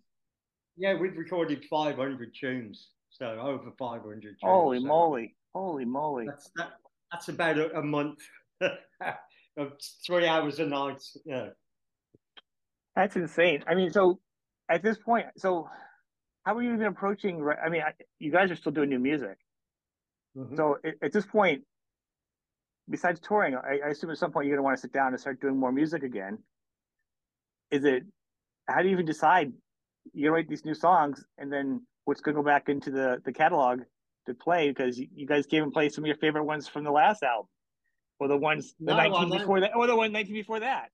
Yeah, 0.77 0.99
we've 0.99 1.17
recorded 1.17 1.65
500 1.65 2.35
tunes, 2.39 2.91
so 3.09 3.39
over 3.41 3.71
500. 3.79 4.21
Tunes, 4.21 4.37
Holy 4.43 4.81
so 4.81 4.87
moly! 4.87 5.35
Holy 5.55 5.87
moly! 5.87 6.27
That's 6.27 6.51
that, 6.57 6.73
that's 7.11 7.29
about 7.31 7.57
a, 7.57 7.79
a 7.79 7.83
month. 7.83 8.19
three 10.07 10.27
hours 10.27 10.59
a 10.59 10.67
night. 10.67 11.03
Yeah. 11.25 11.49
That's 12.97 13.17
insane. 13.17 13.65
I 13.67 13.75
mean, 13.75 13.91
so 13.91 14.19
at 14.69 14.83
this 14.83 14.99
point, 14.99 15.27
so 15.37 15.69
how 16.45 16.57
are 16.57 16.63
you 16.63 16.75
even 16.75 16.87
approaching? 16.87 17.47
I 17.65 17.69
mean, 17.69 17.83
you 18.19 18.33
guys 18.33 18.51
are 18.51 18.57
still 18.57 18.73
doing 18.73 18.89
new 18.89 18.99
music. 18.99 19.39
Mm-hmm. 20.37 20.57
So 20.57 20.79
at 21.03 21.13
this 21.13 21.27
point, 21.27 21.63
besides 22.89 23.21
touring, 23.21 23.55
I, 23.55 23.81
I 23.85 23.89
assume 23.91 24.11
at 24.11 24.19
some 24.19 24.33
point 24.33 24.47
you're 24.47 24.57
going 24.57 24.63
to 24.63 24.65
want 24.65 24.77
to 24.77 24.81
sit 24.81 24.93
down 24.93 25.09
and 25.09 25.21
start 25.21 25.41
doing 25.41 25.57
more 25.57 25.73
music 25.73 26.03
again. 26.03 26.39
Is 27.71 27.85
it? 27.85 28.05
How 28.69 28.83
do 28.83 28.89
you 28.89 28.93
even 28.93 29.07
decide? 29.07 29.53
You 30.13 30.33
write 30.33 30.49
these 30.49 30.65
new 30.65 30.75
songs, 30.75 31.25
and 31.39 31.53
then 31.53 31.87
what's 32.05 32.21
going 32.21 32.35
to 32.35 32.43
go 32.43 32.47
back 32.47 32.69
into 32.69 32.91
the 32.91 33.21
the 33.25 33.33
catalog 33.33 33.81
to 34.27 34.35
play 34.35 34.69
because 34.69 34.99
you, 34.99 35.09
you 35.15 35.27
guys 35.27 35.47
gave 35.47 35.63
and 35.63 35.73
play 35.73 35.89
some 35.89 36.05
of 36.05 36.09
your 36.09 36.17
favorite 36.17 36.45
ones 36.45 36.69
from 36.69 36.85
the 36.85 36.91
last 36.91 37.23
album 37.23 37.47
or 38.21 38.29
the 38.29 38.37
ones 38.37 38.75
the 38.79 38.95
no, 38.95 39.09
19 39.09 39.39
before 39.39 39.61
that, 39.61 39.75
or 39.75 39.87
the 39.87 39.97
one 39.97 40.13
19 40.13 40.33
before 40.33 40.61
that. 40.61 40.91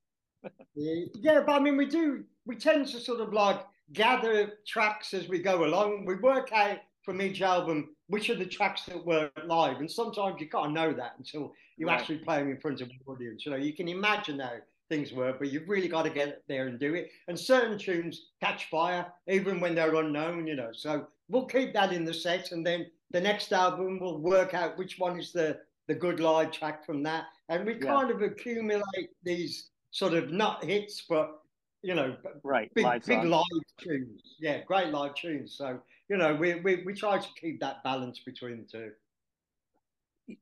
yeah, 0.74 1.40
but 1.44 1.52
I 1.52 1.58
mean, 1.60 1.76
we 1.76 1.86
do. 1.86 2.24
We 2.46 2.56
tend 2.56 2.86
to 2.88 3.00
sort 3.00 3.20
of 3.20 3.32
like 3.32 3.60
gather 3.92 4.54
tracks 4.66 5.12
as 5.12 5.28
we 5.28 5.40
go 5.40 5.64
along. 5.64 6.06
We 6.06 6.14
work 6.16 6.52
out 6.52 6.78
from 7.02 7.20
each 7.20 7.42
album 7.42 7.90
which 8.08 8.30
are 8.30 8.36
the 8.36 8.46
tracks 8.46 8.84
that 8.86 9.04
work 9.04 9.32
live, 9.46 9.78
and 9.78 9.90
sometimes 9.90 10.40
you 10.40 10.48
can't 10.48 10.72
know 10.72 10.92
that 10.92 11.14
until 11.18 11.52
you 11.76 11.88
right. 11.88 11.98
actually 11.98 12.18
play 12.18 12.38
them 12.38 12.50
in 12.50 12.60
front 12.60 12.80
of 12.80 12.88
an 12.88 12.98
audience. 13.06 13.44
You 13.44 13.52
know, 13.52 13.58
you 13.58 13.72
can 13.72 13.88
imagine 13.88 14.38
how 14.38 14.52
things 14.88 15.12
were, 15.12 15.34
but 15.36 15.50
you've 15.50 15.68
really 15.68 15.88
got 15.88 16.04
to 16.04 16.10
get 16.10 16.44
there 16.48 16.68
and 16.68 16.78
do 16.78 16.94
it. 16.94 17.10
And 17.26 17.38
certain 17.38 17.76
tunes 17.76 18.26
catch 18.40 18.70
fire 18.70 19.06
even 19.26 19.60
when 19.60 19.74
they're 19.74 19.96
unknown. 19.96 20.46
You 20.46 20.54
know, 20.54 20.70
so 20.72 21.08
we'll 21.28 21.46
keep 21.46 21.74
that 21.74 21.92
in 21.92 22.04
the 22.04 22.14
set, 22.14 22.52
and 22.52 22.64
then 22.64 22.86
the 23.10 23.20
next 23.20 23.52
album 23.52 23.98
we'll 24.00 24.18
work 24.18 24.54
out 24.54 24.78
which 24.78 24.98
one 24.98 25.18
is 25.18 25.32
the 25.32 25.58
the 25.88 25.94
good 25.94 26.20
live 26.20 26.51
track 26.51 26.85
from 26.85 27.03
that. 27.05 27.25
And 27.49 27.64
we 27.64 27.75
yeah. 27.75 27.87
kind 27.87 28.11
of 28.11 28.22
accumulate 28.22 29.11
these 29.22 29.70
sort 29.90 30.14
of 30.14 30.31
not 30.31 30.64
hits, 30.64 31.05
but 31.09 31.40
you 31.83 31.94
know, 31.94 32.16
right, 32.42 32.72
big 32.75 32.85
live 32.85 33.05
big 33.05 33.25
live 33.25 33.42
tunes. 33.79 34.37
Yeah, 34.40 34.62
great 34.64 34.88
live 34.88 35.14
tunes. 35.14 35.57
So 35.57 35.79
you 36.09 36.16
know, 36.16 36.35
we 36.35 36.57
we 36.57 36.83
we 36.85 36.94
try 36.94 37.18
to 37.18 37.29
keep 37.40 37.61
that 37.61 37.83
balance 37.85 38.20
between 38.25 38.59
the 38.59 38.64
two. 38.64 38.90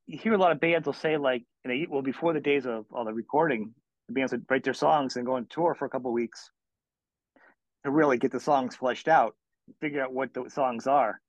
You 0.06 0.18
hear 0.18 0.32
a 0.32 0.38
lot 0.38 0.52
of 0.52 0.60
bands 0.60 0.86
will 0.86 0.94
say 0.94 1.18
like, 1.18 1.42
you 1.64 1.74
know, 1.74 1.86
well 1.90 2.02
before 2.02 2.32
the 2.32 2.40
days 2.40 2.64
of 2.66 2.86
all 2.92 3.04
the 3.04 3.12
recording, 3.12 3.74
the 4.08 4.14
bands 4.14 4.32
would 4.32 4.46
write 4.48 4.64
their 4.64 4.74
songs 4.74 5.16
and 5.16 5.26
go 5.26 5.34
on 5.34 5.46
tour 5.50 5.74
for 5.74 5.84
a 5.84 5.90
couple 5.90 6.10
of 6.10 6.14
weeks. 6.14 6.50
to 7.84 7.90
really 7.90 8.16
get 8.16 8.32
the 8.32 8.40
songs 8.40 8.74
fleshed 8.76 9.08
out, 9.08 9.36
figure 9.80 10.02
out 10.02 10.12
what 10.12 10.32
the 10.32 10.48
songs 10.48 10.86
are. 10.86 11.20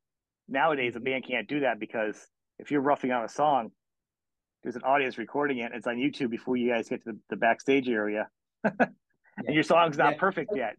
Nowadays, 0.47 0.95
a 0.95 0.99
mm-hmm. 0.99 1.05
band 1.05 1.27
can't 1.27 1.47
do 1.49 1.61
that 1.61 1.79
because 1.79 2.27
if 2.59 2.71
you're 2.71 2.81
roughing 2.81 3.11
out 3.11 3.25
a 3.25 3.29
song, 3.29 3.71
there's 4.65 4.75
an 4.75 4.83
audience 4.83 5.19
recording 5.19 5.59
it. 5.59 5.71
it's 5.75 5.85
on 5.85 5.97
YouTube 5.97 6.31
before 6.31 6.57
you 6.57 6.71
guys 6.71 6.89
get 6.89 7.03
to 7.03 7.11
the, 7.11 7.17
the 7.29 7.35
backstage 7.35 7.87
area, 7.87 8.27
and 8.63 8.75
yeah. 9.43 9.51
your 9.51 9.61
song's 9.61 9.95
not 9.95 10.13
yeah. 10.13 10.19
perfect 10.19 10.51
yet. 10.55 10.75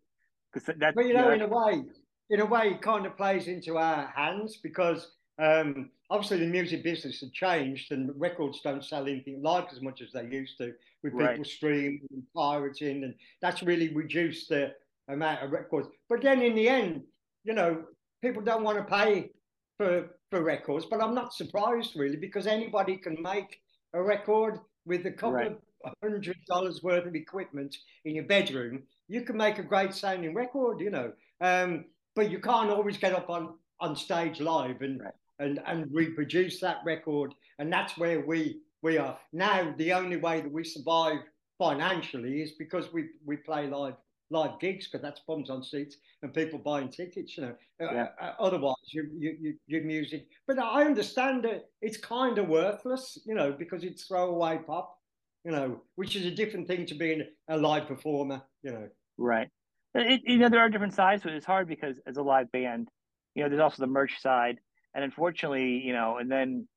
Because 0.52 0.74
that, 0.78 0.96
but 0.96 1.06
you 1.06 1.14
know, 1.14 1.30
in 1.30 1.42
a 1.42 1.46
way, 1.46 1.84
in 2.28 2.40
a 2.40 2.44
way, 2.44 2.70
it 2.70 2.82
kind 2.82 3.06
of 3.06 3.16
plays 3.16 3.46
into 3.46 3.78
our 3.78 4.12
hands 4.16 4.58
because 4.60 5.12
um, 5.40 5.90
obviously 6.10 6.40
the 6.40 6.46
music 6.46 6.82
business 6.82 7.20
has 7.20 7.30
changed, 7.30 7.92
and 7.92 8.10
records 8.16 8.60
don't 8.60 8.84
sell 8.84 9.06
anything 9.06 9.40
like 9.40 9.68
as 9.72 9.80
much 9.80 10.02
as 10.02 10.10
they 10.10 10.26
used 10.26 10.58
to, 10.58 10.72
with 11.04 11.12
right. 11.12 11.30
people 11.30 11.44
streaming 11.44 12.00
and 12.10 12.24
pirating, 12.34 13.04
and 13.04 13.14
that's 13.40 13.62
really 13.62 13.94
reduced 13.94 14.48
the 14.48 14.72
amount 15.08 15.44
of 15.44 15.52
records. 15.52 15.86
But 16.08 16.22
then 16.22 16.42
in 16.42 16.56
the 16.56 16.68
end, 16.68 17.02
you 17.44 17.54
know, 17.54 17.84
people 18.20 18.42
don't 18.42 18.64
want 18.64 18.78
to 18.78 18.84
pay 18.84 19.30
for 19.76 20.08
for 20.32 20.42
records, 20.42 20.86
but 20.86 21.00
I'm 21.00 21.14
not 21.14 21.32
surprised 21.32 21.92
really 21.94 22.16
because 22.16 22.48
anybody 22.48 22.96
can 22.96 23.22
make 23.22 23.60
a 23.96 24.02
record 24.02 24.60
with 24.84 25.06
a 25.06 25.10
couple 25.10 25.32
right. 25.32 25.58
of 25.84 25.94
hundred 26.02 26.36
dollars 26.46 26.82
worth 26.82 27.06
of 27.06 27.14
equipment 27.14 27.76
in 28.04 28.14
your 28.14 28.24
bedroom. 28.24 28.82
You 29.08 29.22
can 29.22 29.36
make 29.36 29.58
a 29.58 29.62
great 29.62 29.94
sounding 29.94 30.34
record, 30.34 30.80
you 30.80 30.90
know, 30.90 31.12
um, 31.40 31.86
but 32.14 32.30
you 32.30 32.38
can't 32.38 32.70
always 32.70 32.98
get 32.98 33.12
up 33.12 33.30
on 33.30 33.54
on 33.80 33.96
stage 33.96 34.40
live 34.40 34.82
and 34.82 35.00
right. 35.00 35.14
and 35.38 35.60
and 35.66 35.92
reproduce 35.92 36.60
that 36.60 36.78
record. 36.84 37.34
And 37.58 37.72
that's 37.72 37.96
where 37.96 38.20
we 38.20 38.60
we 38.82 38.98
are 38.98 39.18
now. 39.32 39.74
The 39.76 39.92
only 39.92 40.16
way 40.16 40.40
that 40.40 40.52
we 40.52 40.64
survive 40.64 41.20
financially 41.58 42.42
is 42.42 42.52
because 42.52 42.92
we 42.92 43.08
we 43.24 43.36
play 43.38 43.66
live 43.66 43.94
live 44.30 44.58
gigs 44.60 44.86
because 44.86 45.02
that's 45.02 45.20
bums 45.26 45.50
on 45.50 45.62
seats 45.62 45.96
and 46.22 46.34
people 46.34 46.58
buying 46.58 46.88
tickets. 46.88 47.36
You 47.36 47.44
know, 47.44 47.54
uh, 47.80 47.94
yeah. 47.94 48.06
uh, 48.20 48.32
otherwise 48.38 48.74
you, 48.88 49.08
you, 49.18 49.54
your 49.66 49.82
music. 49.82 50.26
But 50.46 50.58
I 50.58 50.84
understand 50.84 51.44
that 51.44 51.70
it's 51.80 51.96
kind 51.96 52.38
of 52.38 52.48
worthless, 52.48 53.18
you 53.24 53.34
know, 53.34 53.52
because 53.52 53.84
it's 53.84 54.06
throwaway 54.06 54.58
pop, 54.66 54.98
you 55.44 55.52
know, 55.52 55.80
which 55.94 56.16
is 56.16 56.26
a 56.26 56.30
different 56.30 56.66
thing 56.66 56.86
to 56.86 56.94
being 56.94 57.22
a 57.48 57.56
live 57.56 57.86
performer, 57.86 58.42
you 58.62 58.72
know. 58.72 58.88
Right. 59.18 59.48
It, 59.94 60.22
you 60.24 60.38
know, 60.38 60.48
there 60.48 60.60
are 60.60 60.68
different 60.68 60.94
sides, 60.94 61.22
but 61.22 61.32
it's 61.32 61.46
hard 61.46 61.68
because 61.68 61.96
as 62.06 62.16
a 62.16 62.22
live 62.22 62.52
band, 62.52 62.88
you 63.34 63.42
know, 63.42 63.48
there's 63.48 63.60
also 63.60 63.82
the 63.82 63.86
merch 63.86 64.20
side, 64.20 64.58
and 64.94 65.04
unfortunately, 65.04 65.82
you 65.84 65.92
know, 65.92 66.18
and 66.18 66.30
then 66.30 66.68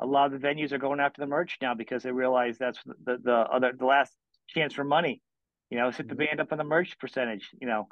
a 0.00 0.06
lot 0.06 0.32
of 0.32 0.40
the 0.40 0.46
venues 0.46 0.72
are 0.72 0.78
going 0.78 1.00
after 1.00 1.22
the 1.22 1.26
merch 1.26 1.56
now 1.62 1.74
because 1.74 2.02
they 2.02 2.10
realize 2.10 2.58
that's 2.58 2.78
the 3.04 3.18
the 3.22 3.32
other 3.32 3.72
the 3.78 3.86
last 3.86 4.12
chance 4.48 4.74
for 4.74 4.84
money 4.84 5.22
you 5.70 5.78
know, 5.78 5.90
set 5.90 6.08
the 6.08 6.14
mm-hmm. 6.14 6.24
band 6.24 6.40
up 6.40 6.52
on 6.52 6.58
the 6.58 6.64
merch 6.64 6.98
percentage, 6.98 7.50
you 7.60 7.66
know, 7.66 7.88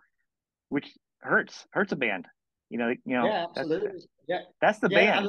which 0.69 0.93
hurts, 1.21 1.67
hurts 1.71 1.93
a 1.93 1.97
band. 1.97 2.27
You 2.71 2.79
know, 2.79 2.89
you 2.89 3.17
know, 3.17 3.27
yeah, 3.27 3.47
absolutely. 3.57 3.89
That's, 3.89 4.07
yeah, 4.27 4.41
that's 4.61 4.79
the 4.79 4.89
yeah, 4.91 5.21
band. 5.21 5.29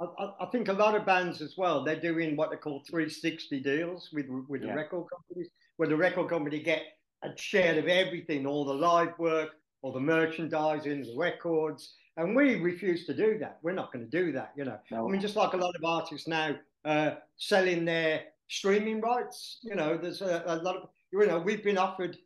I, 0.00 0.30
I, 0.40 0.46
think 0.52 0.68
a 0.68 0.72
lot 0.72 0.94
of 0.94 1.04
bands 1.04 1.40
as 1.42 1.54
well. 1.56 1.82
They're 1.82 2.00
doing 2.00 2.36
what 2.36 2.50
they 2.50 2.56
call 2.56 2.84
360 2.88 3.60
deals 3.60 4.10
with 4.12 4.26
with 4.48 4.62
the 4.62 4.72
record 4.72 5.06
companies, 5.10 5.50
where 5.76 5.88
the 5.88 5.96
record 5.96 6.28
company 6.28 6.60
get 6.60 6.82
a 7.24 7.30
share 7.36 7.78
of 7.78 7.88
everything, 7.88 8.46
all 8.46 8.64
the 8.64 8.74
live 8.74 9.18
work, 9.18 9.50
all 9.82 9.92
the 9.92 10.00
merchandising, 10.00 11.02
the 11.02 11.16
records, 11.16 11.94
and 12.16 12.36
we 12.36 12.56
refuse 12.56 13.06
to 13.06 13.14
do 13.14 13.38
that. 13.38 13.58
We're 13.62 13.72
not 13.72 13.92
going 13.92 14.08
to 14.08 14.10
do 14.10 14.32
that. 14.32 14.52
You 14.56 14.66
know, 14.66 14.78
no. 14.90 15.08
I 15.08 15.10
mean, 15.10 15.20
just 15.20 15.36
like 15.36 15.54
a 15.54 15.56
lot 15.56 15.74
of 15.74 15.84
artists 15.84 16.28
now 16.28 16.54
uh, 16.84 17.12
selling 17.36 17.84
their 17.84 18.22
streaming 18.48 19.00
rights. 19.00 19.58
You 19.62 19.74
know, 19.74 19.96
there's 19.96 20.22
a, 20.22 20.42
a 20.46 20.56
lot 20.56 20.76
of 20.76 20.88
you 21.12 21.26
know, 21.26 21.38
we've 21.38 21.64
been 21.64 21.78
offered 21.78 22.16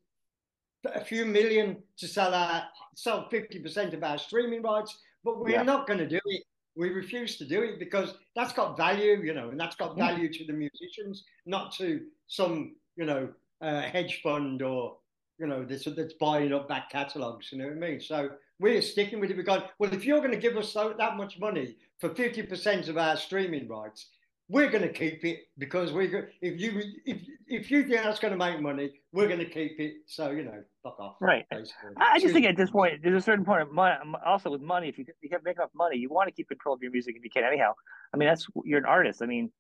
a 0.85 1.05
few 1.05 1.25
million 1.25 1.77
to 1.99 2.09
sell 2.09 2.35
our 2.35 2.65
sell 2.95 3.29
50% 3.31 3.95
of 3.95 4.03
our 4.03 4.19
streaming 4.19 4.63
rights, 4.63 4.99
but 5.25 5.41
we're 5.41 5.51
yeah. 5.51 5.63
not 5.63 5.87
going 5.87 5.99
to 5.99 6.09
do 6.09 6.21
it. 6.27 6.43
We 6.77 6.91
refuse 6.91 7.37
to 7.39 7.45
do 7.45 7.63
it 7.63 7.79
because 7.79 8.15
that's 8.35 8.53
got 8.53 8.77
value, 8.77 9.21
you 9.23 9.35
know, 9.35 9.51
and 9.51 9.61
that's 9.61 9.77
got 9.77 9.97
value 9.97 10.33
to 10.33 10.45
the 10.45 10.53
musicians, 10.53 11.25
not 11.47 11.73
to 11.77 12.01
some, 12.29 12.77
you 12.97 13.05
know, 13.05 13.29
uh, 13.61 13.83
hedge 13.83 14.21
fund 14.23 14.63
or, 14.63 14.97
you 15.39 15.47
know, 15.47 15.65
that's, 15.65 15.85
that's 15.85 16.15
buying 16.15 16.53
up 16.53 16.69
back 16.69 16.91
catalogs, 16.91 17.53
you 17.53 17.59
know 17.59 17.67
what 17.67 17.77
I 17.77 17.81
mean? 17.81 18.01
So 18.01 18.31
we're 18.59 18.81
sticking 18.81 19.21
with 19.21 19.31
it 19.31 19.37
because, 19.37 19.63
well, 19.79 19.93
if 19.93 20.05
you're 20.05 20.21
going 20.21 20.33
to 20.33 20.37
give 20.39 20.57
us 20.57 20.73
so, 20.73 20.95
that 20.97 21.17
much 21.17 21.39
money 21.39 21.77
for 22.01 22.11
50% 22.11 22.89
of 22.89 22.97
our 22.97 23.17
streaming 23.17 23.69
rights, 23.69 24.07
we're 24.53 24.69
going 24.69 24.83
to 24.83 24.93
keep 24.93 25.25
it 25.25 25.41
because 25.57 25.93
we're 25.93 26.29
if 26.43 26.61
you 26.61 26.83
if 27.07 27.19
if 27.47 27.71
you 27.71 27.85
think 27.85 28.03
that's 28.03 28.19
going 28.19 28.33
to 28.33 28.37
make 28.37 28.61
money, 28.61 28.93
we're 29.11 29.27
going 29.27 29.39
to 29.39 29.49
keep 29.49 29.81
it. 29.81 29.95
So 30.07 30.31
you 30.31 30.45
know, 30.45 30.63
fuck 30.83 31.01
off. 31.01 31.17
Right. 31.23 31.47
Basically. 31.51 31.91
I 31.97 32.21
just 32.21 32.35
think 32.35 32.45
at 32.45 32.57
this 32.57 32.71
point, 32.71 33.01
there's 33.03 33.17
a 33.23 33.25
certain 33.25 33.47
point 33.47 33.63
of 33.63 33.73
money. 33.73 33.97
Also 34.27 34.51
with 34.51 34.61
money, 34.61 34.91
if 34.91 34.99
you 34.99 35.07
you 35.23 35.31
can 35.31 35.41
make 35.43 35.57
enough 35.57 35.71
money, 35.75 35.97
you 35.97 36.11
want 36.11 36.29
to 36.29 36.35
keep 36.35 36.49
control 36.49 36.75
of 36.75 36.83
your 36.83 36.93
music 36.93 37.15
if 37.17 37.25
you 37.25 37.31
can. 37.31 37.45
Anyhow, 37.45 37.73
I 38.13 38.19
mean 38.19 38.29
that's 38.29 38.47
you're 38.65 38.79
an 38.79 38.85
artist. 38.85 39.23
I 39.23 39.27
mean, 39.27 39.51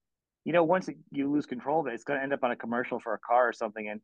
you 0.44 0.52
know, 0.52 0.62
once 0.62 0.90
you 1.10 1.32
lose 1.32 1.46
control 1.46 1.80
of 1.80 1.86
it, 1.86 1.94
it's 1.94 2.04
going 2.04 2.18
to 2.18 2.22
end 2.22 2.34
up 2.34 2.44
on 2.44 2.50
a 2.50 2.56
commercial 2.56 3.00
for 3.00 3.14
a 3.14 3.18
car 3.18 3.48
or 3.48 3.54
something. 3.54 3.88
And 3.88 4.02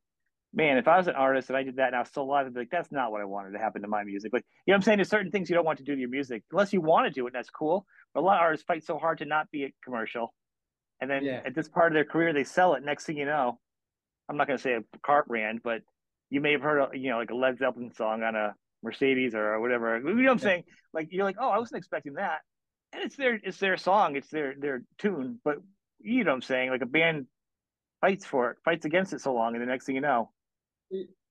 man, 0.54 0.78
if 0.78 0.88
I 0.88 0.96
was 0.96 1.06
an 1.06 1.16
artist 1.16 1.50
and 1.50 1.58
I 1.58 1.64
did 1.64 1.76
that 1.76 1.88
and 1.88 1.96
I 1.96 1.98
was 1.98 2.08
still 2.08 2.22
alive, 2.22 2.46
I'd 2.46 2.54
be 2.54 2.60
like, 2.60 2.70
that's 2.70 2.90
not 2.90 3.12
what 3.12 3.20
I 3.20 3.26
wanted 3.26 3.50
to 3.50 3.58
happen 3.58 3.82
to 3.82 3.88
my 3.88 4.04
music. 4.04 4.32
But 4.32 4.42
you 4.64 4.72
know 4.72 4.76
I'm 4.76 4.82
saying? 4.82 4.96
There's 4.96 5.10
certain 5.10 5.30
things 5.30 5.50
you 5.50 5.54
don't 5.54 5.66
want 5.66 5.78
to 5.80 5.84
do 5.84 5.94
to 5.94 6.00
your 6.00 6.08
music 6.08 6.44
unless 6.50 6.72
you 6.72 6.80
want 6.80 7.06
to 7.06 7.12
do 7.12 7.26
it, 7.26 7.34
and 7.34 7.34
that's 7.34 7.50
cool. 7.50 7.84
But 8.14 8.20
a 8.20 8.24
lot 8.24 8.36
of 8.36 8.42
artists 8.42 8.64
fight 8.64 8.86
so 8.86 8.96
hard 8.96 9.18
to 9.18 9.26
not 9.26 9.50
be 9.50 9.64
a 9.64 9.74
commercial 9.84 10.32
and 11.00 11.10
then 11.10 11.24
yeah. 11.24 11.40
at 11.44 11.54
this 11.54 11.68
part 11.68 11.92
of 11.92 11.94
their 11.94 12.04
career, 12.04 12.32
they 12.32 12.44
sell 12.44 12.74
it. 12.74 12.84
Next 12.84 13.04
thing 13.04 13.16
you 13.16 13.26
know, 13.26 13.58
I'm 14.28 14.36
not 14.36 14.46
going 14.46 14.58
to 14.58 14.62
say 14.62 14.74
a 14.74 14.82
car 15.04 15.24
brand, 15.26 15.60
but 15.62 15.82
you 16.30 16.40
may 16.40 16.52
have 16.52 16.62
heard, 16.62 16.88
you 16.94 17.10
know, 17.10 17.18
like 17.18 17.30
a 17.30 17.34
Led 17.34 17.58
Zeppelin 17.58 17.92
song 17.94 18.22
on 18.22 18.34
a 18.34 18.54
Mercedes 18.82 19.34
or 19.34 19.60
whatever. 19.60 19.98
You 19.98 20.14
know 20.14 20.22
what 20.24 20.32
I'm 20.32 20.38
saying? 20.38 20.64
Like 20.92 21.08
you're 21.10 21.24
like, 21.24 21.36
oh, 21.40 21.48
I 21.48 21.58
wasn't 21.58 21.78
expecting 21.78 22.14
that, 22.14 22.40
and 22.92 23.02
it's 23.02 23.16
their 23.16 23.38
it's 23.42 23.58
their 23.58 23.76
song, 23.76 24.16
it's 24.16 24.28
their 24.28 24.54
their 24.58 24.82
tune. 24.98 25.40
But 25.44 25.56
you 26.00 26.24
know 26.24 26.30
what 26.30 26.36
I'm 26.36 26.42
saying? 26.42 26.70
Like 26.70 26.82
a 26.82 26.86
band 26.86 27.26
fights 28.00 28.24
for 28.24 28.50
it, 28.50 28.58
fights 28.64 28.84
against 28.84 29.12
it 29.12 29.20
so 29.20 29.34
long, 29.34 29.54
and 29.54 29.62
the 29.62 29.66
next 29.66 29.86
thing 29.86 29.94
you 29.94 30.00
know, 30.00 30.30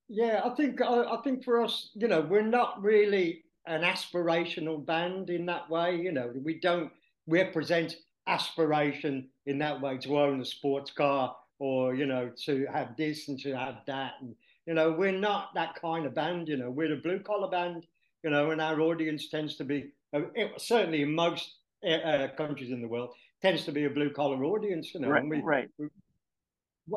yeah, 0.10 0.42
I 0.44 0.50
think 0.56 0.82
I, 0.82 1.04
I 1.04 1.18
think 1.24 1.44
for 1.44 1.64
us, 1.64 1.92
you 1.96 2.08
know, 2.08 2.22
we're 2.22 2.42
not 2.42 2.82
really 2.82 3.44
an 3.66 3.82
aspirational 3.82 4.86
band 4.86 5.30
in 5.30 5.46
that 5.48 5.70
way. 5.70 5.96
You 5.96 6.12
know, 6.12 6.32
we 6.44 6.60
don't 6.60 6.92
represent 7.28 7.96
aspiration 8.28 9.30
in 9.46 9.58
that 9.60 9.82
way 9.82 9.98
to 9.98 10.20
own 10.20 10.42
a 10.42 10.46
sports 10.46 10.92
car 10.92 11.36
or 11.60 11.96
you 11.96 12.06
know 12.06 12.32
to 12.46 12.68
have 12.72 12.96
this 12.98 13.28
and 13.28 13.40
to 13.40 13.56
have 13.56 13.78
that. 13.88 14.14
And 14.22 14.36
you 14.66 14.74
know 14.74 14.92
we're 14.92 15.12
not 15.12 15.54
that 15.56 15.76
kind 15.82 16.06
of 16.06 16.14
band 16.14 16.48
you 16.48 16.58
know. 16.58 16.70
We're 16.70 16.94
a 16.94 16.98
blue 16.98 17.20
collar 17.20 17.50
band 17.50 17.86
you 18.24 18.30
know 18.30 18.52
and 18.52 18.62
our 18.62 18.80
audience 18.82 19.30
tends 19.30 19.56
to 19.56 19.64
be 19.64 19.92
uh, 20.14 20.22
it, 20.36 20.52
certainly 20.58 21.02
in 21.02 21.14
most 21.14 21.56
uh, 21.86 21.92
uh, 21.92 22.28
countries 22.36 22.72
in 22.72 22.82
the 22.82 22.88
world 22.88 23.14
tends 23.42 23.66
to 23.66 23.72
be 23.72 23.86
a 23.86 23.90
blue 23.90 24.10
collar 24.10 24.44
audience 24.44 24.94
you 24.94 25.00
know 25.00 25.10
right, 25.10 25.22
and 25.22 25.30
we, 25.30 25.42
right. 25.42 25.70
we, 25.78 25.88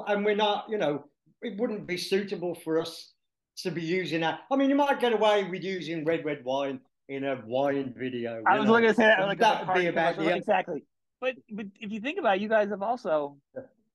and 0.09 0.25
we're 0.25 0.35
not 0.35 0.67
you 0.69 0.79
know 0.79 1.05
it 1.43 1.59
wouldn't 1.59 1.87
be 1.87 1.97
suitable 1.97 2.55
for 2.55 2.81
us 2.81 3.13
to 3.57 3.71
be 3.71 3.83
using 3.83 4.21
that. 4.21 4.41
I 4.51 4.57
mean 4.57 4.71
you 4.71 4.77
might 4.77 5.01
get 5.01 5.13
away 5.13 5.45
with 5.45 5.63
using 5.63 6.05
red 6.05 6.25
red 6.25 6.45
wine 6.45 6.81
in 7.09 7.25
a 7.25 7.43
wine 7.45 7.93
video 7.99 8.41
i 8.47 8.57
was 8.57 8.67
know? 8.67 8.75
looking 8.75 8.89
at 8.89 8.97
that 8.97 9.21
like 9.23 9.39
that 9.41 9.67
would 9.67 9.75
be 9.75 9.87
about 9.87 10.17
the, 10.17 10.33
exactly 10.33 10.85
but 11.21 11.35
but 11.51 11.67
if 11.81 11.93
you 11.93 12.01
think 12.01 12.19
about 12.19 12.37
it, 12.37 12.43
you 12.43 12.49
guys 12.49 12.71
have 12.71 12.83
also 12.83 13.37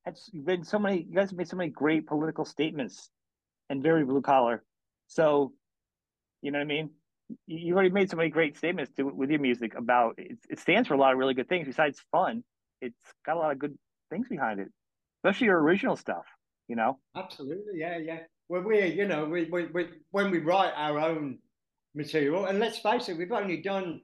had 0.05 0.17
been 0.45 0.63
so 0.63 0.79
many. 0.79 1.05
You 1.09 1.15
guys 1.15 1.29
have 1.29 1.37
made 1.37 1.47
so 1.47 1.57
many 1.57 1.69
great 1.69 2.07
political 2.07 2.45
statements, 2.45 3.09
and 3.69 3.81
very 3.81 4.05
blue 4.05 4.21
collar. 4.21 4.63
So, 5.07 5.53
you 6.41 6.51
know 6.51 6.59
what 6.59 6.65
I 6.65 6.67
mean. 6.67 6.89
You've 7.47 7.75
already 7.75 7.89
made 7.89 8.09
so 8.09 8.17
many 8.17 8.29
great 8.29 8.55
statements 8.55 8.91
to, 8.97 9.03
with 9.03 9.31
your 9.31 9.39
music 9.39 9.73
about 9.75 10.15
it. 10.19 10.37
It 10.47 10.59
stands 10.59 10.87
for 10.87 10.93
a 10.93 10.97
lot 10.97 11.11
of 11.11 11.17
really 11.17 11.33
good 11.33 11.49
things. 11.49 11.67
Besides 11.67 11.99
fun, 12.11 12.43
it's 12.81 13.13
got 13.25 13.35
a 13.35 13.39
lot 13.39 13.51
of 13.51 13.57
good 13.57 13.75
things 14.11 14.27
behind 14.27 14.59
it, 14.59 14.67
especially 15.23 15.47
your 15.47 15.59
original 15.59 15.95
stuff. 15.95 16.25
You 16.67 16.75
know. 16.75 16.99
Absolutely, 17.15 17.73
yeah, 17.75 17.97
yeah. 17.97 18.19
Well, 18.47 18.61
we, 18.61 18.85
you 18.87 19.07
know, 19.07 19.25
we, 19.25 19.45
we, 19.51 19.65
we 19.67 19.87
when 20.11 20.29
we 20.29 20.39
write 20.39 20.73
our 20.75 20.99
own 20.99 21.39
material, 21.95 22.45
and 22.45 22.59
let's 22.59 22.77
face 22.77 23.09
it, 23.09 23.17
we've 23.17 23.31
only 23.31 23.61
done, 23.61 24.01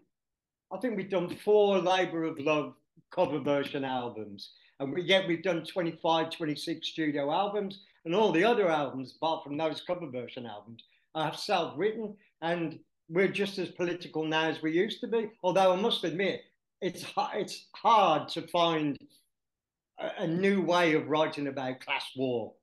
I 0.73 0.77
think 0.77 0.97
we've 0.97 1.09
done 1.09 1.29
four 1.43 1.77
Labour 1.77 2.23
of 2.23 2.39
Love 2.39 2.73
cover 3.09 3.39
version 3.39 3.83
albums. 3.83 4.51
And 4.79 4.93
we, 4.93 5.03
yet 5.03 5.27
we've 5.27 5.43
done 5.43 5.63
25, 5.63 6.29
26 6.31 6.87
studio 6.87 7.31
albums, 7.31 7.81
and 8.05 8.15
all 8.15 8.31
the 8.31 8.43
other 8.43 8.69
albums, 8.69 9.15
apart 9.15 9.43
from 9.43 9.57
those 9.57 9.81
cover 9.81 10.07
version 10.07 10.45
albums, 10.45 10.83
are 11.13 11.33
self 11.33 11.73
written. 11.77 12.15
And 12.41 12.79
we're 13.09 13.27
just 13.27 13.57
as 13.59 13.69
political 13.69 14.25
now 14.25 14.49
as 14.49 14.61
we 14.61 14.71
used 14.71 15.01
to 15.01 15.07
be. 15.07 15.29
Although 15.43 15.73
I 15.73 15.75
must 15.75 16.03
admit, 16.03 16.41
it's, 16.81 17.05
it's 17.35 17.65
hard 17.75 18.27
to 18.29 18.47
find 18.47 18.97
a, 19.99 20.23
a 20.23 20.27
new 20.27 20.61
way 20.61 20.93
of 20.93 21.07
writing 21.07 21.47
about 21.47 21.81
class 21.81 22.09
war, 22.15 22.53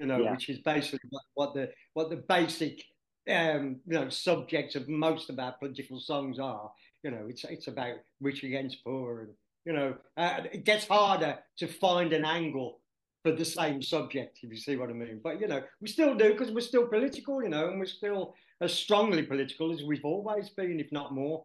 you 0.00 0.06
know, 0.06 0.22
yeah. 0.22 0.32
which 0.32 0.48
is 0.48 0.58
basically 0.58 1.10
what 1.34 1.54
the, 1.54 1.70
what 1.94 2.10
the 2.10 2.24
basic 2.28 2.82
um, 3.28 3.76
you 3.86 3.94
know, 3.94 4.08
subjects 4.08 4.74
of 4.74 4.88
most 4.88 5.30
of 5.30 5.38
our 5.38 5.52
political 5.52 6.00
songs 6.00 6.38
are. 6.38 6.70
You 7.02 7.10
know, 7.10 7.26
it's 7.28 7.44
it's 7.44 7.68
about 7.68 7.96
rich 8.20 8.42
against 8.42 8.82
poor 8.82 9.20
and 9.20 9.30
you 9.64 9.72
know, 9.72 9.94
uh, 10.16 10.40
it 10.52 10.64
gets 10.64 10.86
harder 10.86 11.38
to 11.58 11.66
find 11.66 12.12
an 12.12 12.24
angle 12.24 12.80
for 13.22 13.32
the 13.32 13.44
same 13.44 13.82
subject, 13.82 14.38
if 14.42 14.50
you 14.50 14.56
see 14.56 14.76
what 14.76 14.90
I 14.90 14.92
mean. 14.92 15.20
But 15.22 15.40
you 15.40 15.48
know, 15.48 15.62
we 15.80 15.88
still 15.88 16.14
do 16.14 16.30
because 16.30 16.50
we're 16.50 16.60
still 16.60 16.86
political, 16.86 17.42
you 17.42 17.48
know, 17.48 17.68
and 17.68 17.78
we're 17.78 17.86
still 17.86 18.34
as 18.60 18.72
strongly 18.72 19.22
political 19.22 19.72
as 19.72 19.82
we've 19.82 20.04
always 20.04 20.50
been, 20.50 20.80
if 20.80 20.90
not 20.92 21.14
more. 21.14 21.44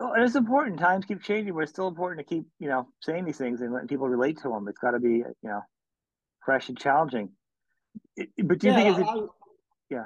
Well, 0.00 0.12
and 0.12 0.24
it's 0.24 0.34
important. 0.34 0.80
Times 0.80 1.04
keep 1.06 1.22
changing, 1.22 1.54
but 1.54 1.60
it's 1.60 1.72
still 1.72 1.88
important 1.88 2.26
to 2.26 2.34
keep, 2.34 2.46
you 2.58 2.68
know, 2.68 2.88
saying 3.00 3.24
these 3.24 3.38
things 3.38 3.60
and 3.60 3.72
letting 3.72 3.88
people 3.88 4.08
relate 4.08 4.38
to 4.42 4.48
them. 4.48 4.66
It's 4.68 4.78
got 4.78 4.90
to 4.90 4.98
be, 4.98 5.18
you 5.18 5.34
know, 5.42 5.62
fresh 6.44 6.68
and 6.68 6.78
challenging. 6.78 7.30
but 8.16 8.58
do 8.58 8.66
you 8.66 8.72
yeah, 8.72 8.74
think 8.74 8.88
is 8.88 8.98
it? 8.98 9.06
I, 9.06 9.26
yeah. 9.90 10.04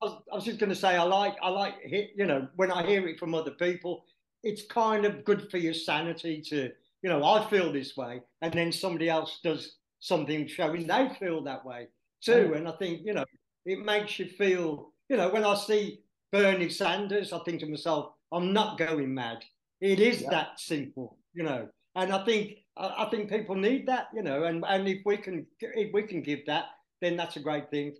I 0.00 0.04
was, 0.04 0.22
I 0.32 0.34
was 0.36 0.44
just 0.44 0.58
going 0.58 0.70
to 0.70 0.76
say, 0.76 0.96
I 0.96 1.02
like, 1.02 1.36
I 1.42 1.48
like, 1.48 1.74
you 2.16 2.26
know, 2.26 2.48
when 2.56 2.70
I 2.70 2.86
hear 2.86 3.06
it 3.08 3.18
from 3.18 3.34
other 3.34 3.52
people, 3.52 4.04
it's 4.42 4.66
kind 4.66 5.04
of 5.04 5.24
good 5.24 5.50
for 5.50 5.58
your 5.58 5.74
sanity 5.74 6.42
to, 6.48 6.70
you 7.02 7.10
know, 7.10 7.24
I 7.24 7.48
feel 7.48 7.72
this 7.72 7.96
way, 7.96 8.22
and 8.40 8.52
then 8.52 8.72
somebody 8.72 9.08
else 9.08 9.40
does 9.42 9.76
something 10.00 10.46
showing 10.46 10.86
they 10.86 11.10
feel 11.18 11.42
that 11.44 11.64
way 11.64 11.88
too. 12.20 12.50
Mm. 12.52 12.56
And 12.56 12.68
I 12.68 12.72
think, 12.72 13.02
you 13.04 13.14
know, 13.14 13.24
it 13.64 13.84
makes 13.84 14.18
you 14.18 14.26
feel, 14.26 14.92
you 15.08 15.16
know, 15.16 15.28
when 15.28 15.44
I 15.44 15.54
see 15.54 16.00
Bernie 16.32 16.70
Sanders, 16.70 17.32
I 17.32 17.38
think 17.40 17.60
to 17.60 17.66
myself, 17.66 18.14
I'm 18.32 18.52
not 18.52 18.78
going 18.78 19.14
mad. 19.14 19.44
It 19.80 20.00
is 20.00 20.22
yeah. 20.22 20.30
that 20.30 20.60
simple, 20.60 21.18
you 21.34 21.42
know. 21.42 21.68
And 21.94 22.12
I 22.12 22.24
think 22.24 22.58
I 22.76 23.06
think 23.10 23.28
people 23.28 23.54
need 23.54 23.86
that, 23.88 24.06
you 24.14 24.22
know. 24.22 24.44
And 24.44 24.64
and 24.66 24.88
if 24.88 25.02
we 25.04 25.18
can 25.18 25.46
if 25.60 25.92
we 25.92 26.02
can 26.04 26.22
give 26.22 26.46
that, 26.46 26.66
then 27.00 27.16
that's 27.16 27.36
a 27.36 27.40
great 27.40 27.70
thing. 27.70 27.94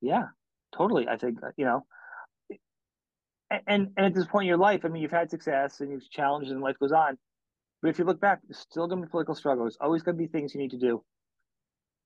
Yeah, 0.00 0.26
totally. 0.76 1.08
I 1.08 1.16
think 1.16 1.38
you 1.56 1.64
know. 1.64 1.84
And 3.50 3.90
and 3.96 4.06
at 4.06 4.14
this 4.14 4.26
point 4.26 4.44
in 4.44 4.48
your 4.48 4.56
life, 4.56 4.84
I 4.84 4.88
mean, 4.88 5.02
you've 5.02 5.12
had 5.12 5.30
success 5.30 5.80
and 5.80 5.90
you've 5.90 6.08
challenged, 6.10 6.50
and 6.50 6.60
life 6.60 6.78
goes 6.78 6.92
on. 6.92 7.16
But 7.80 7.90
if 7.90 7.98
you 7.98 8.04
look 8.04 8.20
back, 8.20 8.40
there's 8.46 8.58
still 8.58 8.86
going 8.88 9.00
to 9.00 9.06
be 9.06 9.10
political 9.10 9.34
struggles. 9.34 9.76
Always 9.80 10.02
going 10.02 10.16
to 10.16 10.22
be 10.22 10.26
things 10.26 10.54
you 10.54 10.60
need 10.60 10.72
to 10.72 10.78
do. 10.78 11.04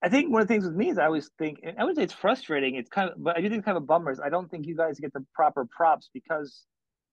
I 0.03 0.09
think 0.09 0.31
one 0.31 0.43
of 0.43 0.49
the 0.49 0.55
things 0.55 0.65
with 0.65 0.75
me 0.75 0.91
is 0.91 0.99
I 0.99 1.07
always 1.07 1.31
think, 1.39 1.61
and 1.63 1.79
I 1.79 1.85
would 1.85 1.97
say 1.97 2.03
it's 2.03 2.13
frustrating. 2.13 2.75
It's 2.75 2.89
kind 2.89 3.11
of, 3.11 3.23
but 3.23 3.37
I 3.37 3.41
do 3.41 3.49
think 3.49 3.59
it's 3.59 3.65
kind 3.65 3.77
of 3.77 3.83
a 3.83 3.87
bummer. 3.87 4.11
Is 4.11 4.21
I 4.21 4.29
don't 4.29 4.51
think 4.51 4.67
you 4.67 4.77
guys 4.77 4.99
get 4.99 5.13
the 5.13 5.25
proper 5.35 5.67
props 5.71 6.11
because 6.13 6.65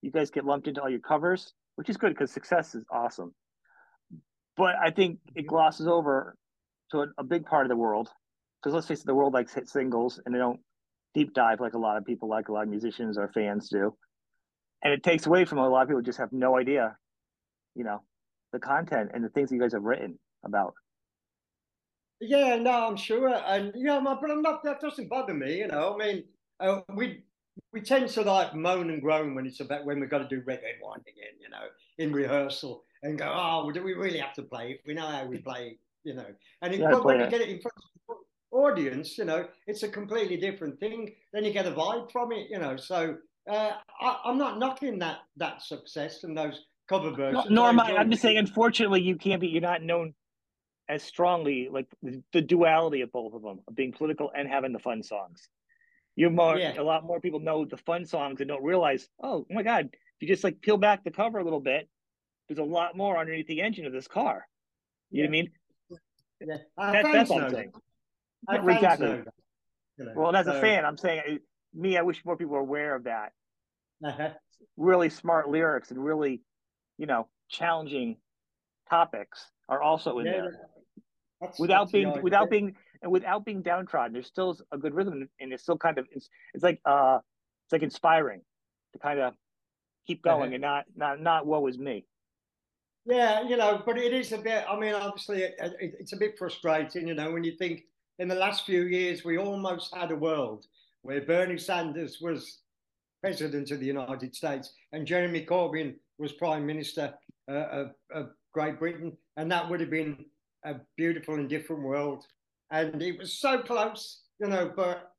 you 0.02 0.12
guys 0.12 0.30
get 0.30 0.46
lumped 0.46 0.68
into 0.68 0.82
all 0.82 0.90
your 0.90 1.00
covers, 1.00 1.54
which 1.76 1.90
is 1.90 1.98
good 1.98 2.10
because 2.10 2.32
success 2.32 2.76
is 2.76 2.84
awesome. 2.92 3.34
But 4.58 4.76
I 4.84 4.92
think 4.92 5.20
it 5.36 5.42
mm-hmm. 5.42 5.48
glosses 5.48 5.88
over 5.88 6.36
to 6.92 7.02
a, 7.02 7.08
a 7.20 7.24
big 7.24 7.46
part 7.46 7.66
of 7.66 7.70
the 7.70 7.76
world 7.76 8.10
because 8.62 8.74
let's 8.74 8.88
face 8.88 9.02
it, 9.02 9.06
the 9.06 9.16
world 9.16 9.34
likes 9.34 9.54
hit 9.54 9.70
singles 9.70 10.20
and 10.26 10.34
they 10.34 10.40
don't 10.40 10.60
deep 11.14 11.34
dive 11.34 11.60
like 11.60 11.74
a 11.74 11.78
lot 11.78 11.98
of 11.98 12.06
people, 12.06 12.28
like 12.28 12.50
a 12.50 12.52
lot 12.52 12.64
of 12.64 12.70
musicians 12.70 13.18
or 13.18 13.30
fans 13.34 13.70
do, 13.70 13.96
and 14.84 14.94
it 14.94 15.04
takes 15.04 15.26
away 15.26 15.46
from 15.46 15.58
a 15.60 15.68
lot 15.68 15.84
of 15.84 15.88
people 15.88 16.02
just 16.02 16.20
have 16.20 16.32
no 16.32 16.58
idea, 16.58 16.96
you 17.76 17.84
know, 17.84 18.02
the 18.54 18.60
content 18.60 19.12
and 19.14 19.24
the 19.24 19.30
things 19.30 19.50
that 19.50 19.56
you 19.56 19.62
guys 19.62 19.74
have 19.74 19.84
written 19.84 20.18
about. 20.46 20.74
Yeah, 22.20 22.56
no, 22.56 22.88
I'm 22.88 22.98
sure, 22.98 23.30
and 23.30 23.72
yeah, 23.76 24.02
but 24.04 24.32
I'm 24.32 24.42
not. 24.42 24.64
That 24.64 24.82
doesn't 24.82 25.08
bother 25.08 25.36
me, 25.36 25.60
you 25.60 25.68
know. 25.68 25.94
I 25.94 26.06
mean, 26.06 26.24
uh, 26.60 26.82
we 26.96 27.24
we 27.72 27.82
tend 27.82 28.10
to 28.10 28.22
like 28.22 28.56
moan 28.56 28.90
and 28.90 29.02
groan 29.02 29.36
when 29.36 29.46
it's 29.46 29.60
about 29.60 29.86
when 29.86 30.00
we've 30.00 30.10
got 30.10 30.20
to 30.20 30.28
do 30.28 30.42
red 30.46 30.62
wine 30.82 31.00
in, 31.06 31.42
you 31.42 31.50
know, 31.50 31.66
in 31.98 32.12
rehearsal 32.12 32.84
and 33.04 33.20
go, 33.20 33.32
oh, 33.32 33.72
do 33.72 33.84
we 33.84 33.94
really 33.94 34.18
have 34.20 34.34
to 34.34 34.44
play 34.44 34.72
it? 34.72 34.82
We 34.88 34.94
know 34.94 35.08
how 35.08 35.26
we 35.26 35.38
play, 35.38 35.78
you 36.04 36.16
know. 36.16 36.26
And 36.62 36.74
it, 36.74 36.82
but 36.82 37.06
when 37.06 37.20
you 37.20 37.28
get 37.28 37.42
it 37.42 37.50
in 37.50 37.62
front 37.62 37.76
of 38.10 38.16
the 38.52 38.58
audience, 38.58 39.18
you 39.18 39.26
know, 39.26 39.48
it's 39.68 39.84
a 39.84 39.90
completely 39.90 40.38
different 40.38 40.80
thing. 40.80 41.14
Then 41.34 41.44
you 41.44 41.52
get 41.52 41.68
a 41.68 41.72
vibe 41.72 42.12
from 42.12 42.32
it, 42.32 42.48
you 42.50 42.60
know. 42.60 42.78
So 42.78 43.18
uh, 43.50 43.74
I, 44.02 44.18
am 44.26 44.38
not 44.38 44.60
knocking 44.60 45.00
that 45.00 45.20
that 45.38 45.62
success 45.62 46.24
and 46.24 46.38
those 46.38 46.66
cover 46.88 47.12
versions. 47.12 47.46
No, 47.50 47.56
nor 47.56 47.70
am 47.70 47.80
I. 47.80 47.96
I'm 47.96 48.10
just 48.10 48.22
saying, 48.22 48.38
unfortunately, 48.38 49.02
you 49.02 49.16
can't 49.16 49.42
be. 49.42 49.48
You're 49.48 49.62
not 49.62 49.84
known 49.84 50.14
as 50.90 51.04
strongly 51.04 51.70
like 51.72 51.88
the 52.32 52.42
duality 52.42 53.02
of 53.02 53.12
both 53.12 53.34
of 53.34 53.42
them, 53.42 53.60
of 53.68 53.76
being 53.76 53.92
political 53.92 54.32
and 54.36 54.48
having 54.48 54.74
the 54.74 54.80
fun 54.80 55.04
songs. 55.04 55.50
You're 56.16 56.32
more 56.32 56.58
yeah. 56.58 56.80
a 56.80 56.84
lot 56.84 57.06
more 57.06 57.20
people 57.20 57.40
know 57.40 57.66
the 57.66 57.78
fun 57.78 58.06
songs 58.06 58.40
and 58.40 58.48
don't 58.48 58.64
realize, 58.64 59.08
oh, 59.22 59.46
oh 59.50 59.54
my 59.54 59.64
God, 59.64 59.90
if 59.94 60.22
you 60.22 60.28
just 60.28 60.44
like 60.44 60.62
peel 60.62 60.78
back 60.78 61.04
the 61.04 61.12
cover 61.12 61.38
a 61.38 61.44
little 61.44 61.60
bit, 61.60 61.88
there's 62.48 62.60
a 62.60 62.64
lot 62.64 62.98
more 62.98 63.18
underneath 63.18 63.48
the 63.48 63.62
engine 63.62 63.86
of 63.86 63.94
this 63.94 64.08
car. 64.08 64.48
You 65.12 65.24
yeah. 65.24 65.26
know 65.26 65.30
what 65.30 65.38
I 65.38 65.42
mean? 65.42 65.52
Yeah. 66.40 66.92
That, 67.04 67.14
that's 67.14 67.30
all 67.30 67.42
I'm 67.42 67.52
saying. 67.52 67.72
exactly. 68.50 69.24
Well, 70.16 70.36
as 70.36 70.46
so, 70.46 70.54
a 70.54 70.62
fan, 70.62 70.86
I'm 70.86 70.98
saying 70.98 71.22
uh, 71.28 71.34
me, 71.74 71.98
I 71.98 72.02
wish 72.02 72.24
more 72.26 72.36
people 72.36 72.54
were 72.54 72.60
aware 72.60 72.96
of 72.96 73.06
that. 73.06 73.34
Uh-huh. 74.04 74.30
Really 74.76 75.10
smart 75.10 75.50
lyrics 75.50 75.92
and 75.92 76.04
really, 76.04 76.42
you 76.98 77.06
know, 77.06 77.28
challenging 77.50 78.18
topics 78.90 79.52
are 79.70 79.82
also 79.82 80.20
in 80.20 80.26
yeah, 80.26 80.32
there. 80.34 80.60
That's, 81.42 81.60
without 81.60 81.84
that's 81.84 81.92
being 81.92 82.22
without 82.22 82.50
being 82.50 82.76
and 83.02 83.12
without 83.12 83.46
being 83.46 83.62
downtrodden, 83.62 84.14
there's 84.14 84.28
still 84.28 84.58
a 84.72 84.78
good 84.78 84.94
rhythm, 84.94 85.28
and 85.40 85.54
it's 85.54 85.64
still 85.64 85.78
kind 85.78 85.98
of 85.98 86.08
it's 86.12 86.30
it's 86.54 86.64
like 86.64 86.80
uh 86.86 87.20
it's 87.66 87.74
like 87.74 87.84
inspiring 87.84 88.42
to 88.94 89.00
kind 89.00 89.20
of 89.20 89.34
keep 90.08 90.24
going 90.24 90.54
and 90.54 90.62
not 90.62 90.86
not 90.96 91.22
not 91.22 91.46
woe 91.46 91.68
is 91.68 91.78
me. 91.78 92.06
Yeah, 93.06 93.48
you 93.48 93.56
know, 93.56 93.82
but 93.86 93.98
it 93.98 94.14
is 94.14 94.32
a 94.34 94.38
bit. 94.38 94.66
I 94.68 94.78
mean, 94.78 94.94
obviously, 94.94 95.44
it, 95.44 95.56
it, 95.60 95.94
it's 96.00 96.14
a 96.14 96.18
bit 96.18 96.38
frustrating, 96.38 97.08
you 97.08 97.14
know, 97.14 97.32
when 97.32 97.44
you 97.44 97.56
think 97.56 97.84
in 98.20 98.28
the 98.28 98.36
last 98.36 98.66
few 98.66 98.84
years 98.84 99.24
we 99.24 99.38
almost 99.38 99.96
had 99.96 100.12
a 100.12 100.16
world 100.16 100.66
where 101.04 101.22
Bernie 101.22 101.58
Sanders 101.58 102.18
was 102.20 102.60
president 103.22 103.72
of 103.72 103.80
the 103.80 103.86
United 103.86 104.36
States 104.36 104.74
and 104.92 105.08
Jeremy 105.08 105.46
Corbyn 105.46 105.96
was 106.18 106.32
prime 106.34 106.66
minister 106.66 107.14
uh, 107.50 107.54
of, 107.54 107.92
of 108.12 108.30
Great 108.54 108.80
Britain, 108.80 109.16
and 109.38 109.52
that 109.52 109.70
would 109.70 109.80
have 109.80 109.90
been 109.90 110.26
a 110.66 110.76
beautiful 110.98 111.36
and 111.36 111.48
different 111.48 111.84
world 111.84 112.26
and 112.72 113.02
it 113.02 113.18
was 113.18 113.34
so 113.34 113.60
close, 113.60 114.22
you 114.40 114.48
know, 114.48 114.72
but 114.76 115.12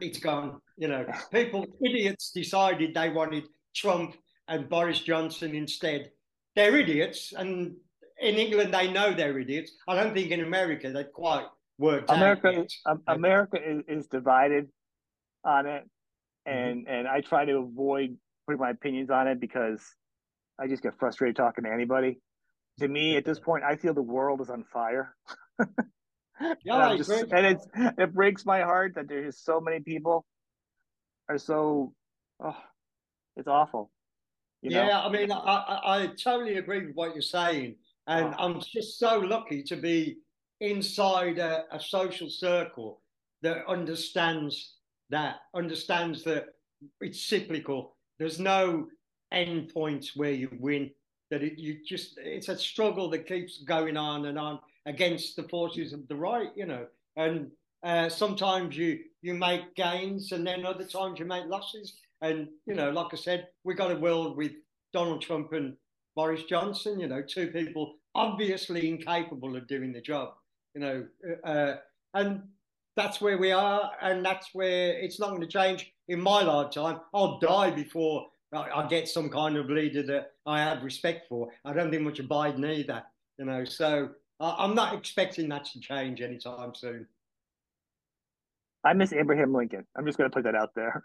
it's 0.00 0.18
gone. 0.18 0.60
You 0.76 0.88
know, 0.88 1.06
people, 1.32 1.66
idiots, 1.82 2.30
decided 2.30 2.94
they 2.94 3.10
wanted 3.10 3.44
Trump 3.74 4.16
and 4.48 4.68
Boris 4.68 5.00
Johnson 5.00 5.54
instead. 5.54 6.10
They're 6.56 6.76
idiots, 6.76 7.32
and 7.36 7.74
in 8.20 8.36
England 8.36 8.72
they 8.72 8.90
know 8.90 9.12
they're 9.12 9.38
idiots. 9.38 9.72
I 9.88 9.96
don't 9.96 10.14
think 10.14 10.30
in 10.30 10.40
America 10.40 10.90
they 10.90 11.04
quite 11.04 11.46
worked 11.78 12.10
America, 12.10 12.64
out. 12.86 12.98
America 13.08 13.58
is, 13.64 13.82
is 13.88 14.06
divided 14.06 14.68
on 15.44 15.66
it. 15.66 15.84
And 16.46 16.86
mm-hmm. 16.86 16.94
and 16.94 17.08
I 17.08 17.20
try 17.20 17.44
to 17.44 17.58
avoid 17.58 18.16
putting 18.46 18.60
my 18.60 18.70
opinions 18.70 19.10
on 19.10 19.28
it 19.28 19.40
because 19.40 19.82
I 20.60 20.66
just 20.66 20.82
get 20.82 20.98
frustrated 20.98 21.36
talking 21.36 21.64
to 21.64 21.70
anybody. 21.72 22.18
To 22.80 22.88
me, 22.88 23.16
at 23.16 23.24
this 23.24 23.38
point, 23.38 23.64
I 23.64 23.76
feel 23.76 23.94
the 23.94 24.02
world 24.02 24.40
is 24.40 24.50
on 24.50 24.64
fire. 24.72 25.14
Yeah, 26.64 26.90
and, 26.90 26.98
just, 26.98 27.10
and 27.10 27.46
it's 27.46 27.66
it 27.74 28.12
breaks 28.12 28.44
my 28.44 28.60
heart 28.60 28.94
that 28.96 29.08
there's 29.08 29.38
so 29.38 29.60
many 29.60 29.80
people 29.80 30.24
are 31.28 31.38
so 31.38 31.94
oh, 32.42 32.56
it's 33.36 33.48
awful. 33.48 33.90
yeah, 34.62 34.86
know? 34.86 34.92
I 34.92 35.08
mean, 35.10 35.32
I, 35.32 35.36
I, 35.36 36.02
I 36.02 36.06
totally 36.22 36.56
agree 36.56 36.86
with 36.86 36.94
what 36.94 37.14
you're 37.14 37.22
saying, 37.22 37.76
and 38.06 38.34
oh. 38.34 38.44
I'm 38.44 38.60
just 38.60 38.98
so 38.98 39.18
lucky 39.18 39.62
to 39.64 39.76
be 39.76 40.18
inside 40.60 41.38
a, 41.38 41.64
a 41.70 41.80
social 41.80 42.28
circle 42.28 43.00
that 43.42 43.66
understands 43.68 44.73
that 45.10 45.36
understands 45.54 46.24
that 46.24 46.46
it's 47.00 47.24
cyclical. 47.26 47.96
There's 48.18 48.38
no 48.38 48.88
end 49.32 49.72
point 49.72 50.10
where 50.14 50.32
you 50.32 50.50
win. 50.58 50.90
That 51.30 51.42
it, 51.42 51.58
you 51.58 51.78
just 51.86 52.18
it's 52.18 52.48
a 52.48 52.58
struggle 52.58 53.08
that 53.10 53.26
keeps 53.26 53.62
going 53.64 53.96
on 53.96 54.26
and 54.26 54.38
on 54.38 54.60
against 54.86 55.36
the 55.36 55.44
forces 55.44 55.92
of 55.92 56.06
the 56.08 56.16
right, 56.16 56.50
you 56.54 56.66
know. 56.66 56.86
And 57.16 57.50
uh, 57.82 58.08
sometimes 58.08 58.76
you 58.76 59.00
you 59.22 59.34
make 59.34 59.74
gains, 59.74 60.32
and 60.32 60.46
then 60.46 60.66
other 60.66 60.84
times 60.84 61.18
you 61.18 61.24
make 61.24 61.46
losses. 61.46 61.94
And 62.20 62.48
you 62.66 62.74
know, 62.74 62.90
like 62.90 63.12
I 63.12 63.16
said, 63.16 63.48
we 63.64 63.74
got 63.74 63.90
a 63.90 63.96
world 63.96 64.36
with 64.36 64.52
Donald 64.92 65.22
Trump 65.22 65.52
and 65.52 65.76
Boris 66.14 66.44
Johnson. 66.44 67.00
You 67.00 67.08
know, 67.08 67.22
two 67.22 67.48
people 67.48 67.96
obviously 68.14 68.88
incapable 68.88 69.56
of 69.56 69.66
doing 69.66 69.92
the 69.92 70.00
job. 70.00 70.34
You 70.74 70.80
know, 70.80 71.06
uh, 71.44 71.74
and 72.14 72.42
that's 72.96 73.20
where 73.20 73.38
we 73.38 73.52
are, 73.52 73.90
and 74.00 74.24
that's 74.24 74.50
where 74.52 74.92
it's 74.98 75.18
not 75.18 75.30
going 75.30 75.40
to 75.40 75.46
change 75.46 75.92
in 76.08 76.20
my 76.20 76.42
lifetime. 76.42 77.00
I'll 77.12 77.38
die 77.38 77.70
before 77.70 78.26
I, 78.52 78.86
get 78.86 79.08
some 79.08 79.28
kind 79.28 79.56
of 79.56 79.68
leader 79.68 80.02
that 80.04 80.32
I 80.46 80.60
have 80.60 80.84
respect 80.84 81.28
for. 81.28 81.48
I 81.64 81.72
don't 81.72 81.90
think 81.90 82.02
much 82.02 82.20
of 82.20 82.26
Biden 82.26 82.64
either. 82.66 83.02
You 83.38 83.46
know, 83.46 83.64
so 83.64 84.10
I'm 84.40 84.74
not 84.74 84.94
expecting 84.94 85.48
that 85.48 85.64
to 85.66 85.80
change 85.80 86.20
anytime 86.20 86.74
soon. 86.74 87.06
I 88.84 88.92
miss 88.92 89.12
Abraham 89.12 89.52
Lincoln. 89.54 89.86
I'm 89.96 90.06
just 90.06 90.18
going 90.18 90.30
to 90.30 90.34
put 90.34 90.44
that 90.44 90.54
out 90.54 90.74
there. 90.74 91.02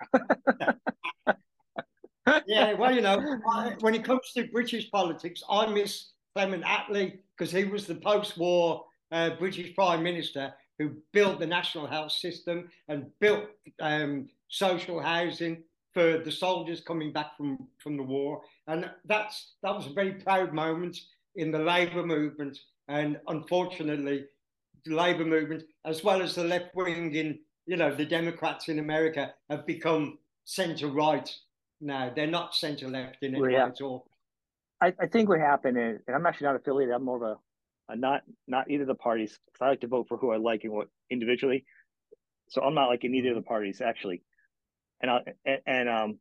yeah, 2.46 2.74
well, 2.74 2.94
you 2.94 3.02
know, 3.02 3.40
when 3.80 3.96
it 3.96 4.04
comes 4.04 4.32
to 4.36 4.48
British 4.48 4.92
politics, 4.92 5.42
I 5.50 5.66
miss 5.68 6.12
Clement 6.36 6.64
Attlee 6.66 7.20
because 7.38 7.52
he 7.52 7.64
was 7.64 7.88
the 7.88 7.96
post-war 7.96 8.84
uh, 9.12 9.32
British 9.40 9.74
Prime 9.74 10.04
Minister 10.04 10.54
who 10.80 10.94
built 11.12 11.40
the 11.40 11.46
national 11.46 11.86
health 11.86 12.14
system 12.14 12.70
and 12.88 13.06
built 13.20 13.46
um, 13.82 14.28
social 14.48 15.00
housing 15.00 15.64
for 15.94 16.18
the 16.20 16.32
soldiers 16.32 16.82
coming 16.82 17.12
back 17.12 17.36
from, 17.38 17.68
from 17.78 17.98
the 17.98 18.04
war. 18.04 18.42
And 18.68 18.90
that's 19.06 19.56
that 19.62 19.76
was 19.76 19.88
a 19.88 19.94
very 19.94 20.14
proud 20.14 20.54
moment 20.54 20.98
in 21.36 21.52
the 21.52 21.60
labour 21.60 22.06
movement 22.06 22.58
And 22.88 23.20
unfortunately, 23.28 24.26
the 24.86 24.96
labor 24.96 25.26
movement, 25.26 25.64
as 25.86 26.04
well 26.04 26.22
as 26.22 26.36
the 26.36 26.44
left 26.44 26.74
wing 26.74 27.14
in, 27.14 27.40
you 27.66 27.78
know, 27.78 27.94
the 27.94 28.06
Democrats 28.06 28.70
in 28.70 28.80
America, 28.80 29.34
have 29.50 29.66
become 29.66 30.18
centre 30.46 30.88
right 30.88 31.30
now. 31.82 32.12
They're 32.16 32.28
not 32.28 32.56
centre 32.56 32.88
left 32.88 33.22
in 33.22 33.36
any 33.36 33.42
way 33.42 33.56
at 33.56 33.82
all. 33.82 34.08
I, 34.82 34.94
I, 35.00 35.08
think 35.08 35.28
what 35.28 35.40
happened 35.40 35.78
is, 35.78 36.00
and 36.08 36.16
I'm 36.16 36.26
actually 36.26 36.48
not 36.48 36.56
affiliated. 36.56 36.96
I'm 36.96 37.04
more 37.04 37.18
of 37.32 37.38
a 37.90 37.96
not 37.96 38.22
not 38.48 38.70
either 38.70 38.84
of 38.84 38.88
the 38.88 38.96
parties 38.96 39.38
because 39.46 39.66
I 39.66 39.70
like 39.70 39.82
to 39.82 39.88
vote 39.88 40.08
for 40.08 40.18
who 40.18 40.32
I 40.32 40.38
like 40.38 40.64
and 40.64 40.74
what 40.74 40.88
individually. 41.10 41.66
So 42.50 42.62
I'm 42.62 42.74
not 42.74 42.88
like 42.88 43.04
in 43.04 43.14
either 43.16 43.30
of 43.30 43.36
the 43.36 43.42
parties 43.42 43.82
actually, 43.82 44.24
and 45.02 45.12
I 45.12 45.20
and, 45.46 45.60
and 45.66 45.90
um, 45.90 46.20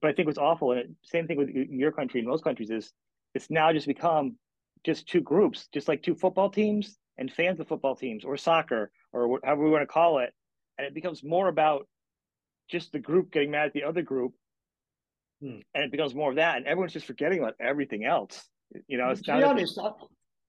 but 0.00 0.10
I 0.10 0.12
think 0.12 0.26
what's 0.26 0.38
awful 0.38 0.72
and 0.72 0.80
it, 0.80 0.90
same 1.04 1.26
thing 1.26 1.38
with 1.38 1.48
your 1.48 1.92
country 1.92 2.20
and 2.20 2.28
most 2.28 2.44
countries 2.44 2.70
is 2.70 2.92
it's 3.34 3.50
now 3.50 3.72
just 3.72 3.86
become 3.86 4.36
just 4.84 5.06
two 5.08 5.20
groups, 5.20 5.68
just 5.72 5.88
like 5.88 6.02
two 6.02 6.14
football 6.14 6.50
teams 6.50 6.98
and 7.18 7.32
fans 7.32 7.58
of 7.60 7.68
football 7.68 7.96
teams 7.96 8.24
or 8.24 8.36
soccer 8.36 8.90
or 9.12 9.40
however 9.42 9.64
we 9.64 9.70
want 9.70 9.82
to 9.82 9.86
call 9.86 10.18
it, 10.18 10.32
and 10.78 10.86
it 10.86 10.94
becomes 10.94 11.24
more 11.24 11.48
about 11.48 11.86
just 12.68 12.92
the 12.92 12.98
group 12.98 13.30
getting 13.32 13.50
mad 13.50 13.66
at 13.66 13.72
the 13.72 13.84
other 13.84 14.02
group, 14.02 14.32
hmm. 15.40 15.60
and 15.74 15.84
it 15.84 15.90
becomes 15.90 16.14
more 16.14 16.30
of 16.30 16.36
that, 16.36 16.56
and 16.56 16.66
everyone's 16.66 16.92
just 16.92 17.06
forgetting 17.06 17.38
about 17.38 17.54
everything 17.60 18.04
else. 18.04 18.42
You 18.88 18.98
know, 18.98 19.14
to 19.14 19.22
be 19.22 19.42
honest, 19.42 19.78
I, 19.78 19.90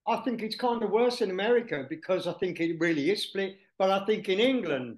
I 0.08 0.18
think 0.18 0.42
it's 0.42 0.56
kind 0.56 0.82
of 0.84 0.90
worse 0.90 1.22
in 1.22 1.32
America 1.32 1.86
because 1.90 2.28
I 2.28 2.34
think 2.34 2.60
it 2.62 2.80
really 2.80 3.12
is 3.12 3.24
split. 3.24 3.58
But 3.78 3.92
I 3.92 4.06
think 4.06 4.30
in 4.30 4.40
England, 4.40 4.98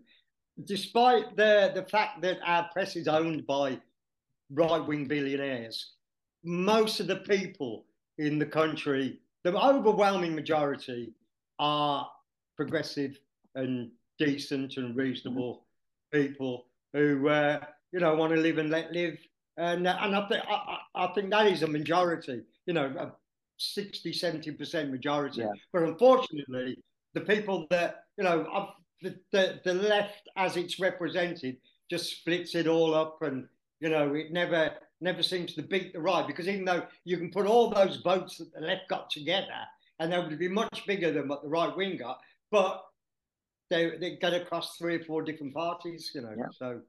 despite 0.66 1.36
the 1.36 1.72
the 1.74 1.84
fact 1.84 2.22
that 2.22 2.38
our 2.46 2.70
press 2.72 2.96
is 2.96 3.08
owned 3.08 3.48
by 3.48 3.80
right 4.52 4.86
wing 4.86 5.06
billionaires, 5.06 5.94
most 6.44 7.00
of 7.00 7.08
the 7.08 7.18
people 7.18 7.86
in 8.18 8.38
the 8.38 8.46
country, 8.46 9.20
the 9.44 9.58
overwhelming 9.58 10.36
majority, 10.36 11.14
are 11.58 12.10
progressive 12.56 13.18
and 13.56 13.90
decent 14.20 14.78
and 14.78 14.96
reasonable 14.96 15.66
mm-hmm. 16.14 16.28
people 16.28 16.66
who 16.94 17.30
uh, 17.30 17.60
you 17.92 18.00
know 18.00 18.16
want 18.16 18.34
to 18.34 18.40
live 18.40 18.60
and 18.60 18.70
let 18.70 18.92
live. 18.94 19.18
And, 19.58 19.86
and 19.86 20.16
I, 20.16 20.28
think, 20.30 20.44
I, 20.48 20.78
I 20.96 21.08
think 21.08 21.32
that 21.32 21.48
is 21.48 21.64
a 21.64 21.68
majority, 21.68 22.44
you 22.66 22.74
know, 22.74 23.12
60, 23.60 24.12
70% 24.12 24.90
majority. 24.90 25.42
Yeah. 25.42 25.52
But 25.72 25.84
unfortunately, 25.84 26.78
the 27.14 27.22
people 27.22 27.68
that, 27.70 28.04
you 28.18 28.24
know, 28.24 28.70
the, 29.02 29.16
the, 29.32 29.60
the 29.64 29.74
left 29.74 30.30
as 30.36 30.58
it's 30.58 30.80
represented 30.80 31.58
just 31.90 32.20
splits 32.20 32.56
it 32.56 32.68
all 32.68 32.94
up 32.94 33.22
and, 33.22 33.48
you 33.80 33.90
know, 33.90 34.14
it 34.14 34.32
never 34.32 34.72
never 35.02 35.24
seems 35.24 35.54
to 35.54 35.62
beat 35.62 35.94
the 35.94 36.00
right 36.00 36.28
because 36.28 36.48
even 36.48 36.66
though 36.66 36.84
you 37.06 37.18
can 37.18 37.32
put 37.32 37.46
all 37.46 37.70
those 37.70 37.98
votes 37.98 38.38
that 38.38 38.54
the 38.54 38.60
left 38.60 38.90
got 38.90 39.10
together 39.10 39.48
and 40.00 40.12
they 40.12 40.18
would 40.18 40.38
be 40.38 40.50
much 40.50 40.84
bigger 40.86 41.12
than 41.12 41.28
what 41.28 41.42
the 41.42 41.48
right 41.48 41.76
wing 41.76 41.98
got, 41.98 42.20
but 42.52 42.84
they 43.70 43.98
they 43.98 44.18
get 44.18 44.34
across 44.34 44.78
three 44.78 44.96
or 44.96 45.04
four 45.04 45.22
different 45.22 45.54
parties, 45.54 46.12
you 46.14 46.22
know. 46.22 46.34
Yeah. 46.38 46.46
So, 46.52 46.82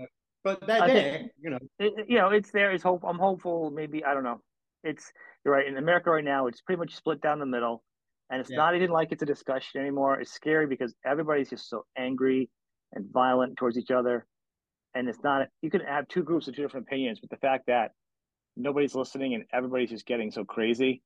uh, 0.00 0.06
but 0.42 0.66
they're 0.66 0.82
I 0.82 0.86
there, 0.86 1.12
think, 1.18 1.32
you 1.40 1.50
know. 1.50 1.58
It, 1.78 2.08
you 2.08 2.18
know, 2.18 2.30
it's 2.30 2.50
there. 2.50 2.72
It's 2.72 2.82
hope. 2.82 3.04
I'm 3.04 3.18
hopeful. 3.18 3.70
Maybe 3.70 4.04
I 4.04 4.14
don't 4.14 4.24
know. 4.24 4.40
It's 4.84 5.10
you're 5.44 5.54
right. 5.54 5.66
In 5.66 5.76
America 5.76 6.10
right 6.10 6.24
now, 6.24 6.46
it's 6.46 6.60
pretty 6.60 6.78
much 6.78 6.94
split 6.94 7.20
down 7.20 7.38
the 7.38 7.46
middle, 7.46 7.82
and 8.30 8.40
it's 8.40 8.50
yeah. 8.50 8.58
not 8.58 8.76
even 8.76 8.90
like 8.90 9.10
it's 9.10 9.22
a 9.22 9.26
discussion 9.26 9.80
anymore. 9.80 10.20
It's 10.20 10.32
scary 10.32 10.66
because 10.66 10.94
everybody's 11.04 11.50
just 11.50 11.68
so 11.68 11.84
angry 11.96 12.50
and 12.92 13.06
violent 13.12 13.56
towards 13.56 13.76
each 13.78 13.90
other, 13.90 14.26
and 14.94 15.08
it's 15.08 15.22
not. 15.24 15.48
You 15.62 15.70
can 15.70 15.80
have 15.80 16.06
two 16.08 16.22
groups 16.22 16.46
of 16.46 16.54
two 16.54 16.62
different 16.62 16.86
opinions, 16.86 17.18
but 17.20 17.30
the 17.30 17.36
fact 17.38 17.64
that 17.66 17.92
nobody's 18.56 18.94
listening 18.94 19.34
and 19.34 19.44
everybody's 19.52 19.90
just 19.90 20.06
getting 20.06 20.30
so 20.30 20.44
crazy, 20.44 21.02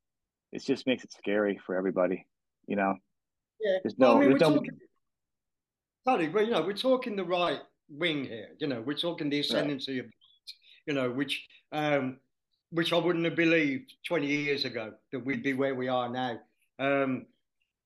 it 0.53 0.63
just 0.65 0.87
makes 0.87 1.05
it 1.05 1.13
scary 1.13 1.59
for 1.65 1.77
everybody. 1.77 2.27
You 2.67 2.77
know. 2.77 2.97
Yeah. 3.61 3.79
There's 3.83 3.99
no. 3.99 4.09
Well, 4.09 4.17
I 4.17 4.21
mean, 4.21 4.29
there's 4.31 4.41
no 4.41 4.55
talking, 4.57 4.79
sorry, 6.05 6.29
but 6.29 6.47
you 6.47 6.53
know, 6.53 6.63
we're 6.63 6.73
talking 6.75 7.17
the 7.17 7.25
right 7.25 7.61
wing 7.89 8.25
here. 8.25 8.49
You 8.59 8.67
know, 8.67 8.81
we're 8.81 8.95
talking 8.95 9.31
the 9.31 9.41
ascendancy 9.41 10.01
right. 10.01 10.05
of, 10.05 10.13
you 10.87 10.95
know, 10.95 11.11
which 11.11 11.47
um, 11.73 12.19
which 12.71 12.93
I 12.93 12.99
wouldn't 12.99 13.25
have 13.25 13.37
believed 13.37 13.95
20 14.07 14.27
years 14.27 14.65
ago 14.65 14.93
that 15.13 15.25
we'd 15.25 15.43
be 15.43 15.55
where 15.55 15.75
we 15.75 15.89
are 15.89 16.09
now. 16.09 16.39
Um, 16.79 17.27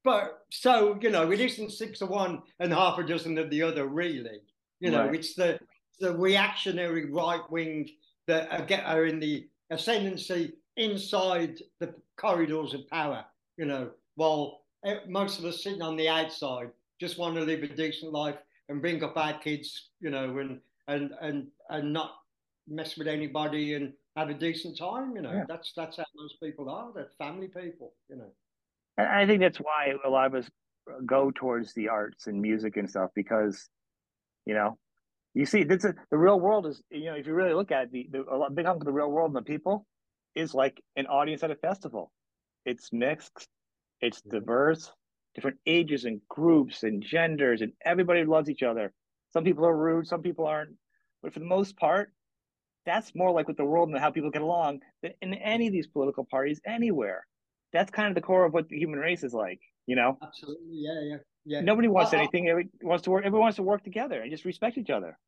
but 0.04 0.40
so 0.50 0.98
you 1.00 1.10
know, 1.10 1.30
it 1.30 1.40
isn't 1.40 1.72
six 1.72 2.00
of 2.00 2.08
one 2.08 2.42
and 2.58 2.72
half 2.72 2.98
a 2.98 3.04
dozen 3.04 3.38
of 3.38 3.50
the 3.50 3.62
other, 3.62 3.86
really. 3.86 4.40
You 4.80 4.90
know, 4.90 5.06
right. 5.06 5.14
it's 5.14 5.34
the 5.34 5.60
the 6.00 6.16
reactionary 6.16 7.10
right 7.10 7.48
wing 7.50 7.88
that 8.26 8.50
are, 8.50 8.66
get, 8.66 8.84
are 8.84 9.06
in 9.06 9.20
the 9.20 9.46
ascendancy 9.70 10.54
inside 10.76 11.60
the 11.78 11.94
corridors 12.16 12.74
of 12.74 12.88
power. 12.88 13.24
You 13.56 13.66
know, 13.66 13.90
while 14.16 14.62
eh, 14.84 14.98
most 15.06 15.38
of 15.38 15.44
us 15.44 15.62
sitting 15.62 15.82
on 15.82 15.96
the 15.96 16.08
outside 16.08 16.70
just 17.00 17.18
want 17.18 17.34
to 17.36 17.42
live 17.42 17.62
a 17.62 17.68
decent 17.68 18.12
life 18.12 18.38
and 18.68 18.80
bring 18.80 19.02
up 19.02 19.16
our 19.16 19.38
kids, 19.38 19.90
you 20.00 20.10
know, 20.10 20.38
and 20.38 20.60
and 20.88 21.12
and 21.20 21.46
and 21.70 21.92
not 21.92 22.12
mess 22.68 22.96
with 22.96 23.08
anybody 23.08 23.74
and 23.74 23.92
have 24.16 24.28
a 24.28 24.34
decent 24.34 24.78
time. 24.78 25.14
You 25.16 25.22
know, 25.22 25.32
yeah. 25.32 25.44
that's 25.48 25.72
that's 25.76 25.96
how 25.96 26.04
most 26.16 26.36
people 26.42 26.68
are. 26.68 26.90
They're 26.94 27.08
family 27.18 27.48
people. 27.48 27.94
You 28.08 28.16
know. 28.16 28.32
And 28.98 29.08
I 29.08 29.26
think 29.26 29.40
that's 29.40 29.58
why 29.58 29.94
a 30.04 30.08
lot 30.08 30.26
of 30.26 30.34
us 30.34 30.50
go 31.06 31.30
towards 31.30 31.72
the 31.74 31.88
arts 31.88 32.26
and 32.26 32.40
music 32.40 32.76
and 32.76 32.88
stuff 32.88 33.10
because, 33.14 33.68
you 34.44 34.54
know, 34.54 34.78
you 35.34 35.46
see, 35.46 35.64
this 35.64 35.84
is, 35.84 35.94
the 36.10 36.18
real 36.18 36.38
world 36.38 36.66
is 36.66 36.82
you 36.90 37.06
know 37.06 37.14
if 37.14 37.26
you 37.26 37.32
really 37.32 37.54
look 37.54 37.72
at 37.72 37.84
it, 37.84 37.92
the, 37.92 38.08
the 38.10 38.24
a 38.30 38.36
lot, 38.36 38.54
big 38.54 38.66
hunk 38.66 38.82
of 38.82 38.86
the 38.86 38.92
real 38.92 39.10
world 39.10 39.30
and 39.30 39.36
the 39.36 39.42
people 39.42 39.86
is 40.34 40.54
like 40.54 40.82
an 40.96 41.06
audience 41.06 41.42
at 41.42 41.50
a 41.50 41.56
festival. 41.56 42.12
It's 42.66 42.92
mixed, 42.92 43.48
it's 44.00 44.20
mm-hmm. 44.20 44.38
diverse, 44.38 44.92
different 45.34 45.58
ages 45.66 46.04
and 46.04 46.20
groups 46.28 46.82
and 46.82 47.02
genders, 47.02 47.62
and 47.62 47.72
everybody 47.84 48.24
loves 48.24 48.50
each 48.50 48.62
other. 48.62 48.92
Some 49.32 49.44
people 49.44 49.64
are 49.64 49.76
rude, 49.76 50.06
some 50.06 50.22
people 50.22 50.46
aren't. 50.46 50.72
But 51.22 51.32
for 51.32 51.38
the 51.38 51.46
most 51.46 51.76
part, 51.76 52.12
that's 52.86 53.14
more 53.14 53.30
like 53.30 53.48
with 53.48 53.56
the 53.56 53.64
world 53.64 53.88
and 53.88 53.98
how 53.98 54.10
people 54.10 54.30
get 54.30 54.42
along 54.42 54.80
than 55.02 55.12
in 55.22 55.34
any 55.34 55.66
of 55.66 55.72
these 55.72 55.86
political 55.86 56.24
parties 56.24 56.60
anywhere. 56.66 57.26
That's 57.72 57.90
kind 57.90 58.08
of 58.08 58.14
the 58.14 58.20
core 58.20 58.44
of 58.44 58.52
what 58.52 58.68
the 58.68 58.78
human 58.78 58.98
race 58.98 59.24
is 59.24 59.32
like, 59.32 59.60
you 59.86 59.96
know? 59.96 60.18
Absolutely. 60.22 60.66
Yeah, 60.70 61.00
yeah. 61.02 61.16
Yeah. 61.44 61.60
Nobody 61.60 61.88
wants 61.88 62.12
uh, 62.12 62.18
anything. 62.18 62.48
Everybody 62.48 62.70
wants 62.82 63.04
to 63.04 63.10
work. 63.10 63.24
Everyone 63.24 63.46
wants 63.46 63.56
to 63.56 63.62
work 63.62 63.82
together 63.82 64.20
and 64.20 64.30
just 64.30 64.44
respect 64.44 64.78
each 64.78 64.90
other. 64.90 65.18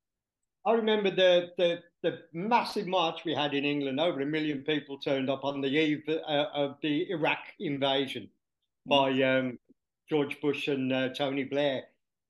I 0.67 0.73
remember 0.73 1.11
the, 1.11 1.51
the 1.59 1.81
the 2.03 2.21
massive 2.33 2.87
march 2.87 3.25
we 3.25 3.35
had 3.35 3.53
in 3.53 3.65
England. 3.65 4.01
Over 4.01 4.21
a 4.21 4.27
million 4.27 4.63
people 4.63 4.99
turned 4.99 5.29
up 5.29 5.45
on 5.45 5.61
the 5.61 5.69
eve 5.69 6.05
uh, 6.09 6.47
of 6.55 6.77
the 6.83 7.11
Iraq 7.11 7.41
invasion 7.59 8.31
by 8.87 9.11
um, 9.23 9.59
George 10.09 10.41
Bush 10.41 10.69
and 10.69 10.93
uh, 10.93 11.09
Tony 11.11 11.45
Blair. 11.45 11.83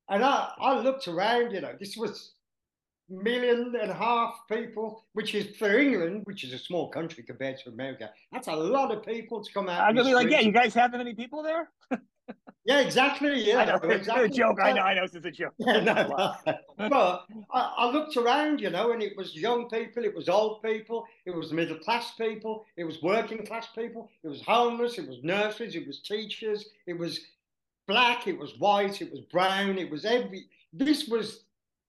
And 0.09 0.25
I, 0.25 0.53
I 0.61 0.81
looked 0.81 1.09
around, 1.09 1.53
you 1.53 1.61
know, 1.61 1.75
this 1.79 1.97
was 1.97 2.34
million 3.09 3.75
and 3.81 3.91
a 3.91 3.95
half 3.95 4.35
people, 4.51 5.05
which 5.13 5.35
is 5.35 5.57
for 5.57 5.79
England, 5.79 6.23
which 6.25 6.45
is 6.45 6.53
a 6.53 6.59
small 6.59 6.89
country 6.89 7.23
compared 7.23 7.59
to 7.59 7.71
America. 7.71 8.11
That's 8.33 8.49
a 8.49 8.57
lot 8.57 8.91
of 8.91 9.05
people 9.05 9.43
to 9.43 9.53
come 9.53 9.69
out. 9.69 9.83
I'm 9.83 9.95
gonna 9.95 10.09
be 10.09 10.15
like, 10.15 10.31
yeah, 10.31 10.41
you 10.41 10.53
guys 10.53 10.75
have 10.75 10.93
that 10.93 10.99
many 10.99 11.15
people 11.15 11.43
there? 11.43 11.71
yeah, 12.65 12.81
exactly. 12.81 13.45
Yeah, 13.45 13.59
I 13.59 13.65
know, 13.67 13.75
exactly. 13.91 14.25
It's 14.27 14.37
a 14.37 14.39
joke. 14.39 14.59
I 14.63 14.73
know. 14.73 14.83
I 14.83 14.95
know. 14.95 15.05
It's 15.05 15.15
a 15.15 15.31
joke. 15.31 15.53
Yeah, 15.59 15.81
no, 15.81 16.35
but 16.79 17.27
I, 17.53 17.75
I, 17.77 17.91
looked 17.91 18.17
around, 18.17 18.61
you 18.61 18.71
know, 18.71 18.93
and 18.93 19.03
it 19.03 19.17
was 19.17 19.35
young 19.35 19.69
people, 19.69 20.05
it 20.05 20.15
was 20.15 20.29
old 20.29 20.63
people, 20.63 21.05
it 21.27 21.35
was 21.35 21.53
middle 21.53 21.79
class 21.79 22.13
people, 22.13 22.65
it 22.77 22.85
was 22.85 23.03
working 23.03 23.45
class 23.45 23.69
people, 23.75 24.11
it 24.23 24.29
was 24.29 24.43
homeless, 24.43 24.99
it 24.99 25.07
was 25.09 25.19
nurses, 25.23 25.75
it 25.75 25.87
was 25.87 26.01
teachers, 26.01 26.67
it 26.87 26.99
was 26.99 27.21
black, 27.87 28.27
it 28.27 28.39
was 28.39 28.59
white, 28.59 29.03
it 29.03 29.11
was 29.11 29.21
brown, 29.21 29.79
it 29.79 29.91
was 29.91 30.05
every. 30.05 30.47
This 30.73 31.07
was 31.07 31.45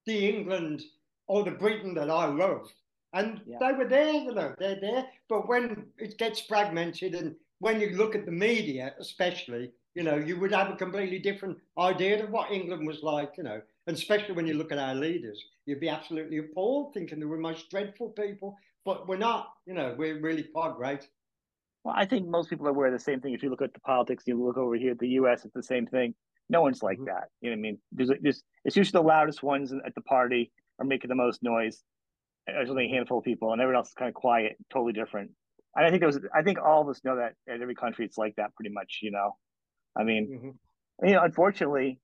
the 0.06 0.30
England 0.30 0.84
or 1.28 1.44
the 1.44 1.52
Britain 1.52 1.94
that 1.96 2.10
I 2.10 2.26
love. 2.26 2.68
And 3.14 3.42
yeah. 3.46 3.58
they 3.60 3.72
were 3.72 3.88
there, 3.88 4.12
you 4.12 4.34
know, 4.34 4.54
they're 4.60 4.80
there. 4.80 5.06
But 5.30 5.48
when 5.48 5.86
it 5.98 6.18
gets 6.18 6.42
fragmented 6.42 7.16
and 7.16 7.36
when 7.60 7.80
you 7.80 7.92
look 7.92 8.16
at 8.16 8.26
the 8.26 8.32
media, 8.32 8.94
especially, 9.00 9.72
you 9.96 10.04
know, 10.04 10.18
you 10.18 10.38
would 10.40 10.52
have 10.52 10.70
a 10.70 10.76
completely 10.76 11.20
different 11.20 11.58
idea 11.80 12.24
of 12.24 12.30
what 12.30 12.52
England 12.52 12.86
was 12.86 13.02
like, 13.02 13.34
you 13.38 13.44
know, 13.44 13.62
and 13.88 13.96
especially 13.96 14.34
when 14.34 14.46
you 14.46 14.56
look 14.56 14.72
at 14.72 14.78
our 14.78 14.96
leaders, 14.96 15.42
you'd 15.66 15.80
be 15.80 15.90
absolutely 15.90 16.38
appalled 16.40 16.94
thinking 16.94 17.20
they 17.20 17.26
were 17.26 17.38
the 17.38 17.42
most 17.42 17.70
dreadful 17.70 18.10
people, 18.10 18.58
but 18.84 19.08
we're 19.08 19.18
not, 19.18 19.54
you 19.66 19.74
know, 19.74 19.96
we're 19.98 20.20
really 20.20 20.44
quite 20.44 20.76
great. 20.76 21.08
Well, 21.86 21.96
I 21.96 22.06
think 22.06 22.28
most 22.28 22.50
people 22.50 22.68
are 22.68 22.72
aware 22.72 22.88
of 22.88 22.94
the 22.94 23.00
same 23.00 23.22
thing. 23.22 23.34
If 23.34 23.44
you 23.44 23.50
look 23.50 23.62
at 23.62 23.74
the 23.74 23.80
politics, 23.80 24.24
you 24.28 24.44
look 24.44 24.58
over 24.58 24.76
here 24.76 24.92
at 24.92 25.00
the 25.00 25.10
U.S., 25.10 25.46
it's 25.46 25.54
the 25.54 25.64
same 25.64 25.86
thing. 25.86 26.16
No 26.50 26.62
one's 26.62 26.84
like 26.84 26.98
mm-hmm. 26.98 27.06
that. 27.06 27.30
You 27.42 27.52
know 27.52 27.56
what 27.56 27.60
I 27.60 27.62
mean? 27.62 27.78
There's, 27.92 28.10
there's, 28.22 28.44
it's 28.66 28.76
usually 28.76 29.02
the 29.02 29.08
loudest 29.08 29.44
ones 29.44 29.72
at 29.72 29.96
the 29.96 30.02
party 30.02 30.52
are 30.80 30.86
making 30.86 31.10
the 31.10 31.16
most 31.16 31.44
noise. 31.44 31.82
There's 32.48 32.70
only 32.70 32.86
a 32.86 32.90
handful 32.90 33.20
of 33.20 33.24
people, 33.24 33.52
and 33.52 33.62
everyone 33.62 33.78
else 33.78 33.90
is 33.90 33.94
kind 33.94 34.10
of 34.10 34.16
quiet, 34.16 34.56
totally 34.72 34.94
different. 34.94 35.32
And 35.76 35.86
I 35.86 35.90
think 35.90 36.04
it 36.04 36.06
was. 36.06 36.20
I 36.34 36.44
think 36.44 36.60
all 36.64 36.82
of 36.82 36.90
us 36.90 37.02
know 37.04 37.18
that 37.18 37.34
in 37.48 37.62
every 37.62 37.76
country 37.76 38.06
it's 38.06 38.18
like 38.18 38.36
that, 38.36 38.54
pretty 38.56 38.74
much. 38.74 39.00
You 39.02 39.12
know, 39.12 39.36
I 39.98 40.04
mean, 40.04 40.56
mm-hmm. 41.02 41.08
you 41.08 41.14
know, 41.14 41.24
unfortunately, 41.24 42.00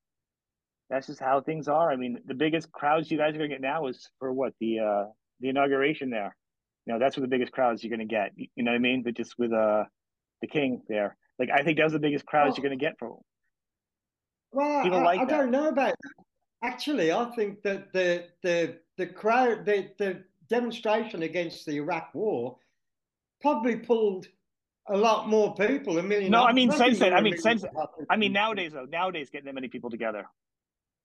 that's 0.89 1.07
just 1.07 1.19
how 1.19 1.41
things 1.41 1.67
are. 1.67 1.91
I 1.91 1.95
mean, 1.95 2.19
the 2.25 2.33
biggest 2.33 2.71
crowds 2.71 3.09
you 3.11 3.17
guys 3.17 3.35
are 3.35 3.37
gonna 3.37 3.49
get 3.49 3.61
now 3.61 3.87
is 3.87 4.09
for 4.19 4.33
what 4.33 4.53
the 4.59 4.79
uh 4.79 5.05
the 5.39 5.49
inauguration 5.49 6.09
there. 6.09 6.35
You 6.85 6.93
know, 6.93 6.99
that's 6.99 7.15
where 7.15 7.21
the 7.21 7.29
biggest 7.29 7.51
crowds 7.51 7.83
you're 7.83 7.95
gonna 7.95 8.05
get. 8.05 8.31
You 8.35 8.63
know 8.63 8.71
what 8.71 8.77
I 8.77 8.79
mean? 8.79 9.03
But 9.03 9.15
just 9.15 9.35
with 9.37 9.53
uh 9.53 9.83
the 10.41 10.47
king 10.47 10.81
there. 10.87 11.15
Like 11.39 11.49
I 11.53 11.63
think 11.63 11.77
that 11.77 11.85
was 11.85 11.93
the 11.93 11.99
biggest 11.99 12.25
crowds 12.25 12.51
well, 12.51 12.55
you're 12.57 12.69
going 12.69 12.79
to 12.79 12.85
get 12.85 12.95
for. 12.99 13.19
Well, 14.51 14.83
People 14.83 14.99
I, 14.99 15.03
like 15.03 15.19
I 15.21 15.25
don't 15.25 15.51
know 15.51 15.69
about 15.69 15.95
that. 16.01 16.20
Actually, 16.63 17.11
I 17.11 17.25
think 17.35 17.61
that 17.63 17.91
the 17.91 18.25
the 18.43 18.77
the 18.97 19.07
crowd 19.07 19.65
the 19.65 19.89
the 19.97 20.23
demonstration 20.49 21.23
against 21.23 21.65
the 21.65 21.77
Iraq 21.77 22.13
War 22.13 22.57
probably 23.41 23.77
pulled 23.77 24.27
a 24.87 24.97
lot 24.97 25.27
more 25.27 25.55
people. 25.55 25.97
A 25.97 26.03
million. 26.03 26.31
No, 26.31 26.43
I 26.43 26.53
mean 26.53 26.71
since 26.71 26.99
then. 26.99 27.13
I 27.13 27.21
mean 27.21 27.37
since. 27.37 27.63
I 28.09 28.15
mean 28.15 28.33
nowadays 28.33 28.73
though. 28.73 28.85
Nowadays 28.85 29.29
getting 29.29 29.45
that 29.45 29.55
many 29.55 29.67
people 29.67 29.89
together. 29.89 30.25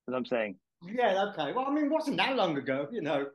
As 0.07 0.13
I'm 0.13 0.25
saying. 0.25 0.55
Yeah. 0.85 1.31
Okay. 1.31 1.53
Well, 1.53 1.65
I 1.67 1.71
mean, 1.71 1.85
it 1.85 1.91
wasn't 1.91 2.17
that 2.17 2.35
long 2.35 2.57
ago. 2.57 2.87
You 2.91 3.01
know, 3.01 3.27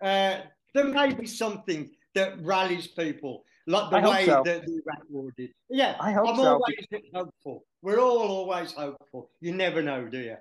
uh, 0.00 0.38
there 0.74 0.84
may 0.84 1.12
be 1.12 1.26
something 1.26 1.90
that 2.14 2.40
rallies 2.44 2.86
people, 2.86 3.44
like 3.66 3.90
the 3.90 3.96
I 3.96 4.08
way 4.08 4.26
so. 4.26 4.42
that 4.44 4.64
the 4.64 4.72
Iraq 4.72 5.02
War 5.10 5.30
did. 5.36 5.50
Yeah, 5.68 5.96
I 6.00 6.12
hope 6.12 6.28
I'm 6.28 6.36
so. 6.36 6.44
always 6.44 6.86
hopeful. 7.12 7.64
We're 7.82 7.98
all 7.98 8.28
always 8.28 8.72
hopeful. 8.72 9.30
You 9.40 9.52
never 9.52 9.82
know, 9.82 10.06
do 10.06 10.18
you? 10.18 10.36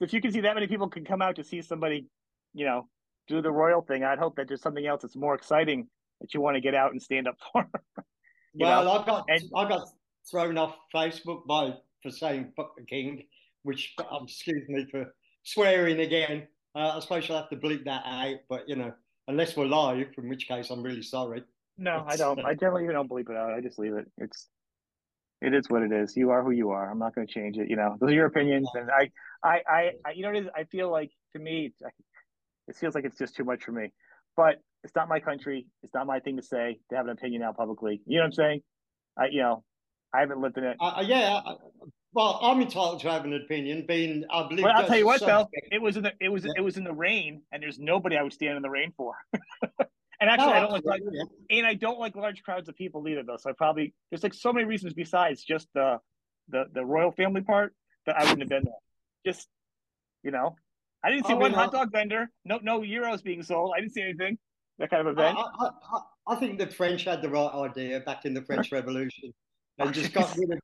If 0.00 0.12
you 0.12 0.20
can 0.20 0.32
see 0.32 0.40
that 0.40 0.54
many 0.54 0.66
people 0.66 0.88
can 0.88 1.04
come 1.04 1.22
out 1.22 1.36
to 1.36 1.44
see 1.44 1.62
somebody, 1.62 2.06
you 2.54 2.64
know, 2.64 2.88
do 3.26 3.42
the 3.42 3.50
royal 3.50 3.82
thing, 3.82 4.04
I'd 4.04 4.18
hope 4.18 4.36
that 4.36 4.48
there's 4.48 4.62
something 4.62 4.86
else 4.86 5.02
that's 5.02 5.16
more 5.16 5.34
exciting 5.34 5.88
that 6.20 6.34
you 6.34 6.40
want 6.40 6.56
to 6.56 6.60
get 6.60 6.74
out 6.74 6.92
and 6.92 7.02
stand 7.02 7.28
up 7.28 7.36
for. 7.52 7.68
well, 8.54 8.84
know? 8.84 8.90
I 8.92 9.06
got 9.06 9.24
and, 9.28 9.42
I 9.56 9.68
got 9.68 9.88
thrown 10.30 10.58
off 10.58 10.76
Facebook 10.94 11.46
by 11.46 11.74
for 12.02 12.10
saying 12.10 12.52
"fuck 12.56 12.76
the 12.76 12.84
king," 12.84 13.24
which 13.62 13.94
um, 14.10 14.24
excuse 14.24 14.68
me 14.68 14.86
for 14.90 15.14
swearing 15.42 16.00
again. 16.00 16.46
Uh, 16.74 16.96
I 16.96 17.00
suppose 17.00 17.28
you'll 17.28 17.38
have 17.38 17.50
to 17.50 17.56
bleep 17.56 17.84
that 17.84 18.02
out, 18.04 18.36
but 18.48 18.68
you 18.68 18.76
know, 18.76 18.92
unless 19.26 19.56
we're 19.56 19.66
live, 19.66 20.06
in 20.16 20.28
which 20.28 20.46
case 20.46 20.70
I'm 20.70 20.82
really 20.82 21.02
sorry. 21.02 21.42
No, 21.76 22.04
I 22.06 22.16
don't. 22.16 22.44
I 22.44 22.54
generally 22.54 22.92
don't 22.92 23.08
bleep 23.08 23.30
it 23.30 23.36
out. 23.36 23.52
I 23.52 23.60
just 23.60 23.78
leave 23.78 23.94
it. 23.94 24.10
It's 24.18 24.48
it 25.40 25.54
is 25.54 25.68
what 25.68 25.82
it 25.82 25.92
is. 25.92 26.16
You 26.16 26.30
are 26.30 26.42
who 26.42 26.50
you 26.50 26.70
are. 26.70 26.90
I'm 26.90 26.98
not 26.98 27.14
going 27.14 27.26
to 27.26 27.32
change 27.32 27.56
it. 27.58 27.68
You 27.68 27.76
know, 27.76 27.96
those 28.00 28.10
are 28.10 28.14
your 28.14 28.26
opinions, 28.26 28.68
and 28.74 28.90
I, 28.90 29.10
I, 29.42 29.60
I, 29.68 29.90
I 30.04 30.10
you 30.14 30.22
know, 30.22 30.30
it 30.30 30.44
is. 30.44 30.46
I 30.54 30.64
feel 30.64 30.90
like 30.90 31.10
to 31.34 31.38
me, 31.38 31.72
it 32.66 32.76
feels 32.76 32.94
like 32.94 33.04
it's 33.04 33.18
just 33.18 33.36
too 33.36 33.44
much 33.44 33.64
for 33.64 33.72
me. 33.72 33.92
But 34.36 34.56
it's 34.84 34.94
not 34.94 35.08
my 35.08 35.20
country. 35.20 35.66
It's 35.82 35.94
not 35.94 36.06
my 36.06 36.20
thing 36.20 36.36
to 36.36 36.42
say 36.42 36.78
to 36.90 36.96
have 36.96 37.06
an 37.06 37.12
opinion 37.12 37.42
out 37.42 37.56
publicly. 37.56 38.00
You 38.06 38.18
know 38.18 38.22
what 38.22 38.26
I'm 38.26 38.32
saying? 38.32 38.60
I, 39.16 39.26
you 39.30 39.40
know, 39.40 39.64
I 40.14 40.20
haven't 40.20 40.40
lived 40.40 40.58
in 40.58 40.64
it. 40.64 40.76
Uh, 40.80 40.94
uh 40.98 41.04
yeah. 41.06 41.40
Uh, 41.44 41.50
uh, 41.50 41.56
well, 42.14 42.38
I'm 42.42 42.60
entitled 42.60 43.00
to 43.00 43.10
have 43.10 43.24
an 43.24 43.34
opinion. 43.34 43.84
Being, 43.86 44.24
I 44.30 44.48
believe. 44.48 44.64
But 44.64 44.74
I'll 44.74 44.86
tell 44.86 44.98
you 44.98 45.06
what, 45.06 45.20
though, 45.20 45.48
it 45.52 45.80
was 45.80 45.96
in 45.96 46.04
the 46.04 46.12
it 46.20 46.30
was 46.30 46.44
yeah. 46.44 46.52
it 46.56 46.60
was 46.62 46.76
in 46.76 46.84
the 46.84 46.92
rain, 46.92 47.42
and 47.52 47.62
there's 47.62 47.78
nobody 47.78 48.16
I 48.16 48.22
would 48.22 48.32
stand 48.32 48.56
in 48.56 48.62
the 48.62 48.70
rain 48.70 48.92
for. 48.96 49.14
and 50.20 50.28
actually, 50.28 50.48
no, 50.48 50.52
I 50.52 50.60
don't 50.60 50.72
like, 50.72 50.84
like 50.84 51.02
and 51.50 51.66
I 51.66 51.74
don't 51.74 51.98
like 51.98 52.16
large 52.16 52.42
crowds 52.42 52.68
of 52.68 52.76
people 52.76 53.06
either, 53.08 53.22
though. 53.22 53.36
So 53.36 53.50
I 53.50 53.52
probably 53.52 53.94
there's 54.10 54.22
like 54.22 54.34
so 54.34 54.52
many 54.52 54.66
reasons 54.66 54.92
besides 54.92 55.44
just 55.44 55.68
the 55.74 55.98
the 56.48 56.64
the 56.72 56.84
royal 56.84 57.12
family 57.12 57.42
part 57.42 57.74
that 58.06 58.16
I 58.16 58.24
wouldn't 58.24 58.40
have 58.40 58.48
been 58.48 58.64
there. 58.64 59.32
Just 59.32 59.48
you 60.24 60.32
know, 60.32 60.56
I 61.04 61.10
didn't 61.10 61.26
see 61.26 61.34
oh, 61.34 61.38
one 61.38 61.52
hot 61.52 61.72
dog 61.72 61.92
vendor. 61.92 62.30
No, 62.44 62.58
no 62.62 62.80
euros 62.80 63.22
being 63.22 63.42
sold. 63.42 63.72
I 63.76 63.80
didn't 63.80 63.92
see 63.92 64.02
anything. 64.02 64.38
That 64.78 64.90
kind 64.90 65.06
of 65.06 65.12
event. 65.12 65.36
I, 65.38 65.68
I, 65.92 66.00
I 66.28 66.36
think 66.36 66.58
the 66.58 66.66
French 66.66 67.04
had 67.04 67.22
the 67.22 67.28
right 67.28 67.52
idea 67.52 68.00
back 68.00 68.24
in 68.24 68.34
the 68.34 68.42
French 68.42 68.72
Revolution 68.72 69.32
and 69.78 69.94
just 69.94 70.12
got 70.12 70.36
rid 70.36 70.50
of 70.50 70.58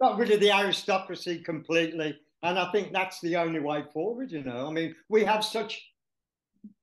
got 0.00 0.18
rid 0.18 0.30
of 0.30 0.40
the 0.40 0.52
aristocracy 0.52 1.40
completely. 1.42 2.16
And 2.42 2.58
I 2.58 2.70
think 2.70 2.92
that's 2.92 3.20
the 3.20 3.36
only 3.36 3.60
way 3.60 3.84
forward. 3.92 4.30
You 4.30 4.42
know, 4.42 4.68
I 4.68 4.70
mean, 4.70 4.94
we 5.08 5.24
have 5.24 5.44
such 5.44 5.84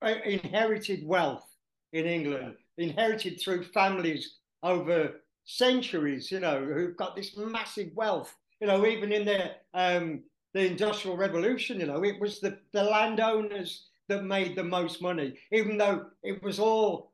uh, 0.02 0.14
inherited 0.24 1.06
wealth 1.06 1.47
in 1.92 2.06
England, 2.06 2.54
inherited 2.76 3.40
through 3.40 3.64
families 3.64 4.36
over 4.62 5.20
centuries. 5.44 6.30
You 6.30 6.40
know, 6.40 6.64
who've 6.64 6.96
got 6.96 7.16
this 7.16 7.36
massive 7.36 7.90
wealth. 7.94 8.34
You 8.60 8.66
know, 8.66 8.86
even 8.86 9.12
in 9.12 9.24
the 9.24 9.52
um, 9.74 10.22
the 10.54 10.66
Industrial 10.66 11.16
Revolution, 11.16 11.80
you 11.80 11.86
know, 11.86 12.04
it 12.04 12.20
was 12.20 12.40
the 12.40 12.58
the 12.72 12.82
landowners 12.82 13.88
that 14.08 14.24
made 14.24 14.56
the 14.56 14.64
most 14.64 15.02
money, 15.02 15.38
even 15.52 15.76
though 15.76 16.06
it 16.22 16.42
was 16.42 16.58
all 16.58 17.12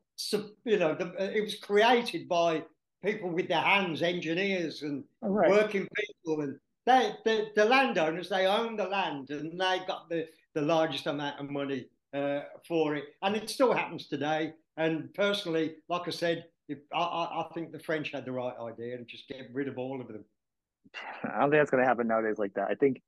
you 0.63 0.77
know, 0.77 0.95
the, 0.95 1.13
it 1.35 1.41
was 1.41 1.55
created 1.55 2.27
by 2.27 2.63
people 3.03 3.29
with 3.29 3.47
their 3.47 3.61
hands, 3.61 4.01
engineers 4.01 4.81
and 4.81 5.03
right. 5.21 5.49
working 5.49 5.87
people, 5.95 6.41
and 6.41 6.57
they, 6.85 7.13
the, 7.25 7.47
the 7.55 7.65
landowners 7.65 8.29
they 8.29 8.45
own 8.45 8.75
the 8.75 8.85
land 8.85 9.29
and 9.29 9.59
they 9.59 9.81
got 9.87 10.09
the, 10.09 10.27
the 10.53 10.61
largest 10.61 11.07
amount 11.07 11.39
of 11.39 11.49
money 11.49 11.87
uh, 12.13 12.41
for 12.67 12.95
it, 12.95 13.05
and 13.21 13.35
it 13.35 13.49
still 13.49 13.73
happens 13.73 14.07
today. 14.07 14.53
And 14.77 15.13
personally, 15.13 15.75
like 15.89 16.07
I 16.07 16.11
said, 16.11 16.45
if, 16.67 16.79
I, 16.93 16.99
I 16.99 17.47
think 17.53 17.71
the 17.71 17.79
French 17.79 18.11
had 18.11 18.25
the 18.25 18.31
right 18.31 18.53
idea 18.59 18.95
and 18.95 19.07
just 19.07 19.27
get 19.27 19.49
rid 19.53 19.67
of 19.67 19.77
all 19.77 20.01
of 20.01 20.07
them. 20.07 20.25
I 21.23 21.39
don't 21.39 21.51
think 21.51 21.61
that's 21.61 21.71
going 21.71 21.83
to 21.83 21.87
happen 21.87 22.07
nowadays 22.07 22.37
like 22.37 22.53
that. 22.55 22.67
I 22.69 22.75
think. 22.75 23.01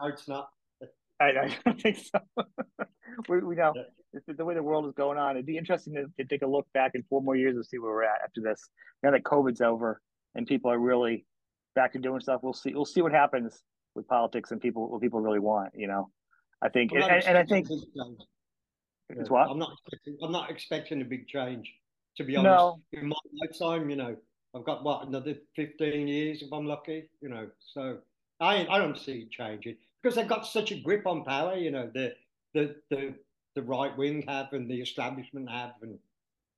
No, 0.00 0.08
it's 0.08 0.28
not. 0.28 0.48
I, 1.20 1.26
I 1.26 1.56
don't 1.64 1.80
think 1.80 1.98
so. 1.98 2.44
we, 3.28 3.40
we 3.40 3.54
know 3.54 3.72
yeah. 3.76 4.34
the 4.36 4.44
way 4.44 4.54
the 4.54 4.62
world 4.62 4.86
is 4.86 4.94
going 4.94 5.18
on. 5.18 5.32
It'd 5.32 5.46
be 5.46 5.58
interesting 5.58 5.94
to, 5.94 6.06
to, 6.18 6.28
take 6.28 6.42
a 6.42 6.46
look 6.46 6.66
back 6.74 6.92
in 6.94 7.04
four 7.08 7.22
more 7.22 7.36
years 7.36 7.54
and 7.54 7.64
see 7.64 7.78
where 7.78 7.92
we're 7.92 8.04
at 8.04 8.22
after 8.24 8.40
this. 8.40 8.68
Now 9.02 9.12
that 9.12 9.22
COVID's 9.22 9.60
over 9.60 10.00
and 10.34 10.46
people 10.46 10.70
are 10.70 10.78
really 10.78 11.24
back 11.74 11.92
to 11.92 11.98
doing 11.98 12.20
stuff, 12.20 12.40
we'll 12.42 12.52
see. 12.52 12.74
We'll 12.74 12.84
see 12.84 13.02
what 13.02 13.12
happens 13.12 13.62
with 13.94 14.08
politics 14.08 14.50
and 14.50 14.60
people 14.60 14.90
what 14.90 15.00
people 15.00 15.20
really 15.20 15.38
want. 15.38 15.72
You 15.74 15.86
know, 15.86 16.10
I 16.62 16.68
think, 16.68 16.92
and, 16.92 17.04
and, 17.04 17.38
I 17.38 17.44
think 17.44 17.68
it's 19.20 19.30
what 19.30 19.48
I'm 19.48 19.58
not. 19.58 19.72
Expecting, 19.72 20.18
I'm 20.22 20.32
not 20.32 20.50
expecting 20.50 21.02
a 21.02 21.04
big 21.04 21.26
change. 21.28 21.72
To 22.16 22.24
be 22.24 22.36
honest, 22.36 22.52
no. 22.52 22.80
in 22.92 23.08
my 23.08 23.16
lifetime, 23.40 23.88
you 23.88 23.96
know, 23.96 24.16
I've 24.54 24.64
got 24.64 24.84
what 24.84 25.06
another 25.06 25.34
15 25.56 26.06
years 26.08 26.42
if 26.42 26.52
I'm 26.52 26.66
lucky. 26.66 27.08
You 27.20 27.28
know, 27.28 27.48
so 27.74 27.98
I 28.40 28.66
I 28.66 28.78
don't 28.78 28.98
see 28.98 29.20
it 29.20 29.30
changing 29.30 29.76
because 30.02 30.16
they've 30.16 30.28
got 30.28 30.46
such 30.46 30.72
a 30.72 30.80
grip 30.80 31.06
on 31.06 31.24
power. 31.24 31.56
You 31.56 31.70
know, 31.70 31.90
the 31.94 32.14
the 32.54 32.76
the 32.90 33.14
the 33.54 33.62
right 33.62 33.96
wing 33.96 34.24
have 34.28 34.52
and 34.52 34.70
the 34.70 34.80
establishment 34.80 35.50
have, 35.50 35.72
and 35.82 35.98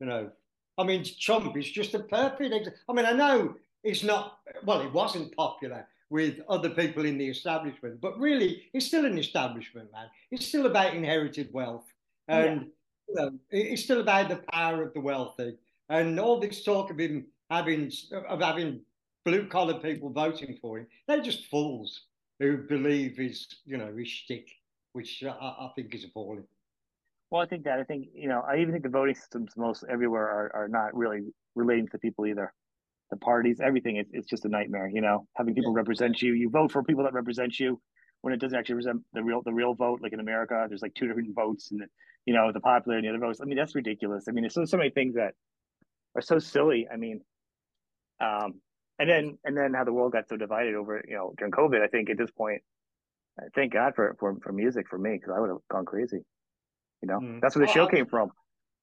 you 0.00 0.06
know, 0.06 0.30
I 0.78 0.84
mean, 0.84 1.04
Trump 1.20 1.56
is 1.56 1.70
just 1.70 1.94
a 1.94 2.00
perfect. 2.00 2.68
I 2.88 2.92
mean, 2.92 3.06
I 3.06 3.12
know 3.12 3.54
it's 3.82 4.02
not 4.02 4.38
well, 4.64 4.80
it 4.80 4.92
wasn't 4.92 5.34
popular 5.36 5.86
with 6.10 6.40
other 6.48 6.70
people 6.70 7.04
in 7.04 7.18
the 7.18 7.28
establishment, 7.28 8.00
but 8.00 8.18
really, 8.18 8.64
it's 8.72 8.86
still 8.86 9.04
an 9.04 9.18
establishment, 9.18 9.90
man. 9.92 10.06
It's 10.30 10.46
still 10.46 10.66
about 10.66 10.94
inherited 10.94 11.52
wealth, 11.52 11.86
and 12.28 12.60
yeah. 12.60 12.66
you 13.08 13.14
know, 13.14 13.38
it's 13.50 13.82
still 13.82 14.00
about 14.00 14.28
the 14.28 14.42
power 14.52 14.82
of 14.82 14.94
the 14.94 15.00
wealthy, 15.00 15.56
and 15.88 16.18
all 16.18 16.40
this 16.40 16.64
talk 16.64 16.90
of 16.90 16.98
him 16.98 17.26
having 17.50 17.90
of 18.28 18.40
having 18.40 18.80
blue 19.24 19.46
collar 19.46 19.74
people 19.80 20.10
voting 20.10 20.58
for 20.60 20.78
him, 20.78 20.86
they're 21.08 21.22
just 21.22 21.46
fools 21.46 22.02
who 22.40 22.58
believe 22.58 23.16
his, 23.16 23.46
you 23.64 23.76
know, 23.76 23.92
his 23.96 24.08
shtick, 24.08 24.48
which 24.92 25.22
I, 25.24 25.30
I 25.30 25.70
think 25.74 25.94
is 25.94 26.04
appalling. 26.04 26.44
Well, 27.30 27.42
I 27.42 27.46
think 27.46 27.64
that 27.64 27.80
I 27.80 27.84
think 27.84 28.08
you 28.14 28.28
know 28.28 28.42
I 28.46 28.58
even 28.58 28.72
think 28.72 28.84
the 28.84 28.90
voting 28.90 29.14
systems 29.14 29.52
most 29.56 29.84
everywhere 29.90 30.28
are, 30.28 30.50
are 30.54 30.68
not 30.68 30.94
really 30.94 31.22
relating 31.54 31.88
to 31.88 31.98
people 31.98 32.26
either. 32.26 32.52
The 33.10 33.16
parties, 33.16 33.60
everything, 33.60 33.96
it's, 33.96 34.10
it's 34.12 34.26
just 34.26 34.44
a 34.44 34.48
nightmare. 34.48 34.88
You 34.88 35.00
know, 35.00 35.26
having 35.36 35.54
people 35.54 35.72
yeah. 35.72 35.78
represent 35.78 36.22
you, 36.22 36.34
you 36.34 36.48
vote 36.48 36.70
for 36.70 36.82
people 36.82 37.04
that 37.04 37.12
represent 37.12 37.58
you 37.58 37.80
when 38.20 38.32
it 38.32 38.40
doesn't 38.40 38.58
actually 38.58 38.76
represent 38.76 39.02
the 39.12 39.22
real 39.22 39.42
the 39.42 39.52
real 39.52 39.74
vote. 39.74 40.00
Like 40.00 40.12
in 40.12 40.20
America, 40.20 40.64
there's 40.68 40.82
like 40.82 40.94
two 40.94 41.08
different 41.08 41.34
votes, 41.34 41.70
and 41.72 41.82
you 42.26 42.34
know 42.34 42.52
the 42.52 42.60
popular 42.60 42.96
and 42.98 43.04
the 43.04 43.10
other 43.10 43.18
votes. 43.18 43.40
I 43.40 43.44
mean, 43.44 43.56
that's 43.56 43.74
ridiculous. 43.74 44.24
I 44.28 44.32
mean, 44.32 44.42
there's 44.42 44.54
so 44.54 44.64
so 44.64 44.76
many 44.76 44.90
things 44.90 45.14
that 45.14 45.34
are 46.14 46.22
so 46.22 46.38
silly. 46.38 46.86
I 46.92 46.96
mean, 46.96 47.20
um, 48.20 48.60
and 48.98 49.08
then 49.08 49.38
and 49.44 49.56
then 49.56 49.74
how 49.74 49.84
the 49.84 49.92
world 49.92 50.12
got 50.12 50.28
so 50.28 50.36
divided 50.36 50.74
over 50.74 51.04
you 51.06 51.14
know 51.14 51.34
during 51.38 51.52
COVID. 51.52 51.82
I 51.82 51.88
think 51.88 52.10
at 52.10 52.18
this 52.18 52.30
point, 52.30 52.62
thank 53.54 53.72
God 53.72 53.94
for 53.94 54.16
for 54.18 54.36
for 54.42 54.52
music 54.52 54.88
for 54.88 54.98
me 54.98 55.12
because 55.12 55.32
I 55.36 55.40
would 55.40 55.50
have 55.50 55.58
gone 55.70 55.84
crazy. 55.84 56.20
You 57.02 57.08
know, 57.08 57.20
mm. 57.20 57.40
that's 57.40 57.56
where 57.56 57.66
the 57.66 57.72
show 57.72 57.86
came 57.86 58.06
from. 58.06 58.30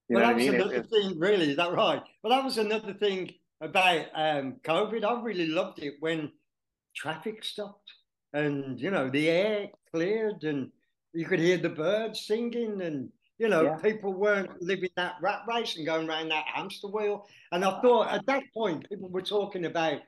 You 0.09 0.17
well, 0.17 0.27
that 0.27 0.35
was 0.35 0.47
I 0.47 0.51
mean? 0.51 0.61
another 0.61 0.75
it, 0.75 0.89
thing, 0.89 1.19
really. 1.19 1.51
Is 1.51 1.57
that 1.57 1.71
right? 1.71 2.01
Well, 2.21 2.31
that 2.31 2.43
was 2.43 2.57
another 2.57 2.93
thing 2.93 3.31
about 3.61 4.05
um, 4.13 4.57
COVID. 4.63 5.03
I 5.03 5.21
really 5.21 5.47
loved 5.47 5.79
it 5.79 5.95
when 5.99 6.31
traffic 6.95 7.43
stopped 7.43 7.91
and 8.33 8.79
you 8.79 8.91
know 8.91 9.09
the 9.09 9.29
air 9.29 9.69
cleared 9.93 10.43
and 10.43 10.71
you 11.13 11.25
could 11.25 11.39
hear 11.39 11.57
the 11.57 11.69
birds 11.69 12.25
singing 12.25 12.81
and 12.81 13.09
you 13.41 13.49
know, 13.49 13.63
yeah. 13.63 13.75
people 13.77 14.13
weren't 14.13 14.61
living 14.61 14.91
that 14.97 15.15
rat 15.19 15.41
race 15.47 15.75
and 15.75 15.83
going 15.83 16.07
around 16.07 16.29
that 16.29 16.45
hamster 16.45 16.87
wheel. 16.87 17.25
And 17.51 17.65
I 17.65 17.81
thought 17.81 18.13
at 18.13 18.23
that 18.27 18.43
point, 18.53 18.87
people 18.87 19.09
were 19.09 19.23
talking 19.23 19.65
about 19.65 20.01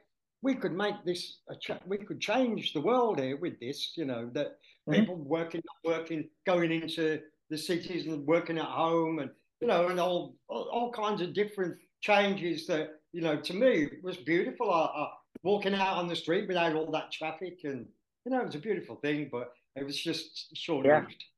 we 0.44 0.54
could 0.54 0.74
make 0.74 0.94
this, 1.04 1.38
ch- 1.60 1.72
we 1.88 1.98
could 1.98 2.22
change 2.22 2.74
the 2.74 2.82
world 2.82 3.20
here 3.20 3.38
with 3.38 3.60
this, 3.60 3.94
you 3.96 4.06
know, 4.06 4.30
that 4.34 4.60
mm-hmm. 4.88 5.00
people 5.00 5.16
working, 5.16 5.64
working, 5.84 6.30
going 6.46 6.72
into 6.72 7.22
the 7.50 7.58
cities 7.58 8.06
and 8.06 8.24
working 8.28 8.60
at 8.60 8.66
home 8.66 9.18
and, 9.18 9.32
you 9.62 9.68
know, 9.68 9.88
and 9.88 10.00
all, 10.00 10.36
all, 10.48 10.70
all 10.72 10.92
kinds 10.92 11.20
of 11.20 11.34
different 11.34 11.76
changes 12.02 12.68
that, 12.68 13.00
you 13.14 13.22
know, 13.22 13.36
to 13.38 13.54
me 13.56 13.90
was 14.04 14.18
beautiful. 14.18 14.70
I, 14.70 14.84
I, 14.84 15.08
walking 15.42 15.74
out 15.74 15.98
on 15.98 16.08
the 16.08 16.16
street 16.16 16.48
without 16.48 16.76
all 16.76 16.92
that 16.92 17.12
traffic 17.12 17.62
and, 17.64 17.88
you 18.26 18.32
know, 18.32 18.42
it 18.42 18.46
was 18.46 18.56
a 18.56 18.60
beautiful 18.60 18.98
thing, 18.98 19.28
but 19.32 19.54
it 19.76 19.84
was 19.84 20.00
just 20.00 20.56
short 20.56 20.86
lived. 20.86 21.08
Yeah. 21.10 21.33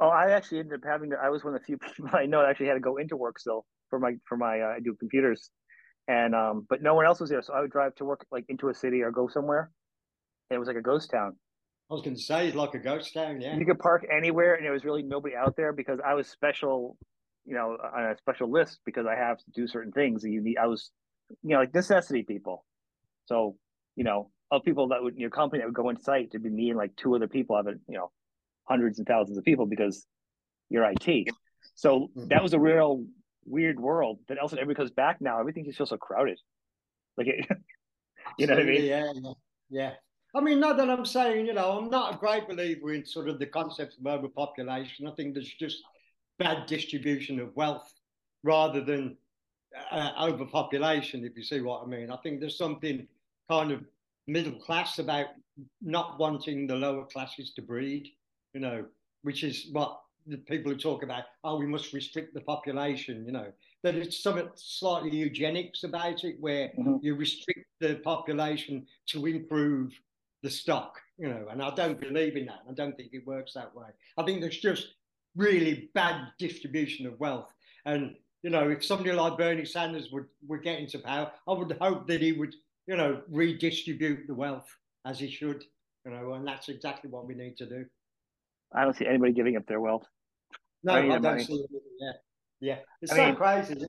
Oh, 0.00 0.08
I 0.08 0.30
actually 0.30 0.60
ended 0.60 0.80
up 0.80 0.88
having 0.88 1.10
to. 1.10 1.16
I 1.22 1.28
was 1.28 1.44
one 1.44 1.54
of 1.54 1.60
the 1.60 1.64
few 1.64 1.78
people 1.96 2.10
I 2.12 2.26
know 2.26 2.40
that 2.40 2.48
actually 2.50 2.66
had 2.66 2.74
to 2.74 2.80
go 2.80 2.96
into 2.96 3.16
work 3.16 3.38
still 3.38 3.66
for 3.88 3.98
my 3.98 4.14
for 4.26 4.36
my 4.36 4.60
uh, 4.60 4.74
I 4.76 4.80
do 4.80 4.94
computers, 4.98 5.50
and 6.08 6.34
um, 6.34 6.66
but 6.68 6.82
no 6.82 6.94
one 6.94 7.06
else 7.06 7.20
was 7.20 7.30
there. 7.30 7.42
So 7.42 7.52
I 7.52 7.60
would 7.60 7.70
drive 7.70 7.94
to 7.96 8.04
work 8.04 8.26
like 8.30 8.44
into 8.48 8.68
a 8.68 8.74
city 8.74 9.02
or 9.02 9.10
go 9.10 9.28
somewhere, 9.28 9.70
and 10.48 10.56
it 10.56 10.58
was 10.58 10.68
like 10.68 10.76
a 10.76 10.82
ghost 10.82 11.10
town. 11.10 11.36
I 11.90 11.94
was 11.94 12.02
going 12.02 12.16
to 12.16 12.22
say 12.22 12.46
it's 12.46 12.56
like 12.56 12.74
a 12.74 12.78
ghost 12.78 13.12
town. 13.14 13.40
Yeah, 13.40 13.56
you 13.56 13.66
could 13.66 13.78
park 13.78 14.06
anywhere, 14.10 14.54
and 14.54 14.64
there 14.64 14.72
was 14.72 14.84
really 14.84 15.02
nobody 15.02 15.34
out 15.34 15.56
there 15.56 15.72
because 15.72 15.98
I 16.04 16.14
was 16.14 16.28
special, 16.28 16.96
you 17.44 17.54
know, 17.54 17.76
on 17.96 18.04
a 18.04 18.16
special 18.16 18.50
list 18.50 18.78
because 18.86 19.06
I 19.06 19.16
have 19.16 19.38
to 19.38 19.44
do 19.54 19.66
certain 19.66 19.92
things. 19.92 20.22
You 20.24 20.40
need, 20.40 20.56
I 20.56 20.66
was, 20.66 20.90
you 21.42 21.50
know, 21.50 21.58
like 21.58 21.74
necessity 21.74 22.22
people. 22.22 22.64
So 23.26 23.56
you 23.96 24.04
know, 24.04 24.30
of 24.50 24.62
people 24.64 24.88
that 24.88 25.02
would 25.02 25.16
your 25.16 25.30
company 25.30 25.60
that 25.60 25.66
would 25.66 25.74
go 25.74 25.88
in 25.90 26.00
site 26.00 26.30
to 26.32 26.38
be 26.38 26.48
me 26.48 26.70
and 26.70 26.78
like 26.78 26.94
two 26.96 27.14
other 27.14 27.28
people 27.28 27.56
I 27.56 27.58
have 27.58 27.66
a 27.66 27.74
you 27.88 27.98
know 27.98 28.10
hundreds 28.70 28.98
and 28.98 29.06
thousands 29.06 29.36
of 29.36 29.44
people 29.44 29.66
because 29.66 30.06
you're 30.68 30.88
IT. 30.88 31.28
So 31.74 32.08
mm-hmm. 32.16 32.28
that 32.28 32.42
was 32.42 32.54
a 32.54 32.60
real 32.60 33.04
weird 33.44 33.80
world. 33.80 34.20
That 34.28 34.38
also 34.38 34.56
everybody 34.56 34.76
comes 34.76 34.90
back 34.92 35.20
now. 35.20 35.40
Everything 35.40 35.64
just 35.64 35.76
feels 35.76 35.90
so 35.90 35.96
crowded. 35.96 36.38
Like 37.18 37.26
it, 37.26 37.46
you 38.38 38.46
know 38.46 38.54
what 38.54 38.62
I 38.62 38.66
mean? 38.66 38.84
Yeah, 38.84 39.12
yeah, 39.14 39.32
yeah. 39.70 39.92
I 40.34 40.40
mean, 40.40 40.60
not 40.60 40.76
that 40.76 40.88
I'm 40.88 41.04
saying, 41.04 41.46
you 41.46 41.54
know, 41.54 41.76
I'm 41.76 41.90
not 41.90 42.14
a 42.14 42.18
great 42.18 42.48
believer 42.48 42.94
in 42.94 43.04
sort 43.04 43.28
of 43.28 43.40
the 43.40 43.46
concept 43.46 43.96
of 43.98 44.06
overpopulation. 44.06 45.08
I 45.08 45.12
think 45.16 45.34
there's 45.34 45.52
just 45.52 45.78
bad 46.38 46.66
distribution 46.66 47.40
of 47.40 47.54
wealth 47.56 47.92
rather 48.44 48.80
than 48.80 49.16
uh, 49.90 50.12
overpopulation, 50.20 51.24
if 51.24 51.36
you 51.36 51.42
see 51.42 51.60
what 51.60 51.82
I 51.82 51.86
mean. 51.86 52.12
I 52.12 52.16
think 52.18 52.38
there's 52.38 52.56
something 52.56 53.08
kind 53.50 53.72
of 53.72 53.82
middle 54.28 54.58
class 54.60 55.00
about 55.00 55.26
not 55.82 56.18
wanting 56.20 56.68
the 56.68 56.76
lower 56.76 57.04
classes 57.06 57.52
to 57.54 57.62
breed, 57.62 58.08
you 58.54 58.60
know, 58.60 58.84
which 59.22 59.44
is 59.44 59.68
what 59.72 60.00
the 60.26 60.36
people 60.36 60.70
who 60.70 60.78
talk 60.78 61.02
about, 61.02 61.24
oh, 61.44 61.58
we 61.58 61.66
must 61.66 61.92
restrict 61.92 62.34
the 62.34 62.40
population, 62.40 63.24
you 63.26 63.32
know, 63.32 63.52
that 63.82 63.94
it's 63.94 64.22
something 64.22 64.48
slightly 64.54 65.16
eugenics 65.16 65.84
about 65.84 66.24
it, 66.24 66.36
where 66.40 66.68
mm-hmm. 66.78 66.96
you 67.02 67.14
restrict 67.14 67.66
the 67.80 67.96
population 67.96 68.86
to 69.06 69.26
improve 69.26 69.92
the 70.42 70.50
stock, 70.50 71.00
you 71.18 71.28
know, 71.28 71.46
and 71.50 71.62
I 71.62 71.74
don't 71.74 72.00
believe 72.00 72.36
in 72.36 72.46
that. 72.46 72.60
I 72.68 72.74
don't 72.74 72.96
think 72.96 73.10
it 73.12 73.26
works 73.26 73.54
that 73.54 73.74
way. 73.74 73.88
I 74.18 74.22
think 74.22 74.40
there's 74.40 74.58
just 74.58 74.94
really 75.36 75.90
bad 75.94 76.28
distribution 76.38 77.06
of 77.06 77.18
wealth. 77.18 77.52
And, 77.86 78.14
you 78.42 78.50
know, 78.50 78.68
if 78.68 78.84
somebody 78.84 79.12
like 79.12 79.38
Bernie 79.38 79.64
Sanders 79.64 80.10
would, 80.12 80.26
would 80.48 80.62
get 80.62 80.78
into 80.78 80.98
power, 80.98 81.30
I 81.48 81.52
would 81.52 81.76
hope 81.80 82.06
that 82.08 82.20
he 82.20 82.32
would 82.32 82.54
you 82.90 82.96
know, 82.96 83.22
redistribute 83.30 84.26
the 84.26 84.34
wealth 84.34 84.66
as 85.06 85.20
he 85.20 85.30
should, 85.30 85.62
you 86.04 86.10
know, 86.10 86.32
and 86.32 86.44
that's 86.44 86.68
exactly 86.68 87.08
what 87.08 87.24
we 87.24 87.34
need 87.34 87.56
to 87.56 87.64
do. 87.64 87.84
I 88.74 88.84
don't 88.84 88.96
see 88.96 89.06
anybody 89.06 89.32
giving 89.32 89.56
up 89.56 89.66
their 89.66 89.80
wealth. 89.80 90.06
No, 90.82 90.94
I 90.94 91.06
don't 91.06 91.22
money. 91.22 91.44
see 91.44 91.54
it. 91.54 91.70
Yeah, 92.00 92.12
yeah, 92.60 92.76
it's 93.02 93.12
I 93.12 93.16
so 93.16 93.26
mean, 93.26 93.34
crazy. 93.36 93.86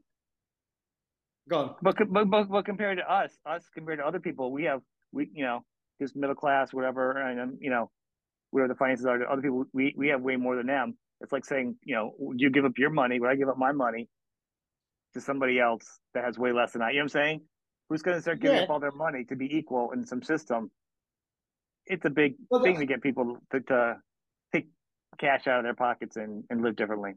Go 1.49 1.57
on. 1.57 1.75
But, 1.81 1.95
but 2.09 2.29
but 2.29 2.49
but 2.49 2.65
compared 2.65 2.97
to 2.97 3.11
us, 3.11 3.31
us 3.45 3.63
compared 3.73 3.99
to 3.99 4.05
other 4.05 4.19
people, 4.19 4.51
we 4.51 4.63
have 4.65 4.81
we 5.11 5.29
you 5.33 5.45
know 5.45 5.63
just 6.01 6.15
middle 6.15 6.35
class, 6.35 6.73
whatever, 6.73 7.17
and 7.17 7.39
um, 7.39 7.57
you 7.59 7.69
know 7.69 7.89
where 8.51 8.67
the 8.67 8.75
finances 8.75 9.05
are. 9.05 9.29
Other 9.29 9.41
people, 9.41 9.65
we 9.73 9.93
we 9.97 10.09
have 10.09 10.21
way 10.21 10.35
more 10.35 10.55
than 10.55 10.67
them. 10.67 10.97
It's 11.21 11.31
like 11.31 11.45
saying, 11.45 11.75
you 11.83 11.95
know, 11.95 12.13
you 12.35 12.49
give 12.49 12.65
up 12.65 12.77
your 12.77 12.89
money, 12.89 13.19
would 13.19 13.29
I 13.29 13.35
give 13.35 13.47
up 13.47 13.57
my 13.57 13.71
money 13.71 14.09
to 15.13 15.21
somebody 15.21 15.59
else 15.59 15.83
that 16.15 16.23
has 16.23 16.37
way 16.39 16.51
less 16.51 16.71
than 16.71 16.81
I? 16.81 16.89
You 16.89 16.95
know 16.95 16.99
what 17.01 17.03
I'm 17.03 17.09
saying? 17.09 17.41
who's 17.91 18.01
going 18.01 18.15
to 18.15 18.21
start 18.21 18.39
giving 18.39 18.55
yeah. 18.55 18.63
up 18.63 18.69
all 18.69 18.79
their 18.79 18.91
money 18.91 19.25
to 19.25 19.35
be 19.35 19.53
equal 19.53 19.91
in 19.91 20.05
some 20.05 20.23
system? 20.23 20.71
It's 21.85 22.05
a 22.05 22.09
big 22.09 22.35
well, 22.49 22.63
thing 22.63 22.79
to 22.79 22.85
get 22.85 23.03
people 23.03 23.37
to, 23.51 23.59
to 23.59 23.97
cash 25.19 25.47
out 25.47 25.59
of 25.59 25.63
their 25.63 25.73
pockets 25.73 26.15
and, 26.17 26.43
and 26.49 26.61
live 26.61 26.75
differently. 26.75 27.13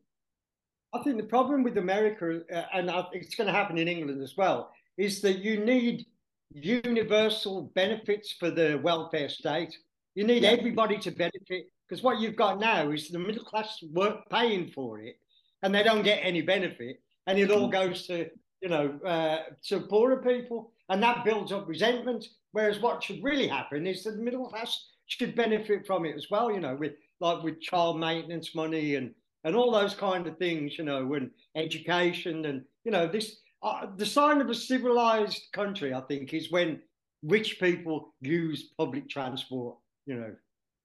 I 0.93 1.03
think 1.03 1.17
the 1.17 1.25
problem 1.25 1.63
with 1.63 1.79
America, 1.79 2.43
uh, 2.53 2.63
and 2.73 2.91
it's 3.13 3.35
going 3.35 3.47
to 3.47 3.53
happen 3.53 3.79
in 3.79 3.89
England 3.89 4.23
as 4.23 4.37
well, 4.37 4.71
is 4.97 5.21
that 5.23 5.39
you 5.39 5.65
need 5.65 6.07
universal 6.53 7.73
benefits 7.75 8.33
for 8.33 8.51
the 8.51 8.81
welfare 8.83 9.29
state. 9.29 9.77
You 10.15 10.25
need 10.25 10.45
yeah. 10.45 10.51
everybody 10.51 10.99
to 10.99 11.11
benefit 11.11 11.71
because 11.89 12.03
what 12.03 12.21
you've 12.21 12.37
got 12.37 12.61
now 12.61 12.91
is 12.91 13.09
the 13.09 13.19
middle 13.19 13.45
class 13.45 13.83
work 13.93 14.29
paying 14.31 14.71
for 14.71 15.01
it, 15.01 15.17
and 15.63 15.75
they 15.75 15.83
don't 15.83 16.03
get 16.03 16.21
any 16.23 16.43
benefit, 16.43 17.01
and 17.27 17.39
it 17.39 17.51
all 17.51 17.69
mm. 17.69 17.73
goes 17.73 18.07
to 18.07 18.31
you 18.65 18.71
know, 18.71 18.99
uh, 19.05 19.41
to 19.63 19.81
poorer 19.81 20.23
people, 20.23 20.73
and 20.89 21.03
that 21.03 21.23
builds 21.23 21.53
up 21.53 21.69
resentment. 21.69 22.25
Whereas 22.53 22.81
what 22.81 23.03
should 23.03 23.23
really 23.23 23.47
happen 23.47 23.87
is 23.87 24.03
that 24.05 24.13
the 24.13 24.23
middle 24.23 24.49
class 24.49 24.89
should 25.07 25.37
benefit 25.37 25.87
from 25.87 26.07
it 26.07 26.17
as 26.17 26.31
well. 26.31 26.51
You 26.51 26.61
know, 26.61 26.75
with 26.75 26.93
like 27.21 27.43
with 27.43 27.61
child 27.61 27.99
maintenance 27.99 28.55
money 28.55 28.97
and 28.97 29.13
and 29.45 29.55
all 29.55 29.71
those 29.71 29.95
kind 29.95 30.27
of 30.27 30.39
things. 30.39 30.79
You 30.79 30.85
know, 30.85 31.15
and 31.15 31.31
education 31.57 32.47
and 32.47 32.63
you 32.85 32.91
know 32.91 33.07
this. 33.07 33.37
Uh, 33.63 33.87
the 33.97 34.05
sign 34.05 34.43
of 34.43 34.51
a 34.51 34.55
civilized 34.55 35.41
country, 35.55 35.95
I 35.95 36.03
think, 36.03 36.35
is 36.35 36.53
when 36.53 36.83
rich 37.23 37.59
people 37.59 38.13
use 38.21 38.75
public 38.77 39.09
transport. 39.09 39.79
You 40.05 40.17
know, 40.17 40.35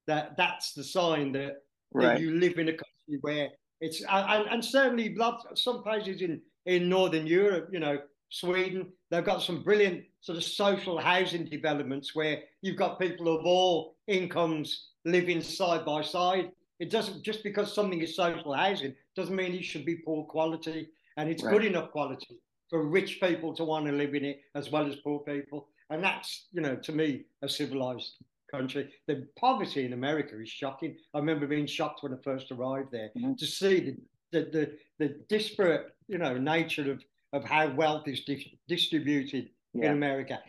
that 0.07 0.37
that's 0.37 0.73
the 0.73 0.83
sign 0.83 1.33
that, 1.33 1.57
right. 1.93 2.05
that 2.05 2.21
you 2.21 2.39
live 2.39 2.57
in 2.57 2.69
a 2.69 2.71
country 2.71 3.19
where 3.19 3.49
it's 3.81 4.01
and, 4.09 4.47
and 4.49 4.63
certainly 4.63 5.15
some 5.55 5.83
places 5.83 6.21
in 6.21 6.41
in 6.65 6.87
Northern 6.89 7.25
Europe, 7.25 7.69
you 7.71 7.79
know, 7.79 7.97
Sweden, 8.29 8.91
they've 9.09 9.23
got 9.23 9.41
some 9.41 9.63
brilliant 9.63 10.03
sort 10.21 10.37
of 10.37 10.43
social 10.43 10.99
housing 10.99 11.45
developments 11.45 12.13
where 12.13 12.43
you've 12.61 12.77
got 12.77 12.99
people 12.99 13.35
of 13.35 13.45
all 13.45 13.95
incomes 14.07 14.89
living 15.11 15.41
side 15.41 15.85
by 15.85 16.01
side. 16.01 16.51
It 16.79 16.89
doesn't 16.89 17.23
just 17.23 17.43
because 17.43 17.73
something 17.73 18.01
is 18.01 18.15
social 18.15 18.53
housing 18.53 18.95
doesn't 19.15 19.35
mean 19.35 19.53
it 19.53 19.65
should 19.65 19.85
be 19.85 19.95
poor 19.95 20.23
quality, 20.25 20.89
and 21.17 21.29
it's 21.29 21.43
right. 21.43 21.53
good 21.53 21.65
enough 21.65 21.91
quality 21.91 22.39
for 22.69 22.83
rich 22.85 23.19
people 23.19 23.53
to 23.55 23.63
want 23.63 23.85
to 23.87 23.91
live 23.91 24.13
in 24.13 24.23
it 24.23 24.41
as 24.55 24.71
well 24.71 24.87
as 24.87 24.95
poor 24.97 25.19
people. 25.19 25.67
And 25.89 26.03
that's, 26.03 26.47
you 26.51 26.61
know, 26.61 26.75
to 26.75 26.91
me, 26.91 27.25
a 27.41 27.49
civilized 27.49 28.13
country. 28.51 28.91
The 29.07 29.27
poverty 29.37 29.85
in 29.85 29.93
America 29.93 30.39
is 30.39 30.49
shocking. 30.49 30.95
I 31.13 31.17
remember 31.17 31.47
being 31.47 31.65
shocked 31.65 32.03
when 32.03 32.13
I 32.13 32.17
first 32.23 32.51
arrived 32.51 32.91
there 32.91 33.09
mm-hmm. 33.17 33.33
to 33.33 33.45
see 33.45 33.97
the, 34.31 34.39
the, 34.39 34.49
the, 34.51 34.71
the 34.99 35.15
disparate 35.27 35.87
you 36.07 36.17
know 36.17 36.37
nature 36.37 36.91
of 36.91 37.03
of 37.33 37.43
how 37.43 37.69
wealth 37.69 38.07
is 38.07 38.21
di- 38.21 38.59
distributed 38.67 39.49
yeah. 39.73 39.85
in 39.85 39.91
America. 39.93 40.39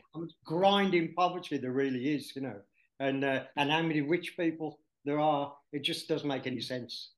grinding 0.44 1.12
poverty 1.14 1.58
there 1.58 1.72
really 1.72 2.14
is, 2.14 2.32
you 2.34 2.42
know, 2.42 2.56
and 3.00 3.24
uh, 3.24 3.40
and 3.56 3.70
how 3.70 3.82
many 3.82 4.02
rich 4.02 4.34
people 4.36 4.78
there 5.04 5.18
are. 5.18 5.52
It 5.72 5.82
just 5.82 6.08
doesn't 6.08 6.28
make 6.28 6.46
any 6.46 6.60
sense. 6.60 7.12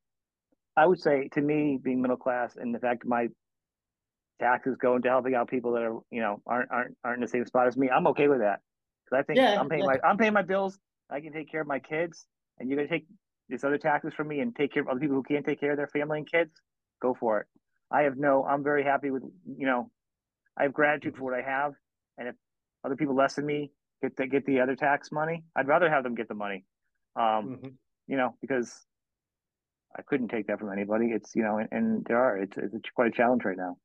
I 0.76 0.86
would 0.86 1.00
say 1.00 1.28
to 1.32 1.40
me, 1.42 1.78
being 1.82 2.00
middle 2.00 2.16
class, 2.16 2.56
and 2.56 2.74
the 2.74 2.78
fact 2.78 3.04
my 3.04 3.28
taxes 4.40 4.76
go 4.80 4.96
into 4.96 5.08
helping 5.08 5.34
out 5.34 5.48
people 5.48 5.72
that 5.72 5.82
are 5.82 5.98
you 6.10 6.20
know 6.20 6.40
aren't 6.46 6.70
aren't 6.70 6.96
aren't 7.04 7.18
in 7.18 7.22
the 7.22 7.28
same 7.28 7.44
spot 7.44 7.66
as 7.66 7.76
me, 7.76 7.90
I'm 7.90 8.06
okay 8.08 8.28
with 8.28 8.38
that 8.38 8.60
because 9.04 9.20
I 9.20 9.22
think 9.24 9.38
yeah, 9.38 9.60
I'm 9.60 9.68
paying 9.68 9.82
yeah. 9.82 9.96
my 10.02 10.08
I'm 10.08 10.16
paying 10.16 10.32
my 10.32 10.42
bills. 10.42 10.78
I 11.10 11.20
can 11.20 11.32
take 11.32 11.50
care 11.50 11.60
of 11.60 11.66
my 11.66 11.80
kids, 11.80 12.24
and 12.58 12.70
you're 12.70 12.78
gonna 12.78 12.88
take 12.88 13.06
these 13.48 13.64
other 13.64 13.76
taxes 13.76 14.14
from 14.16 14.28
me 14.28 14.40
and 14.40 14.56
take 14.56 14.72
care 14.72 14.82
of 14.82 14.88
other 14.88 15.00
people 15.00 15.16
who 15.16 15.22
can't 15.22 15.44
take 15.44 15.60
care 15.60 15.72
of 15.72 15.76
their 15.76 15.88
family 15.88 16.18
and 16.18 16.30
kids. 16.30 16.52
Go 17.02 17.14
for 17.18 17.40
it. 17.40 17.46
I 17.90 18.02
have 18.02 18.16
no, 18.16 18.44
I'm 18.44 18.64
very 18.64 18.82
happy 18.82 19.10
with, 19.10 19.22
you 19.44 19.66
know, 19.66 19.90
I 20.56 20.62
have 20.62 20.72
gratitude 20.72 21.16
for 21.16 21.24
what 21.24 21.34
I 21.34 21.42
have. 21.42 21.74
And 22.16 22.28
if 22.28 22.34
other 22.84 22.96
people 22.96 23.14
less 23.14 23.34
than 23.34 23.44
me 23.44 23.70
get 24.02 24.16
the, 24.16 24.26
get 24.26 24.46
the 24.46 24.60
other 24.60 24.76
tax 24.76 25.12
money, 25.12 25.44
I'd 25.56 25.68
rather 25.68 25.88
have 25.88 26.04
them 26.04 26.14
get 26.14 26.28
the 26.28 26.34
money. 26.34 26.64
Um, 27.16 27.22
mm-hmm. 27.24 27.68
you 28.08 28.16
know, 28.16 28.34
because 28.40 28.74
I 29.96 30.02
couldn't 30.02 30.28
take 30.28 30.46
that 30.48 30.58
from 30.58 30.72
anybody. 30.72 31.06
It's, 31.08 31.34
you 31.34 31.42
know, 31.42 31.58
and, 31.58 31.68
and 31.70 32.04
there 32.06 32.18
are, 32.18 32.38
it's, 32.38 32.56
it's 32.56 32.90
quite 32.94 33.08
a 33.08 33.10
challenge 33.10 33.44
right 33.44 33.56
now. 33.56 33.76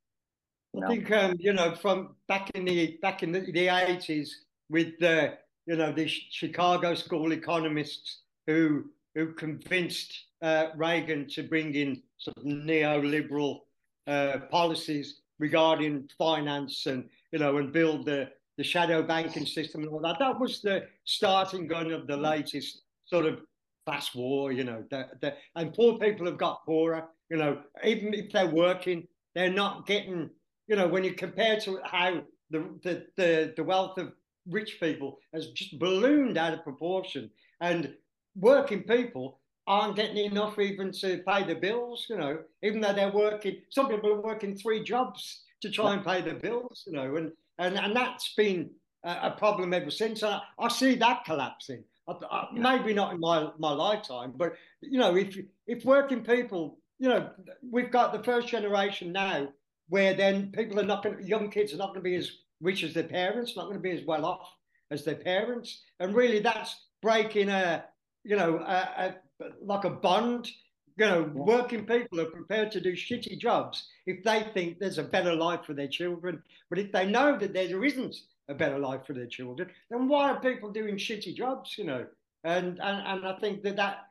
You 0.73 0.81
know? 0.81 0.87
I 0.87 0.89
think, 0.89 1.11
um, 1.11 1.33
you 1.39 1.53
know, 1.53 1.75
from 1.75 2.15
back 2.27 2.49
in 2.51 2.65
the, 2.65 2.97
back 3.01 3.23
in 3.23 3.31
the, 3.31 3.39
the 3.39 3.67
80s 3.67 4.29
with 4.69 4.97
the, 4.99 5.37
you 5.65 5.75
know, 5.75 5.91
the 5.91 6.07
Chicago 6.07 6.95
school 6.95 7.31
economists 7.31 8.21
who, 8.47 8.85
who 9.15 9.33
convinced 9.33 10.25
uh, 10.41 10.67
Reagan 10.75 11.27
to 11.29 11.43
bring 11.43 11.75
in 11.75 12.01
sort 12.17 12.37
of 12.37 12.43
neoliberal 12.43 13.59
uh, 14.07 14.39
policies 14.49 15.21
regarding 15.39 16.09
finance 16.17 16.85
and 16.85 17.09
you 17.31 17.39
know 17.39 17.57
and 17.57 17.71
build 17.71 18.05
the 18.05 18.29
the 18.57 18.63
shadow 18.63 19.03
banking 19.03 19.45
system 19.45 19.83
and 19.83 19.91
all 19.91 19.99
that. 19.99 20.17
That 20.19 20.39
was 20.39 20.61
the 20.61 20.87
starting 21.05 21.67
gun 21.67 21.91
of 21.91 22.07
the 22.07 22.17
latest 22.17 22.81
sort 23.05 23.25
of 23.25 23.39
class 23.85 24.13
war. 24.15 24.51
You 24.51 24.63
know, 24.63 24.83
the, 24.89 25.07
the, 25.21 25.35
and 25.55 25.73
poor 25.73 25.97
people 25.99 26.25
have 26.25 26.37
got 26.37 26.65
poorer. 26.65 27.05
You 27.29 27.37
know, 27.37 27.59
even 27.83 28.13
if 28.13 28.31
they're 28.31 28.47
working, 28.47 29.07
they're 29.35 29.53
not 29.53 29.85
getting. 29.85 30.29
You 30.67 30.75
know, 30.75 30.87
when 30.87 31.03
you 31.03 31.13
compare 31.13 31.59
to 31.61 31.79
how 31.83 32.23
the 32.49 32.65
the 32.83 33.05
the, 33.15 33.53
the 33.55 33.63
wealth 33.63 33.97
of 33.97 34.11
rich 34.49 34.79
people 34.79 35.19
has 35.33 35.47
just 35.51 35.77
ballooned 35.79 36.37
out 36.37 36.53
of 36.53 36.63
proportion, 36.63 37.29
and 37.61 37.93
working 38.35 38.83
people 38.83 39.39
aren't 39.67 39.97
getting 39.97 40.17
enough 40.17 40.57
even 40.59 40.91
to 40.93 41.21
pay 41.27 41.43
the 41.43 41.55
bills, 41.55 42.07
you 42.09 42.17
know, 42.17 42.39
even 42.63 42.79
though 42.79 42.93
they're 42.93 43.11
working, 43.11 43.57
some 43.69 43.89
people 43.89 44.09
are 44.13 44.21
working 44.21 44.55
three 44.55 44.81
jobs 44.81 45.43
to 45.61 45.69
try 45.69 45.93
and 45.93 46.05
pay 46.05 46.21
the 46.21 46.33
bills, 46.33 46.85
you 46.87 46.93
know, 46.93 47.17
and, 47.17 47.31
and, 47.57 47.77
and 47.77 47.95
that's 47.95 48.33
been 48.35 48.71
a, 49.03 49.17
a 49.23 49.31
problem 49.37 49.73
ever 49.73 49.91
since. 49.91 50.23
I, 50.23 50.41
I 50.59 50.67
see 50.67 50.95
that 50.95 51.25
collapsing. 51.25 51.83
I, 52.07 52.13
I, 52.31 52.47
maybe 52.53 52.93
not 52.93 53.13
in 53.13 53.19
my, 53.19 53.49
my 53.57 53.71
lifetime, 53.71 54.33
but, 54.35 54.53
you 54.81 54.99
know, 54.99 55.15
if, 55.15 55.37
if 55.65 55.85
working 55.85 56.23
people, 56.23 56.79
you 56.99 57.09
know, 57.09 57.29
we've 57.69 57.91
got 57.91 58.11
the 58.11 58.23
first 58.23 58.47
generation 58.47 59.11
now 59.11 59.49
where 59.89 60.13
then 60.13 60.51
people 60.51 60.79
are 60.79 60.83
not 60.83 61.03
going 61.03 61.25
young 61.25 61.49
kids 61.49 61.73
are 61.73 61.77
not 61.77 61.89
going 61.89 61.99
to 61.99 62.09
be 62.09 62.15
as 62.15 62.31
rich 62.61 62.83
as 62.83 62.93
their 62.93 63.03
parents, 63.03 63.55
not 63.55 63.65
going 63.65 63.77
to 63.77 63.81
be 63.81 63.91
as 63.91 64.05
well 64.05 64.25
off 64.25 64.49
as 64.89 65.03
their 65.03 65.15
parents. 65.15 65.83
And 65.99 66.15
really, 66.15 66.39
that's 66.39 66.75
breaking 67.01 67.49
a, 67.49 67.85
you 68.23 68.35
know, 68.35 68.57
a, 68.57 69.15
a, 69.39 69.45
like 69.61 69.85
a 69.85 69.89
bond. 69.89 70.49
You 70.97 71.05
know, 71.05 71.31
working 71.33 71.85
people 71.85 72.19
are 72.19 72.25
prepared 72.25 72.71
to 72.71 72.81
do 72.81 72.93
shitty 72.93 73.37
jobs 73.37 73.87
if 74.07 74.23
they 74.23 74.47
think 74.53 74.79
there's 74.79 74.97
a 74.97 75.03
better 75.03 75.35
life 75.35 75.61
for 75.65 75.73
their 75.73 75.87
children. 75.87 76.41
But 76.69 76.79
if 76.79 76.91
they 76.91 77.05
know 77.05 77.37
that 77.37 77.53
there 77.53 77.83
isn't 77.83 78.15
a 78.49 78.55
better 78.55 78.79
life 78.79 79.01
for 79.05 79.13
their 79.13 79.27
children, 79.27 79.69
then 79.91 80.07
why 80.07 80.31
are 80.31 80.39
people 80.39 80.71
doing 80.71 80.95
shitty 80.95 81.35
jobs? 81.35 81.77
You 81.77 81.85
know, 81.85 82.05
and 82.43 82.79
and, 82.79 83.07
and 83.07 83.25
I 83.27 83.37
think 83.39 83.61
that 83.63 83.75
that 83.75 84.07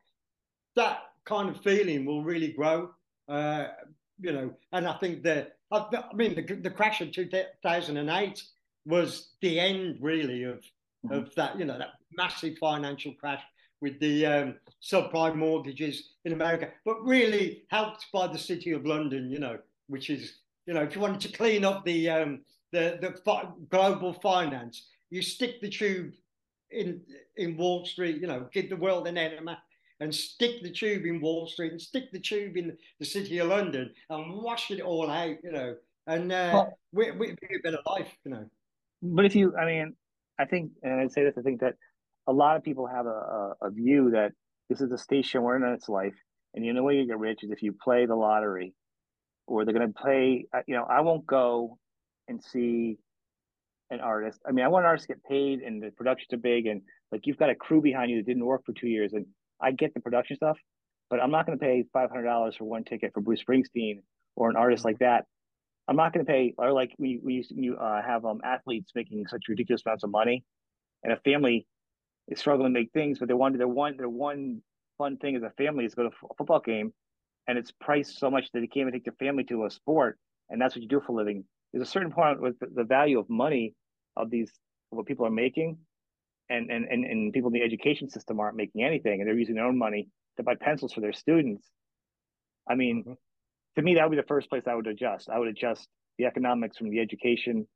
that 0.77 0.99
kind 1.25 1.49
of 1.49 1.61
feeling 1.63 2.05
will 2.05 2.23
really 2.23 2.53
grow. 2.53 2.91
Uh, 3.29 3.67
you 4.21 4.33
know, 4.33 4.55
and 4.73 4.87
I 4.87 4.97
think 4.99 5.25
that 5.25 5.57
I, 5.73 5.87
mean 6.15 6.35
the, 6.35 6.55
the 6.55 6.71
crash 6.71 7.01
of 7.01 7.11
2008 7.11 8.43
was 8.87 9.31
the 9.41 9.59
end 9.59 9.99
really 10.01 10.45
of 10.45 10.59
mm-hmm. 11.05 11.13
of 11.13 11.35
that 11.35 11.59
you 11.59 11.65
know 11.65 11.79
that 11.79 11.95
massive 12.17 12.57
financial 12.59 13.13
crash 13.15 13.43
with 13.81 13.99
the 14.01 14.27
um, 14.27 14.55
subprime 14.83 15.37
mortgages 15.37 16.11
in 16.25 16.33
America, 16.33 16.71
but 16.85 17.03
really 17.05 17.65
helped 17.71 18.07
by 18.13 18.27
the 18.27 18.39
City 18.39 18.73
of 18.73 18.87
London, 18.87 19.31
you 19.31 19.39
know, 19.39 19.59
which 19.89 20.11
is 20.11 20.39
you 20.67 20.75
know 20.75 20.83
if 20.83 20.95
you 20.95 21.01
wanted 21.01 21.21
to 21.21 21.37
clean 21.37 21.65
up 21.65 21.85
the 21.85 22.09
um, 22.09 22.41
the 22.73 22.99
the 23.01 23.19
fi- 23.25 23.49
global 23.71 24.13
finance, 24.15 24.89
you 25.11 25.23
stick 25.23 25.61
the 25.61 25.71
tube 25.71 26.13
in 26.71 27.01
in 27.37 27.57
Wall 27.57 27.85
Street, 27.85 28.21
you 28.21 28.27
know, 28.27 28.49
give 28.53 28.69
the 28.69 28.77
world 28.77 29.07
an 29.07 29.19
enema 29.19 29.59
and 30.01 30.15
stick 30.15 30.63
the 30.63 30.71
tube 30.71 31.07
in 31.07 31.21
Wall 31.21 31.47
Street 31.47 31.73
and 31.73 31.81
stick 31.81 32.13
the 32.13 32.21
tube 32.21 32.57
in 32.57 32.77
the 32.99 33.07
city 33.07 33.39
of 33.39 33.49
London 33.49 33.93
and 34.11 34.43
wash 34.43 34.71
it 34.71 34.81
all 34.81 35.11
out, 35.11 35.37
you 35.43 35.53
know, 35.53 35.75
and 36.07 36.33
uh, 36.33 36.51
well, 36.53 36.79
we 36.93 37.11
we 37.13 37.29
a 37.31 37.59
better 37.63 37.79
life, 37.87 38.13
you 38.25 38.33
know. 38.33 38.47
But 39.03 39.25
if 39.25 39.35
you, 39.35 39.55
I 39.57 39.67
mean, 39.67 39.95
I 40.39 40.45
think, 40.45 40.73
and 40.83 41.01
I'd 41.01 41.13
say 41.13 41.25
this, 41.25 41.35
I 41.39 41.43
think 41.43 41.61
that 41.61 41.75
a 42.27 42.33
lot 42.33 42.57
of 42.57 42.63
people 42.63 42.87
have 42.87 43.07
a, 43.07 43.09
a, 43.09 43.53
a 43.63 43.71
view 43.71 44.11
that 44.11 44.33
this 44.69 44.81
is 44.81 44.91
a 44.91 44.99
station 44.99 45.43
we're 45.43 45.57
in 45.57 45.73
its 45.73 45.89
life, 45.89 46.15
and 46.55 46.65
the 46.65 46.71
only 46.71 46.81
way 46.83 46.97
you 46.97 47.07
get 47.07 47.19
rich 47.19 47.41
is 47.43 47.51
if 47.51 47.63
you 47.63 47.73
play 47.73 48.07
the 48.07 48.17
lottery, 48.17 48.75
or 49.47 49.65
they're 49.65 49.75
going 49.75 49.93
to 49.93 49.95
play. 49.95 50.47
You 50.67 50.77
know, 50.77 50.85
I 50.85 51.01
won't 51.03 51.27
go 51.27 51.79
and 52.29 52.43
see 52.43 52.99
an 53.91 54.01
artist. 54.01 54.41
I 54.47 54.53
mean, 54.53 54.65
I 54.65 54.69
want 54.69 54.85
artists 54.85 55.07
to 55.07 55.15
get 55.15 55.25
paid, 55.25 55.61
and 55.61 55.83
the 55.83 55.91
productions 55.91 56.33
are 56.33 56.39
big, 56.39 56.67
and 56.67 56.83
like 57.13 57.27
you've 57.27 57.37
got 57.37 57.51
a 57.51 57.55
crew 57.55 57.81
behind 57.81 58.11
you 58.11 58.17
that 58.17 58.27
didn't 58.27 58.45
work 58.45 58.63
for 58.67 58.73
two 58.73 58.89
years, 58.89 59.13
and 59.13 59.27
I 59.61 59.71
get 59.71 59.95
the 59.95 60.01
production 60.01 60.37
stuff, 60.37 60.59
but 61.09 61.23
I'm 61.23 61.31
not 61.31 61.47
going 61.47 61.59
to 61.59 61.65
pay 61.65 61.85
five 61.93 62.11
hundred 62.11 62.25
dollars 62.25 62.57
for 62.57 62.65
one 62.65 62.85
ticket 62.85 63.13
for 63.15 63.21
Bruce 63.21 63.43
Springsteen 63.49 64.01
or 64.35 64.51
an 64.51 64.57
artist 64.57 64.85
like 64.85 64.99
that. 64.99 65.25
I'm 65.89 65.97
not 65.97 66.13
going 66.13 66.27
to 66.27 66.31
pay, 66.31 66.53
or 66.59 66.73
like 66.73 66.91
we 66.99 67.21
we 67.23 67.47
you 67.51 67.77
uh, 67.77 68.03
have 68.03 68.25
um 68.25 68.41
athletes 68.45 68.91
making 68.97 69.25
such 69.29 69.45
ridiculous 69.49 69.83
amounts 69.87 70.03
of 70.03 70.11
money, 70.11 70.45
and 71.05 71.13
a 71.13 71.17
family 71.21 71.67
is 72.29 72.39
struggling 72.39 72.73
to 72.73 72.81
make 72.81 72.93
things, 72.93 73.19
but 73.19 73.29
they 73.29 73.35
want 73.35 73.57
their 73.59 73.69
one 73.69 73.97
their 73.97 74.09
one 74.09 74.63
fun 74.99 75.17
thing 75.19 75.37
as 75.37 75.43
a 75.43 75.51
family 75.51 75.85
is 75.85 75.95
go 75.95 76.05
to 76.05 76.09
a 76.09 76.35
football 76.37 76.61
game, 76.61 76.93
and 77.47 77.59
it's 77.59 77.73
priced 77.81 78.19
so 78.19 78.31
much 78.31 78.51
that 78.53 78.61
they 78.61 78.67
can't 78.67 78.89
even 78.89 78.93
take 78.93 79.05
their 79.05 79.27
family 79.27 79.45
to 79.45 79.65
a 79.65 79.71
sport, 79.71 80.19
and 80.51 80.61
that's 80.61 80.75
what 80.75 80.83
you 80.83 80.89
do 80.89 81.01
for 81.07 81.13
a 81.13 81.17
living. 81.17 81.45
There's 81.73 81.87
a 81.87 81.91
certain 81.91 82.13
point 82.13 82.41
with 82.41 82.57
the 82.61 82.85
value 82.85 83.19
of 83.19 83.29
money 83.29 83.75
of 84.17 84.31
these 84.31 84.51
what 84.91 85.07
people 85.07 85.27
are 85.27 85.31
making 85.31 85.79
and, 86.49 86.71
and, 86.71 86.87
and, 86.89 87.05
and 87.05 87.33
people 87.33 87.49
in 87.49 87.55
the 87.55 87.63
education 87.63 88.09
system 88.09 88.41
aren't 88.41 88.57
making 88.57 88.83
anything 88.83 89.21
and 89.21 89.29
they're 89.29 89.37
using 89.37 89.57
their 89.57 89.67
own 89.67 89.79
money 89.79 90.09
to 90.37 90.43
buy 90.43 90.55
pencils 90.55 90.93
for 90.93 91.01
their 91.01 91.13
students. 91.13 91.67
I 92.69 92.75
mean, 92.75 93.03
mm-hmm. 93.03 93.13
to 93.77 93.83
me, 93.83 93.95
that 93.95 94.05
would 94.05 94.17
be 94.17 94.21
the 94.21 94.27
first 94.27 94.49
place 94.49 94.63
I 94.67 94.75
would 94.75 94.87
adjust. 94.87 95.29
I 95.29 95.39
would 95.39 95.49
adjust 95.49 95.89
the 96.19 96.27
economics 96.27 96.77
from 96.77 96.91
the 96.91 97.01
education 97.01 97.67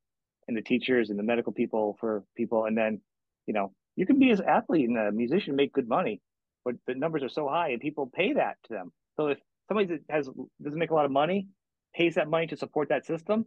and 0.47 0.57
the 0.57 0.61
teachers 0.61 1.09
and 1.09 1.19
the 1.19 1.23
medical 1.23 1.53
people 1.53 1.97
for 1.99 2.23
people. 2.35 2.65
And 2.65 2.77
then, 2.77 3.01
you 3.45 3.53
know, 3.53 3.73
you 3.95 4.05
can 4.05 4.19
be 4.19 4.31
as 4.31 4.41
athlete 4.41 4.89
and 4.89 4.97
a 4.97 5.11
musician 5.11 5.55
make 5.55 5.73
good 5.73 5.87
money, 5.87 6.21
but 6.63 6.75
the 6.87 6.95
numbers 6.95 7.23
are 7.23 7.29
so 7.29 7.47
high 7.47 7.69
and 7.69 7.81
people 7.81 8.09
pay 8.13 8.33
that 8.33 8.57
to 8.63 8.73
them. 8.73 8.91
So 9.17 9.27
if 9.27 9.39
somebody 9.67 9.87
that 9.87 10.01
has 10.09 10.29
doesn't 10.63 10.79
make 10.79 10.91
a 10.91 10.95
lot 10.95 11.05
of 11.05 11.11
money 11.11 11.47
pays 11.95 12.15
that 12.15 12.29
money 12.29 12.47
to 12.47 12.57
support 12.57 12.89
that 12.89 13.05
system, 13.05 13.45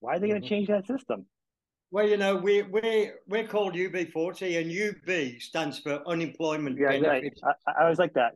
why 0.00 0.16
are 0.16 0.18
they 0.18 0.26
mm-hmm. 0.26 0.32
going 0.32 0.42
to 0.42 0.48
change 0.48 0.68
that 0.68 0.86
system? 0.86 1.26
Well, 1.90 2.08
you 2.08 2.16
know, 2.16 2.36
we 2.36 2.62
we 2.62 3.10
we're 3.28 3.46
called 3.46 3.74
UB40, 3.74 4.60
and 4.60 5.36
UB 5.36 5.40
stands 5.42 5.78
for 5.78 6.02
unemployment 6.06 6.78
yeah, 6.78 6.98
benefit. 6.98 7.38
Right. 7.44 7.54
I, 7.66 7.84
I 7.84 7.88
was 7.90 7.98
like 7.98 8.14
that. 8.14 8.32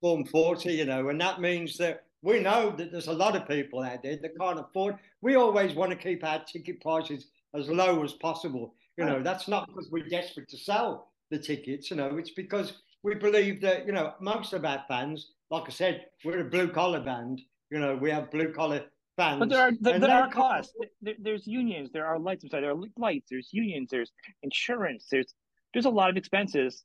Form 0.00 0.24
40, 0.24 0.72
you 0.72 0.86
know, 0.86 1.10
and 1.10 1.20
that 1.20 1.40
means 1.40 1.76
that 1.76 2.05
we 2.26 2.40
know 2.40 2.74
that 2.76 2.90
there's 2.90 3.06
a 3.06 3.12
lot 3.12 3.36
of 3.36 3.46
people 3.46 3.84
out 3.84 4.02
there 4.02 4.16
that 4.16 4.36
can't 4.36 4.58
afford. 4.58 4.96
We 5.22 5.36
always 5.36 5.74
want 5.74 5.92
to 5.92 5.96
keep 5.96 6.24
our 6.24 6.42
ticket 6.44 6.80
prices 6.80 7.28
as 7.54 7.68
low 7.68 8.02
as 8.02 8.14
possible. 8.14 8.74
You 8.98 9.04
know, 9.04 9.22
that's 9.22 9.46
not 9.46 9.68
because 9.68 9.90
we're 9.92 10.08
desperate 10.08 10.48
to 10.48 10.58
sell 10.58 11.12
the 11.30 11.38
tickets. 11.38 11.88
You 11.88 11.96
know, 11.96 12.16
it's 12.16 12.30
because 12.30 12.72
we 13.04 13.14
believe 13.14 13.60
that 13.60 13.86
you 13.86 13.92
know 13.92 14.14
most 14.20 14.52
of 14.54 14.64
our 14.64 14.82
fans, 14.88 15.34
like 15.50 15.64
I 15.68 15.70
said, 15.70 16.06
we're 16.24 16.40
a 16.40 16.50
blue 16.50 16.68
collar 16.68 17.00
band. 17.00 17.42
You 17.70 17.78
know, 17.78 17.94
we 17.94 18.10
have 18.10 18.32
blue 18.32 18.52
collar 18.52 18.82
fans. 19.16 19.38
But 19.38 19.48
there 19.48 19.62
are 19.62 19.72
there, 19.80 20.00
there 20.00 20.10
are 20.10 20.28
costs. 20.28 20.72
There, 21.00 21.14
there's 21.20 21.46
unions. 21.46 21.90
There 21.92 22.06
are 22.06 22.18
lights. 22.18 22.42
I'm 22.42 22.50
sorry. 22.50 22.62
There 22.62 22.72
are 22.72 22.82
lights. 22.96 23.28
There's 23.30 23.50
unions. 23.52 23.88
There's 23.92 24.10
insurance. 24.42 25.06
There's 25.12 25.32
there's 25.72 25.86
a 25.86 25.90
lot 25.90 26.10
of 26.10 26.16
expenses. 26.16 26.82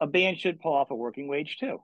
A 0.00 0.06
band 0.08 0.38
should 0.38 0.58
pull 0.58 0.74
off 0.74 0.90
a 0.90 0.96
working 0.96 1.28
wage 1.28 1.58
too, 1.60 1.78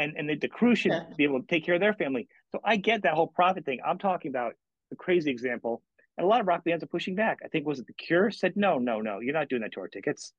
and 0.00 0.14
and 0.16 0.28
the, 0.28 0.36
the 0.36 0.48
crew 0.48 0.74
should 0.74 0.92
yeah. 0.92 1.04
be 1.16 1.24
able 1.24 1.40
to 1.40 1.46
take 1.46 1.64
care 1.64 1.74
of 1.74 1.80
their 1.80 1.94
family. 1.94 2.28
So 2.52 2.60
I 2.64 2.76
get 2.76 3.02
that 3.02 3.14
whole 3.14 3.28
profit 3.28 3.64
thing. 3.64 3.80
I'm 3.86 3.98
talking 3.98 4.30
about 4.30 4.54
a 4.92 4.96
crazy 4.96 5.30
example, 5.30 5.82
and 6.16 6.24
a 6.24 6.28
lot 6.28 6.40
of 6.40 6.46
rock 6.46 6.64
bands 6.64 6.82
are 6.82 6.88
pushing 6.88 7.14
back. 7.14 7.38
I 7.44 7.48
think 7.48 7.66
was 7.66 7.78
it 7.78 7.86
the 7.86 7.92
Cure 7.92 8.30
said 8.30 8.56
no, 8.56 8.78
no, 8.78 9.00
no, 9.00 9.20
you're 9.20 9.34
not 9.34 9.48
doing 9.48 9.62
that 9.62 9.72
to 9.72 9.80
our 9.80 9.88
tickets. 9.88 10.32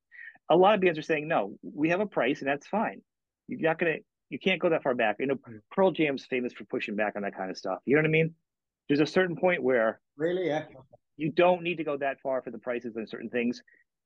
A 0.49 0.55
lot 0.55 0.75
of 0.75 0.81
bands 0.81 0.99
are 0.99 1.03
saying 1.03 1.27
no, 1.27 1.53
we 1.61 1.89
have 1.89 2.01
a 2.01 2.05
price 2.05 2.39
and 2.39 2.49
that's 2.49 2.67
fine. 2.67 3.01
You're 3.47 3.61
not 3.61 3.79
gonna 3.79 3.97
you 4.29 4.39
can't 4.39 4.61
go 4.61 4.69
that 4.69 4.83
far 4.83 4.95
back. 4.95 5.17
You 5.19 5.27
know, 5.27 5.35
mm. 5.35 5.59
Pearl 5.71 5.91
Jam's 5.91 6.25
famous 6.25 6.53
for 6.53 6.63
pushing 6.65 6.95
back 6.95 7.13
on 7.15 7.23
that 7.23 7.35
kind 7.35 7.51
of 7.51 7.57
stuff. 7.57 7.79
You 7.85 7.95
know 7.95 8.01
what 8.01 8.07
I 8.07 8.11
mean? 8.11 8.33
there's 8.91 8.99
a 8.99 9.05
certain 9.05 9.37
point 9.37 9.63
where 9.63 10.01
really 10.17 10.47
yeah. 10.47 10.65
you 11.15 11.31
don't 11.31 11.63
need 11.63 11.77
to 11.77 11.83
go 11.85 11.95
that 11.95 12.19
far 12.19 12.41
for 12.41 12.51
the 12.51 12.57
prices 12.57 12.97
on 12.97 13.07
certain 13.07 13.29
things. 13.29 13.61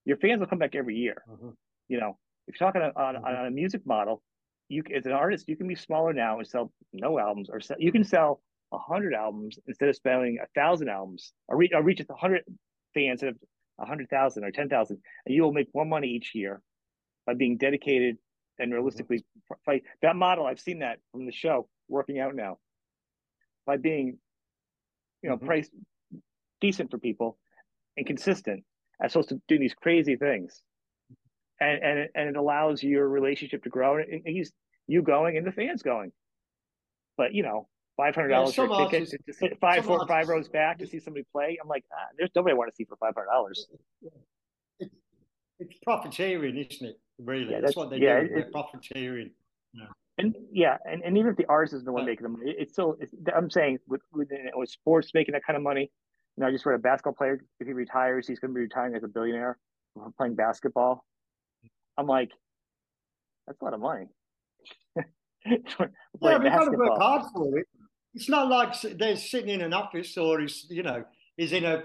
Your 0.06 0.18
fans 0.18 0.40
will 0.40 0.46
come 0.46 0.60
back 0.60 0.76
every 0.76 0.96
year. 0.96 1.24
Mm-hmm. 1.28 1.50
You 1.88 2.00
know, 2.00 2.20
if 2.48 2.60
you're 2.60 2.68
talking 2.68 2.84
on, 2.84 3.16
mm-hmm. 3.16 3.26
on, 3.26 3.48
a 3.48 3.50
music 3.50 3.82
model, 3.86 4.22
you 4.70 4.84
as 4.96 5.06
an 5.06 5.12
artist, 5.12 5.48
you 5.48 5.56
can 5.56 5.68
be 5.68 5.76
smaller 5.76 6.14
now 6.14 6.38
and 6.40 6.48
sell 6.48 6.72
no 6.94 7.20
albums, 7.20 7.50
or 7.52 7.60
sell, 7.60 7.78
you 7.80 7.92
can 7.92 8.04
sell 8.04 8.42
a 8.74 8.78
hundred 8.78 9.14
albums 9.14 9.58
instead 9.68 9.90
of 9.90 9.96
selling 9.96 10.38
a 10.42 10.48
thousand 10.60 10.90
albums, 10.90 11.34
or, 11.48 11.58
re- 11.58 11.72
or 11.74 11.84
reach 11.84 12.02
a 12.02 12.14
hundred 12.16 12.44
fans 12.94 13.22
instead 13.22 13.30
of 13.30 13.38
a 13.80 13.86
hundred 13.86 14.10
thousand 14.10 14.44
or 14.44 14.52
ten 14.52 14.70
thousand, 14.70 14.98
and 15.26 15.36
you 15.36 15.44
will 15.44 15.54
make 15.54 15.68
more 15.74 15.86
money 15.86 16.08
each 16.08 16.32
year 16.34 16.62
by 17.26 17.34
being 17.34 17.58
dedicated 17.58 18.18
and 18.60 18.74
realistically 18.74 19.24
fight 19.66 19.84
that 20.02 20.16
model. 20.16 20.46
I've 20.46 20.60
seen 20.60 20.80
that 20.80 21.00
from 21.12 21.26
the 21.26 21.32
show 21.32 21.68
working 21.90 22.20
out 22.20 22.36
now 22.36 22.58
by 23.66 23.78
being 23.78 24.18
you 25.26 25.30
know, 25.30 25.38
mm-hmm. 25.38 25.48
price 25.48 25.70
decent 26.62 26.92
for 26.92 27.00
people 27.00 27.38
and 27.98 28.06
consistent 28.06 28.64
as 29.02 29.12
opposed 29.12 29.30
to 29.30 29.42
doing 29.48 29.62
these 29.62 29.74
crazy 29.74 30.16
things. 30.16 30.62
And 31.60 31.84
and 31.84 32.10
and 32.16 32.30
it 32.30 32.36
allows 32.36 32.84
your 32.84 33.08
relationship 33.08 33.64
to 33.64 33.70
grow 33.70 33.98
and 33.98 34.22
he's 34.26 34.52
you 34.88 35.02
going 35.02 35.38
and 35.38 35.48
the 35.48 35.52
fans 35.52 35.82
going. 35.82 36.12
But 37.18 37.34
you 37.34 37.44
know, 37.44 37.68
five 37.96 38.14
hundred 38.14 38.30
dollars 38.30 38.58
yeah, 38.58 38.68
for 38.68 38.82
a 38.82 38.90
ticket 38.90 39.10
to 39.26 39.34
sit 39.34 39.58
five, 39.62 39.86
four, 39.86 40.06
five 40.08 40.28
rows 40.28 40.50
back 40.50 40.80
to 40.80 40.88
see 40.88 41.00
somebody 41.00 41.26
play. 41.32 41.58
I'm 41.62 41.70
like, 41.70 41.86
ah, 41.94 42.08
there's 42.18 42.32
nobody 42.36 42.54
I 42.54 42.58
want 42.58 42.72
to 42.72 42.76
see 42.76 42.84
for 42.84 42.98
five 42.98 43.14
hundred 43.16 43.28
dollars. 43.28 43.68
It's, 44.80 44.94
it's 45.60 45.80
profiteering, 45.84 46.58
isn't 46.58 46.88
it? 46.88 47.00
Really, 47.18 47.46
yeah, 47.46 47.62
that's, 47.62 47.68
that's 47.68 47.76
what 47.78 47.90
they 47.90 47.98
yeah, 47.98 48.20
do. 48.20 48.28
They're 48.28 48.52
profiteering. 48.52 49.32
Yeah 49.74 49.86
and 50.18 50.36
yeah, 50.52 50.78
and, 50.86 51.02
and 51.04 51.18
even 51.18 51.32
if 51.32 51.38
the 51.38 51.46
artist 51.48 51.74
is 51.74 51.84
the 51.84 51.92
one 51.92 52.06
making 52.06 52.24
the 52.24 52.30
money, 52.30 52.54
it's 52.58 52.74
still. 52.74 52.96
It's, 53.00 53.14
I'm 53.36 53.50
saying 53.50 53.80
with 53.88 54.02
with, 54.14 54.30
with 54.56 54.70
sports 54.70 55.12
making 55.14 55.34
that 55.34 55.46
kind 55.46 55.58
of 55.58 55.64
money. 55.64 55.92
You 56.38 56.42
know, 56.42 56.48
I 56.48 56.52
just 56.52 56.66
read 56.66 56.76
a 56.76 56.80
basketball 56.80 57.14
player. 57.14 57.42
If 57.60 57.68
he 57.68 57.74
retires, 57.74 58.28
he's 58.28 58.40
going 58.40 58.52
to 58.52 58.56
be 58.56 58.62
retiring 58.62 58.96
as 58.96 59.04
a 59.04 59.08
billionaire 59.08 59.58
from 59.94 60.14
playing 60.18 60.36
basketball. 60.36 61.06
I'm 61.98 62.08
like, 62.08 62.30
that's 63.48 63.60
a 63.62 63.64
lot 63.64 63.74
of 63.74 63.80
money. 63.80 64.08
yeah, 64.96 65.04
we 66.22 66.50
got 66.50 66.66
to 66.66 66.78
work 66.78 66.98
hard 66.98 67.24
for 67.34 67.58
it. 67.60 67.68
It's 68.14 68.30
not 68.30 68.50
like 68.50 68.74
they're 68.98 69.18
sitting 69.18 69.50
in 69.50 69.62
an 69.62 69.74
office 69.74 70.18
or 70.18 70.42
is 70.42 70.68
you 70.70 70.84
know, 70.84 71.04
he's 71.38 71.52
in 71.52 71.66
a, 71.66 71.84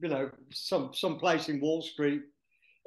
you 0.00 0.08
know, 0.08 0.30
some 0.50 0.90
some 0.94 1.18
place 1.18 1.48
in 1.48 1.60
Wall 1.60 1.82
Street 1.82 2.22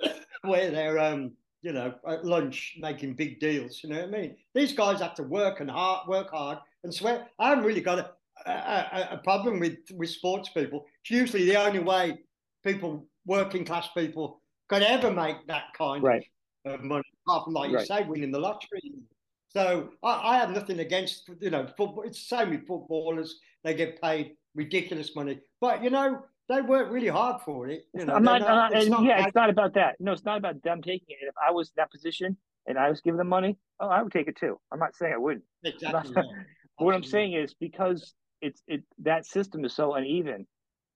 where 0.42 0.72
they're 0.72 1.00
um 1.00 1.34
you 1.64 1.72
know, 1.72 1.94
at 2.06 2.26
lunch 2.26 2.76
making 2.78 3.14
big 3.14 3.40
deals. 3.40 3.80
You 3.84 3.90
know 3.90 4.02
what 4.02 4.10
I 4.10 4.12
mean? 4.12 4.36
These 4.54 4.74
guys 4.74 5.00
have 5.00 5.16
to 5.16 5.24
work 5.24 5.62
and 5.62 5.72
hard, 5.72 6.08
work 6.10 6.30
hard 6.30 6.60
and 6.84 6.94
sweat. 6.94 7.30
I 7.40 7.50
haven't 7.50 7.64
really 7.64 7.82
got 7.82 8.00
a, 8.00 8.52
a, 8.52 9.08
a 9.12 9.22
problem 9.24 9.60
with 9.60 9.78
with 9.94 10.10
sports 10.10 10.50
people. 10.50 10.86
It's 11.02 11.12
usually 11.12 11.46
the 11.46 11.56
only 11.56 11.80
way 11.80 12.20
people, 12.66 13.08
working 13.26 13.64
class 13.64 13.88
people, 13.96 14.42
could 14.68 14.84
ever 14.84 15.10
make 15.10 15.48
that 15.48 15.64
kind 15.78 16.04
right. 16.04 16.18
of 16.18 16.24
money, 16.66 17.04
apart 17.28 17.46
from 17.46 17.54
like 17.54 17.72
right. 17.72 17.82
you 17.82 17.86
say, 17.86 18.04
winning 18.04 18.32
the 18.32 18.40
lottery. 18.40 18.94
So 19.50 19.90
I, 20.02 20.36
I, 20.36 20.38
have 20.38 20.52
nothing 20.52 20.80
against 20.80 21.30
you 21.40 21.50
know 21.50 21.68
football. 21.68 22.04
It's 22.04 22.28
the 22.28 22.38
same 22.38 22.50
with 22.52 22.68
footballers; 22.68 23.40
they 23.64 23.74
get 23.74 24.02
paid 24.02 24.36
ridiculous 24.56 25.16
money. 25.16 25.40
But 25.62 25.84
you 25.84 25.90
know, 25.90 26.24
they 26.50 26.62
work 26.62 26.92
really 26.92 27.08
hard 27.08 27.42
for 27.42 27.68
it. 27.68 27.86
You 27.94 28.06
know, 28.06 28.16
I'm 28.16 28.24
not, 28.24 28.42
not, 28.42 28.72
not, 28.72 28.74
it's 28.74 28.90
not 28.90 29.04
yeah, 29.04 29.26
it's 29.26 29.36
not 29.36 29.50
about 29.50 29.74
that. 29.76 29.96
No, 30.00 30.12
it's 30.12 30.26
not 30.26 30.38
about 30.38 30.62
them 30.64 30.82
taking 30.82 31.08
it. 31.10 31.28
If 31.28 31.36
I 31.46 31.52
was 31.52 31.70
in 31.70 31.74
that 31.78 31.92
position 31.92 32.38
and 32.68 32.78
I 32.78 32.90
was 32.90 33.02
giving 33.02 33.18
them 33.18 33.30
money, 33.30 33.58
oh, 33.80 33.88
I 33.88 34.02
would 34.02 34.12
take 34.12 34.28
it 34.28 34.38
too. 34.38 34.60
I'm 34.72 34.80
not 34.80 34.96
saying 34.96 35.14
I 35.14 35.18
wouldn't. 35.18 35.46
Exactly. 35.64 36.14
Not, 36.16 36.26
what 36.78 36.96
I'm 36.96 37.04
saying 37.04 37.34
is 37.34 37.54
because 37.54 38.14
it's 38.42 38.62
it 38.68 38.84
that 39.00 39.26
system 39.26 39.64
is 39.64 39.74
so 39.74 39.94
uneven, 39.94 40.48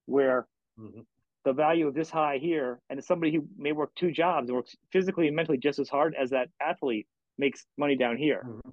where 0.06 0.46
mm-hmm. 0.78 1.00
The 1.48 1.54
value 1.54 1.88
of 1.88 1.94
this 1.94 2.10
high 2.10 2.38
here, 2.38 2.78
and 2.90 3.02
somebody 3.02 3.32
who 3.32 3.46
may 3.56 3.72
work 3.72 3.90
two 3.94 4.12
jobs 4.12 4.48
and 4.48 4.56
works 4.56 4.76
physically 4.92 5.28
and 5.28 5.34
mentally 5.34 5.56
just 5.56 5.78
as 5.78 5.88
hard 5.88 6.14
as 6.14 6.30
that 6.30 6.48
athlete 6.60 7.06
makes 7.38 7.64
money 7.78 7.96
down 7.96 8.18
here, 8.18 8.42
mm-hmm. 8.46 8.70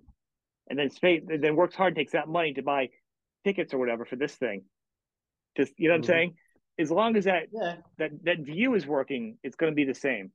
and 0.70 0.78
then 0.78 0.90
space, 0.90 1.22
then 1.26 1.56
works 1.56 1.74
hard, 1.74 1.96
takes 1.96 2.12
that 2.12 2.28
money 2.28 2.54
to 2.54 2.62
buy 2.62 2.90
tickets 3.46 3.74
or 3.74 3.78
whatever 3.78 4.04
for 4.04 4.18
this 4.18 4.36
thing. 4.36 4.64
Just 5.56 5.72
you 5.78 5.88
know 5.88 5.94
what 5.96 6.02
mm-hmm. 6.02 6.12
I'm 6.12 6.18
saying? 6.18 6.34
As 6.78 6.92
long 6.92 7.16
as 7.16 7.24
that 7.24 7.44
yeah. 7.54 7.76
that 7.98 8.12
that 8.24 8.40
view 8.40 8.76
is 8.76 8.86
working, 8.86 9.38
it's 9.42 9.56
going 9.56 9.72
to 9.72 9.76
be 9.76 9.86
the 9.86 9.94
same. 9.94 10.32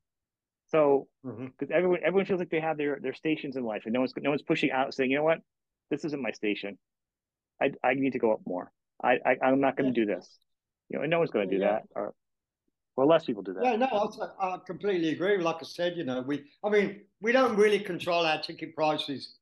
So 0.69 1.09
because 1.23 1.39
mm-hmm. 1.39 1.73
everyone 1.73 2.01
everyone 2.03 2.25
feels 2.25 2.39
like 2.39 2.51
they 2.51 2.61
have 2.61 2.79
their 2.79 2.99
their 3.03 3.13
stations 3.13 3.57
in 3.57 3.65
life, 3.65 3.83
and 3.85 3.93
no 3.93 4.01
one's 4.01 4.15
no 4.17 4.31
one's 4.31 4.43
pushing 4.43 4.71
out 4.71 4.95
saying, 4.95 5.11
you 5.11 5.19
know 5.19 5.25
what, 5.25 5.41
this 5.91 6.07
isn't 6.07 6.23
my 6.23 6.33
station. 6.33 6.79
I 7.61 7.73
I 7.85 7.93
need 7.95 8.15
to 8.15 8.19
go 8.19 8.33
up 8.33 8.41
more. 8.47 8.73
I, 9.03 9.19
I 9.43 9.49
am 9.49 9.61
not 9.61 9.77
going 9.77 9.93
to 9.93 10.01
yeah. 10.01 10.07
do 10.07 10.15
this. 10.15 10.27
You 10.89 10.99
know, 10.99 11.03
and 11.03 11.11
no 11.11 11.19
one's 11.19 11.31
going 11.31 11.49
to 11.49 11.55
do 11.55 11.63
yeah. 11.63 11.73
that. 11.73 11.83
Or 11.95 12.15
well, 13.01 13.09
less 13.09 13.25
people 13.25 13.43
do 13.43 13.55
that. 13.55 13.65
Yeah, 13.65 13.77
no, 13.77 14.13
I, 14.41 14.47
I 14.47 14.59
completely 14.67 15.09
agree. 15.09 15.39
Like 15.39 15.57
I 15.61 15.65
said, 15.65 15.97
you 15.97 16.05
know, 16.05 16.21
we 16.21 16.45
I 16.63 16.69
mean, 16.69 17.01
we 17.23 17.33
don't 17.33 17.57
really 17.57 17.81
control 17.81 18.27
our 18.27 18.43
ticket 18.43 18.77
prices 18.77 19.37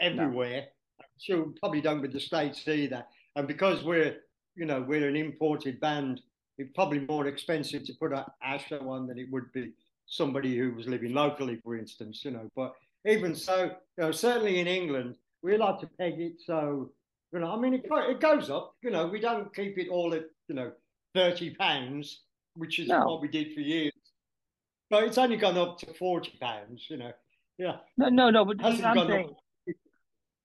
everywhere. 0.00 0.64
No. 0.98 1.06
Sure, 1.18 1.46
probably 1.60 1.80
don't 1.80 2.02
with 2.02 2.12
the 2.12 2.18
states 2.18 2.66
either. 2.66 3.04
And 3.36 3.46
because 3.46 3.84
we're 3.84 4.16
you 4.56 4.66
know 4.66 4.82
we're 4.82 5.06
an 5.06 5.14
imported 5.14 5.78
band, 5.78 6.20
it's 6.58 6.72
probably 6.74 6.98
more 6.98 7.28
expensive 7.28 7.84
to 7.84 7.92
put 7.94 8.12
a, 8.12 8.26
our 8.42 8.58
show 8.58 8.90
on 8.90 9.06
than 9.06 9.20
it 9.20 9.30
would 9.30 9.52
be 9.52 9.70
somebody 10.06 10.58
who 10.58 10.72
was 10.72 10.88
living 10.88 11.14
locally, 11.14 11.60
for 11.62 11.78
instance. 11.78 12.22
You 12.24 12.32
know, 12.32 12.50
but 12.56 12.72
even 13.06 13.36
so, 13.36 13.66
you 13.66 14.04
know, 14.04 14.10
certainly 14.10 14.58
in 14.58 14.66
England, 14.66 15.14
we 15.42 15.56
like 15.56 15.78
to 15.78 15.86
peg 15.86 16.14
it 16.18 16.40
so 16.44 16.90
you 17.32 17.38
know. 17.38 17.52
I 17.52 17.56
mean, 17.56 17.72
it 17.72 17.84
it 17.88 18.20
goes 18.20 18.50
up. 18.50 18.74
You 18.82 18.90
know, 18.90 19.06
we 19.06 19.20
don't 19.20 19.54
keep 19.54 19.78
it 19.78 19.90
all 19.90 20.12
at 20.12 20.24
you 20.48 20.56
know 20.56 20.72
thirty 21.14 21.54
pounds, 21.54 22.22
which 22.56 22.78
is 22.78 22.88
no. 22.88 23.06
what 23.06 23.22
we 23.22 23.28
did 23.28 23.54
for 23.54 23.60
years. 23.60 23.92
But 24.90 25.04
it's 25.04 25.18
only 25.18 25.36
gone 25.36 25.58
up 25.58 25.78
to 25.78 25.94
forty 25.94 26.32
pounds. 26.40 26.86
You 26.88 26.98
know, 26.98 27.12
yeah. 27.58 27.76
No, 27.96 28.08
no, 28.08 28.30
no. 28.30 28.44
But 28.44 28.64
I'm 28.64 28.76
saying. 28.76 29.34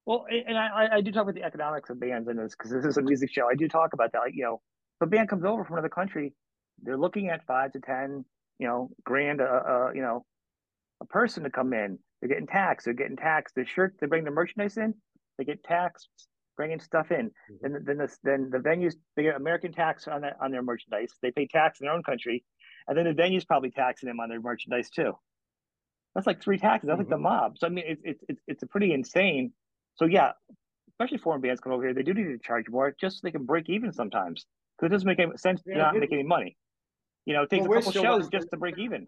Well, 0.05 0.25
and 0.29 0.57
I, 0.57 0.89
I 0.93 1.01
do 1.01 1.11
talk 1.11 1.23
about 1.23 1.35
the 1.35 1.43
economics 1.43 1.91
of 1.91 1.99
bands 1.99 2.27
in 2.27 2.35
this 2.35 2.55
because 2.57 2.71
this 2.71 2.85
is 2.85 2.97
a 2.97 3.01
music 3.03 3.31
show. 3.31 3.47
I 3.49 3.55
do 3.55 3.67
talk 3.67 3.93
about 3.93 4.11
that. 4.13 4.19
Like, 4.19 4.33
you 4.33 4.43
know, 4.43 4.61
if 4.99 5.05
a 5.05 5.09
band 5.09 5.29
comes 5.29 5.45
over 5.45 5.63
from 5.63 5.75
another 5.75 5.89
country, 5.89 6.33
they're 6.81 6.97
looking 6.97 7.29
at 7.29 7.45
five 7.45 7.71
to 7.73 7.79
ten, 7.79 8.25
you 8.57 8.67
know, 8.67 8.89
grand, 9.03 9.41
uh, 9.41 9.43
uh 9.43 9.91
you 9.93 10.01
know, 10.01 10.25
a 11.01 11.05
person 11.05 11.43
to 11.43 11.51
come 11.51 11.71
in. 11.73 11.99
They're 12.19 12.29
getting 12.29 12.47
taxed. 12.47 12.85
They're 12.85 12.95
getting 12.95 13.15
taxed. 13.15 13.53
The 13.53 13.65
shirt 13.65 13.95
they 14.01 14.07
bring 14.07 14.23
the 14.23 14.31
merchandise 14.31 14.77
in, 14.77 14.95
they 15.37 15.43
get 15.43 15.63
taxed 15.63 16.09
bringing 16.57 16.79
stuff 16.79 17.11
in. 17.11 17.27
Mm-hmm. 17.27 17.55
Then 17.61 17.83
then 17.85 17.97
the 17.97 18.17
then 18.23 18.49
the 18.51 18.57
venues 18.57 18.95
they 19.15 19.23
get 19.23 19.35
American 19.35 19.71
tax 19.71 20.07
on 20.07 20.21
that 20.21 20.37
on 20.41 20.51
their 20.51 20.61
merchandise. 20.61 21.13
They 21.21 21.31
pay 21.31 21.47
tax 21.47 21.79
in 21.79 21.85
their 21.85 21.93
own 21.93 22.03
country, 22.03 22.43
and 22.87 22.97
then 22.97 23.05
the 23.05 23.13
venues 23.13 23.45
probably 23.45 23.71
taxing 23.71 24.07
them 24.07 24.19
on 24.19 24.29
their 24.29 24.41
merchandise 24.41 24.89
too. 24.89 25.13
That's 26.15 26.27
like 26.27 26.41
three 26.41 26.57
taxes. 26.57 26.87
That's 26.87 26.99
mm-hmm. 26.99 27.01
like 27.01 27.09
the 27.09 27.15
mm-hmm. 27.15 27.23
mob. 27.23 27.57
So 27.57 27.67
I 27.67 27.69
mean, 27.69 27.85
it's 27.87 28.01
it's 28.03 28.23
it's 28.27 28.41
it's 28.47 28.63
a 28.63 28.67
pretty 28.67 28.93
insane. 28.93 29.53
So 29.95 30.05
yeah, 30.05 30.31
especially 30.89 31.17
foreign 31.17 31.41
bands 31.41 31.61
come 31.61 31.73
over 31.73 31.83
here, 31.83 31.93
they 31.93 32.03
do 32.03 32.13
need 32.13 32.23
to 32.25 32.37
charge 32.39 32.69
more 32.69 32.95
just 32.99 33.17
so 33.17 33.19
they 33.23 33.31
can 33.31 33.45
break 33.45 33.69
even 33.69 33.91
sometimes 33.91 34.45
because 34.77 34.91
it 34.91 34.93
doesn't 34.93 35.07
make 35.07 35.19
any 35.19 35.35
sense 35.37 35.61
yeah, 35.65 35.73
to 35.73 35.79
not 35.79 35.95
make 35.95 36.11
any 36.11 36.23
money. 36.23 36.57
You 37.25 37.35
know, 37.35 37.43
it 37.43 37.49
takes 37.49 37.67
well, 37.67 37.79
a 37.79 37.83
couple 37.83 38.01
shows 38.01 38.29
just 38.29 38.49
to 38.51 38.57
break 38.57 38.77
even. 38.77 39.07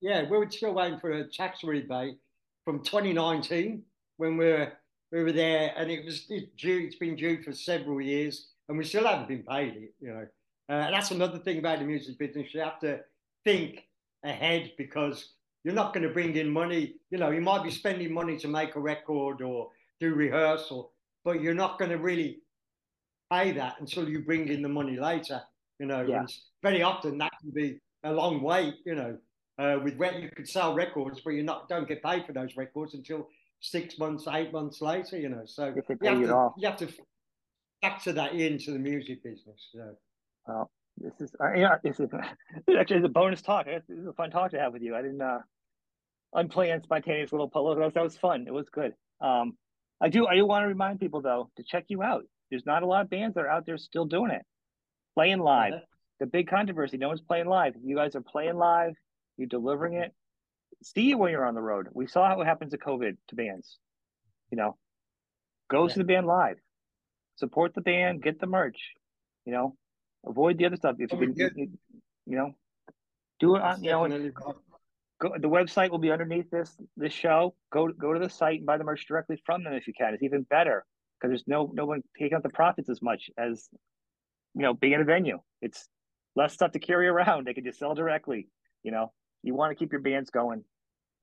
Yeah, 0.00 0.24
we're 0.28 0.48
still 0.50 0.74
waiting 0.74 0.98
for 0.98 1.10
a 1.10 1.24
tax 1.28 1.64
rebate 1.64 2.16
from 2.64 2.82
2019 2.82 3.82
when 4.16 4.36
we're 4.36 4.72
we 5.14 5.22
were 5.22 5.32
there, 5.32 5.72
and 5.76 5.90
it 5.92 6.04
was 6.04 6.26
it 6.28 6.56
due. 6.56 6.80
It's 6.86 6.96
been 6.96 7.14
due 7.14 7.40
for 7.40 7.52
several 7.52 8.00
years, 8.00 8.48
and 8.68 8.76
we 8.76 8.84
still 8.84 9.06
haven't 9.06 9.28
been 9.28 9.44
paid 9.44 9.76
it. 9.76 9.94
You 10.00 10.08
know, 10.08 10.26
uh, 10.68 10.90
that's 10.90 11.12
another 11.12 11.38
thing 11.38 11.58
about 11.58 11.78
the 11.78 11.84
music 11.84 12.18
business. 12.18 12.52
You 12.52 12.60
have 12.60 12.80
to 12.80 12.98
think 13.44 13.84
ahead 14.24 14.72
because 14.76 15.34
you're 15.62 15.72
not 15.72 15.94
going 15.94 16.02
to 16.06 16.12
bring 16.12 16.34
in 16.34 16.50
money. 16.50 16.96
You 17.10 17.18
know, 17.18 17.30
you 17.30 17.40
might 17.40 17.62
be 17.62 17.70
spending 17.70 18.12
money 18.12 18.36
to 18.38 18.48
make 18.48 18.74
a 18.74 18.80
record 18.80 19.40
or 19.40 19.68
do 20.00 20.12
rehearsal, 20.14 20.90
but 21.24 21.40
you're 21.40 21.54
not 21.54 21.78
going 21.78 21.92
to 21.92 21.98
really 21.98 22.40
pay 23.32 23.52
that 23.52 23.76
until 23.78 24.08
you 24.08 24.18
bring 24.18 24.48
in 24.48 24.62
the 24.62 24.68
money 24.68 24.98
later. 24.98 25.40
You 25.78 25.86
know, 25.86 26.02
yeah. 26.02 26.24
very 26.60 26.82
often 26.82 27.18
that 27.18 27.30
can 27.40 27.50
be 27.50 27.78
a 28.02 28.12
long 28.12 28.42
wait. 28.42 28.78
You 28.84 28.96
know, 28.96 29.18
uh, 29.58 29.78
with 29.84 29.96
where 29.96 30.18
you 30.18 30.28
could 30.34 30.48
sell 30.48 30.74
records, 30.74 31.20
but 31.24 31.30
you 31.30 31.44
not 31.44 31.68
don't 31.68 31.86
get 31.86 32.02
paid 32.02 32.26
for 32.26 32.32
those 32.32 32.56
records 32.56 32.94
until 32.94 33.28
six 33.64 33.98
months, 33.98 34.26
eight 34.28 34.52
months 34.52 34.80
later. 34.80 35.18
You 35.18 35.30
know, 35.30 35.42
so 35.44 35.66
you 35.66 35.82
have, 35.86 36.20
to, 36.20 36.52
you 36.56 36.68
have 36.68 36.76
to 36.78 36.88
factor 37.82 38.12
that 38.12 38.34
into 38.34 38.72
the 38.72 38.78
music 38.78 39.22
business. 39.22 39.68
So. 39.72 39.94
Well, 40.46 40.70
this 40.98 41.12
is 41.20 41.34
uh, 41.42 41.52
yeah, 41.54 41.76
this 41.82 41.98
is 41.98 42.10
actually 42.78 42.96
it's 42.98 43.06
a 43.06 43.08
bonus 43.08 43.42
talk. 43.42 43.66
This 43.66 43.82
is 43.88 44.06
a 44.06 44.12
fun 44.12 44.30
talk 44.30 44.50
to 44.52 44.58
have 44.58 44.72
with 44.72 44.82
you. 44.82 44.94
I 44.94 45.02
didn't 45.02 45.20
uh, 45.20 45.38
unplanned, 46.34 46.82
spontaneous 46.84 47.32
little 47.32 47.48
polo. 47.48 47.90
That 47.90 48.02
was 48.02 48.16
fun. 48.16 48.44
It 48.46 48.52
was 48.52 48.68
good. 48.70 48.92
Um, 49.20 49.56
I 50.00 50.08
do 50.08 50.26
I 50.26 50.34
do 50.34 50.46
want 50.46 50.64
to 50.64 50.68
remind 50.68 51.00
people 51.00 51.22
though 51.22 51.50
to 51.56 51.62
check 51.62 51.84
you 51.88 52.02
out. 52.02 52.24
There's 52.50 52.66
not 52.66 52.82
a 52.82 52.86
lot 52.86 53.02
of 53.02 53.10
bands 53.10 53.34
that 53.34 53.40
are 53.40 53.48
out 53.48 53.66
there 53.66 53.78
still 53.78 54.04
doing 54.04 54.30
it, 54.30 54.42
playing 55.14 55.40
live. 55.40 55.74
The 56.20 56.26
big 56.26 56.48
controversy. 56.48 56.96
No 56.96 57.08
one's 57.08 57.20
playing 57.20 57.46
live. 57.46 57.74
You 57.82 57.96
guys 57.96 58.14
are 58.14 58.20
playing 58.20 58.56
live. 58.56 58.92
You're 59.36 59.48
delivering 59.48 59.94
it. 59.94 60.12
See 60.84 61.02
you 61.02 61.18
when 61.18 61.32
you're 61.32 61.46
on 61.46 61.54
the 61.54 61.62
road. 61.62 61.88
We 61.92 62.06
saw 62.06 62.28
how 62.28 62.40
it 62.40 62.44
happens 62.44 62.72
to 62.72 62.78
COVID 62.78 63.16
to 63.28 63.34
bands. 63.34 63.78
You 64.50 64.58
know, 64.58 64.76
go 65.70 65.86
yeah. 65.86 65.92
to 65.94 65.98
the 65.98 66.04
band 66.04 66.26
live, 66.26 66.58
support 67.36 67.74
the 67.74 67.80
band, 67.80 68.22
get 68.22 68.38
the 68.38 68.46
merch. 68.46 68.78
You 69.46 69.52
know, 69.52 69.76
avoid 70.26 70.58
the 70.58 70.66
other 70.66 70.76
stuff 70.76 70.96
if 70.98 71.10
you 71.12 71.18
can. 71.18 71.50
You, 71.56 71.68
you 72.26 72.36
know, 72.36 72.54
do 73.40 73.56
it 73.56 73.62
on. 73.62 73.82
You 73.82 73.90
know, 73.90 74.30
go. 75.20 75.32
The 75.40 75.48
website 75.48 75.90
will 75.90 75.98
be 75.98 76.10
underneath 76.10 76.50
this 76.50 76.76
this 76.96 77.12
show. 77.12 77.54
Go 77.72 77.88
go 77.88 78.12
to 78.12 78.20
the 78.20 78.28
site 78.28 78.58
and 78.58 78.66
buy 78.66 78.76
the 78.76 78.84
merch 78.84 79.06
directly 79.06 79.40
from 79.46 79.64
them 79.64 79.72
if 79.72 79.86
you 79.86 79.94
can. 79.96 80.12
It's 80.12 80.22
even 80.22 80.42
better 80.42 80.84
because 81.18 81.30
there's 81.30 81.44
no 81.46 81.70
no 81.72 81.86
one 81.86 82.02
taking 82.18 82.36
out 82.36 82.42
the 82.42 82.50
profits 82.50 82.90
as 82.90 83.00
much 83.00 83.30
as 83.38 83.68
you 84.54 84.62
know 84.62 84.74
being 84.74 84.92
in 84.92 85.00
a 85.00 85.04
venue. 85.04 85.38
It's 85.62 85.88
less 86.36 86.52
stuff 86.52 86.72
to 86.72 86.78
carry 86.78 87.08
around. 87.08 87.46
They 87.46 87.54
can 87.54 87.64
just 87.64 87.78
sell 87.78 87.94
directly. 87.94 88.48
You 88.82 88.92
know, 88.92 89.12
you 89.42 89.54
want 89.54 89.70
to 89.70 89.76
keep 89.76 89.92
your 89.92 90.02
bands 90.02 90.30
going, 90.30 90.64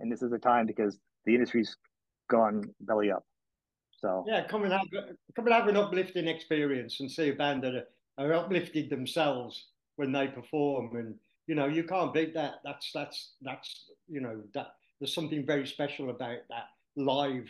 and 0.01 0.11
this 0.11 0.21
is 0.21 0.31
the 0.31 0.39
time 0.39 0.65
because 0.65 0.99
the 1.25 1.33
industry's 1.33 1.77
gone 2.29 2.63
belly 2.81 3.11
up. 3.11 3.23
So 3.99 4.23
yeah, 4.27 4.47
come 4.47 4.63
and 4.63 4.73
have 4.73 4.87
come 5.35 5.45
and 5.45 5.53
have 5.53 5.67
an 5.67 5.77
uplifting 5.77 6.27
experience 6.27 6.99
and 6.99 7.11
see 7.11 7.29
a 7.29 7.33
band 7.33 7.63
that 7.63 7.75
are, 7.75 7.87
are 8.17 8.33
uplifted 8.33 8.89
themselves 8.89 9.67
when 9.95 10.11
they 10.11 10.27
perform, 10.27 10.95
and 10.95 11.15
you 11.47 11.55
know 11.55 11.67
you 11.67 11.83
can't 11.83 12.13
beat 12.13 12.33
that. 12.33 12.55
That's 12.63 12.91
that's 12.93 13.33
that's 13.41 13.91
you 14.09 14.21
know 14.21 14.41
that 14.53 14.73
there's 14.99 15.13
something 15.13 15.45
very 15.45 15.67
special 15.67 16.09
about 16.09 16.39
that 16.49 16.69
live 16.95 17.47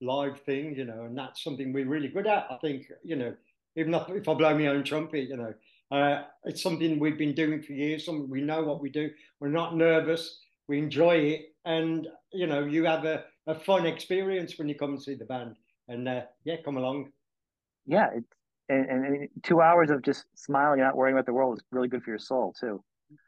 live 0.00 0.40
thing, 0.40 0.74
you 0.76 0.84
know, 0.84 1.04
and 1.04 1.16
that's 1.16 1.42
something 1.42 1.72
we're 1.72 1.88
really 1.88 2.08
good 2.08 2.26
at. 2.26 2.46
I 2.50 2.56
think, 2.58 2.90
you 3.02 3.16
know, 3.16 3.34
even 3.76 3.94
if 3.94 4.28
I 4.28 4.34
blow 4.34 4.56
my 4.56 4.66
own 4.68 4.84
trumpet, 4.84 5.28
you 5.28 5.36
know, 5.36 5.54
uh, 5.90 6.24
it's 6.44 6.62
something 6.62 6.98
we've 6.98 7.18
been 7.18 7.34
doing 7.34 7.62
for 7.62 7.72
years. 7.72 8.04
Something 8.04 8.28
we 8.28 8.40
know 8.40 8.62
what 8.62 8.80
we 8.80 8.90
do. 8.90 9.10
We're 9.40 9.48
not 9.48 9.76
nervous. 9.76 10.40
We 10.68 10.78
enjoy 10.78 11.16
it, 11.16 11.54
and 11.64 12.08
you 12.32 12.46
know, 12.46 12.64
you 12.64 12.84
have 12.84 13.04
a, 13.04 13.24
a 13.46 13.54
fun 13.54 13.86
experience 13.86 14.58
when 14.58 14.68
you 14.68 14.74
come 14.74 14.90
and 14.90 15.02
see 15.02 15.14
the 15.14 15.24
band. 15.24 15.56
And 15.88 16.08
uh, 16.08 16.22
yeah, 16.44 16.56
come 16.64 16.76
along. 16.76 17.12
Yeah, 17.86 18.08
it's 18.14 18.36
and, 18.68 18.86
and, 18.88 19.28
two 19.42 19.60
hours 19.60 19.90
of 19.90 20.02
just 20.02 20.24
smiling 20.34 20.80
and 20.80 20.88
not 20.88 20.96
worrying 20.96 21.16
about 21.16 21.26
the 21.26 21.32
world 21.32 21.58
is 21.58 21.64
really 21.70 21.88
good 21.88 22.02
for 22.02 22.10
your 22.10 22.18
soul 22.18 22.54
too. 22.58 22.82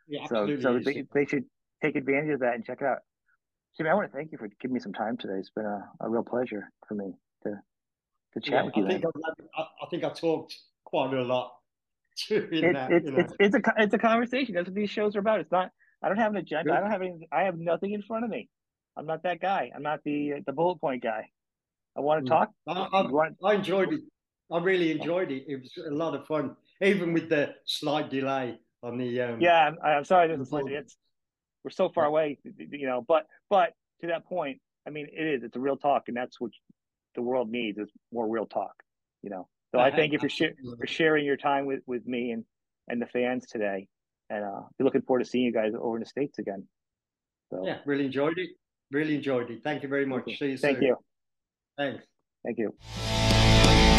Yeah, 0.08 0.26
so 0.26 0.58
so 0.60 0.78
they, 0.78 1.04
they, 1.14 1.24
should 1.24 1.44
take 1.82 1.94
advantage 1.96 2.34
of 2.34 2.40
that 2.40 2.54
and 2.54 2.64
check 2.64 2.78
it 2.80 2.86
out. 2.86 2.98
Jimmy, 3.76 3.90
I 3.90 3.94
want 3.94 4.10
to 4.10 4.16
thank 4.16 4.32
you 4.32 4.38
for 4.38 4.48
giving 4.60 4.74
me 4.74 4.80
some 4.80 4.92
time 4.92 5.16
today. 5.16 5.34
It's 5.34 5.50
been 5.50 5.66
a, 5.66 5.88
a 6.00 6.08
real 6.08 6.24
pleasure 6.24 6.70
for 6.88 6.94
me 6.94 7.12
to 7.44 7.50
to 8.34 8.40
chat 8.40 8.52
yeah, 8.52 8.62
with 8.64 8.76
you. 8.76 8.86
I 8.86 8.88
think, 8.88 9.04
I, 9.56 9.62
I 9.62 9.86
think 9.90 10.04
I 10.04 10.10
talked 10.10 10.56
quite 10.84 11.12
a 11.14 11.22
lot. 11.22 11.52
It, 12.30 12.72
that, 12.74 12.90
it's, 12.90 13.08
it's, 13.08 13.32
it's 13.38 13.54
a 13.54 13.72
it's 13.76 13.94
a 13.94 13.98
conversation. 13.98 14.56
That's 14.56 14.66
what 14.66 14.74
these 14.74 14.90
shows 14.90 15.14
are 15.14 15.20
about. 15.20 15.38
It's 15.38 15.52
not. 15.52 15.70
I 16.02 16.08
don't 16.08 16.18
have 16.18 16.32
an 16.32 16.38
agenda. 16.38 16.70
Good. 16.70 16.76
I 16.76 16.80
don't 16.80 16.90
have 16.90 17.02
any. 17.02 17.28
I 17.32 17.42
have 17.42 17.58
nothing 17.58 17.92
in 17.92 18.02
front 18.02 18.24
of 18.24 18.30
me. 18.30 18.48
I'm 18.96 19.06
not 19.06 19.22
that 19.22 19.40
guy. 19.40 19.70
I'm 19.74 19.82
not 19.82 20.00
the 20.04 20.34
the 20.46 20.52
bullet 20.52 20.80
point 20.80 21.02
guy. 21.02 21.28
I 21.96 22.00
want 22.00 22.24
to 22.24 22.30
mm. 22.30 22.34
talk. 22.34 22.50
I, 22.68 22.72
I, 22.72 23.10
want... 23.10 23.36
I 23.42 23.54
enjoyed 23.54 23.92
it. 23.92 24.00
I 24.50 24.58
really 24.58 24.92
enjoyed 24.92 25.30
it. 25.32 25.44
It 25.48 25.60
was 25.60 25.72
a 25.86 25.90
lot 25.90 26.14
of 26.14 26.26
fun, 26.26 26.56
even 26.80 27.12
with 27.12 27.28
the 27.28 27.54
slight 27.64 28.10
delay 28.10 28.58
on 28.82 28.98
the. 28.98 29.20
Um, 29.20 29.40
yeah, 29.40 29.66
I'm, 29.66 29.76
I'm 29.84 30.04
sorry. 30.04 30.28
This 30.28 30.46
is 30.46 30.52
it's 30.52 30.96
we're 31.64 31.70
so 31.70 31.88
far 31.88 32.04
away, 32.04 32.38
you 32.44 32.86
know. 32.86 33.04
But 33.06 33.26
but 33.50 33.72
to 34.00 34.06
that 34.08 34.24
point, 34.26 34.60
I 34.86 34.90
mean, 34.90 35.08
it 35.12 35.26
is. 35.26 35.42
It's 35.42 35.56
a 35.56 35.60
real 35.60 35.76
talk, 35.76 36.04
and 36.08 36.16
that's 36.16 36.40
what 36.40 36.52
the 37.14 37.22
world 37.22 37.50
needs 37.50 37.78
is 37.78 37.90
more 38.12 38.28
real 38.28 38.46
talk, 38.46 38.74
you 39.22 39.30
know. 39.30 39.48
So 39.74 39.80
I 39.80 39.90
thank 39.90 40.12
you 40.12 40.18
for, 40.18 40.30
sh- 40.30 40.54
for 40.78 40.86
sharing 40.86 41.26
your 41.26 41.36
time 41.36 41.66
with, 41.66 41.80
with 41.86 42.06
me 42.06 42.30
and 42.30 42.44
and 42.88 43.02
the 43.02 43.06
fans 43.06 43.46
today. 43.46 43.88
And 44.30 44.44
uh, 44.44 44.60
be 44.76 44.84
looking 44.84 45.02
forward 45.02 45.24
to 45.24 45.24
seeing 45.24 45.44
you 45.44 45.52
guys 45.52 45.72
over 45.80 45.96
in 45.96 46.00
the 46.00 46.08
states 46.08 46.38
again. 46.38 46.66
So, 47.50 47.64
yeah, 47.64 47.78
really 47.86 48.06
enjoyed 48.06 48.38
it. 48.38 48.50
Really 48.90 49.14
enjoyed 49.14 49.50
it. 49.50 49.62
Thank 49.64 49.82
you 49.82 49.88
very 49.88 50.06
much. 50.06 50.24
You. 50.26 50.36
See 50.36 50.50
you 50.50 50.58
Thank 50.58 50.78
soon. 50.78 50.86
you. 50.86 50.96
Thanks. 51.76 52.04
Thank 52.44 52.58
you. 52.58 53.97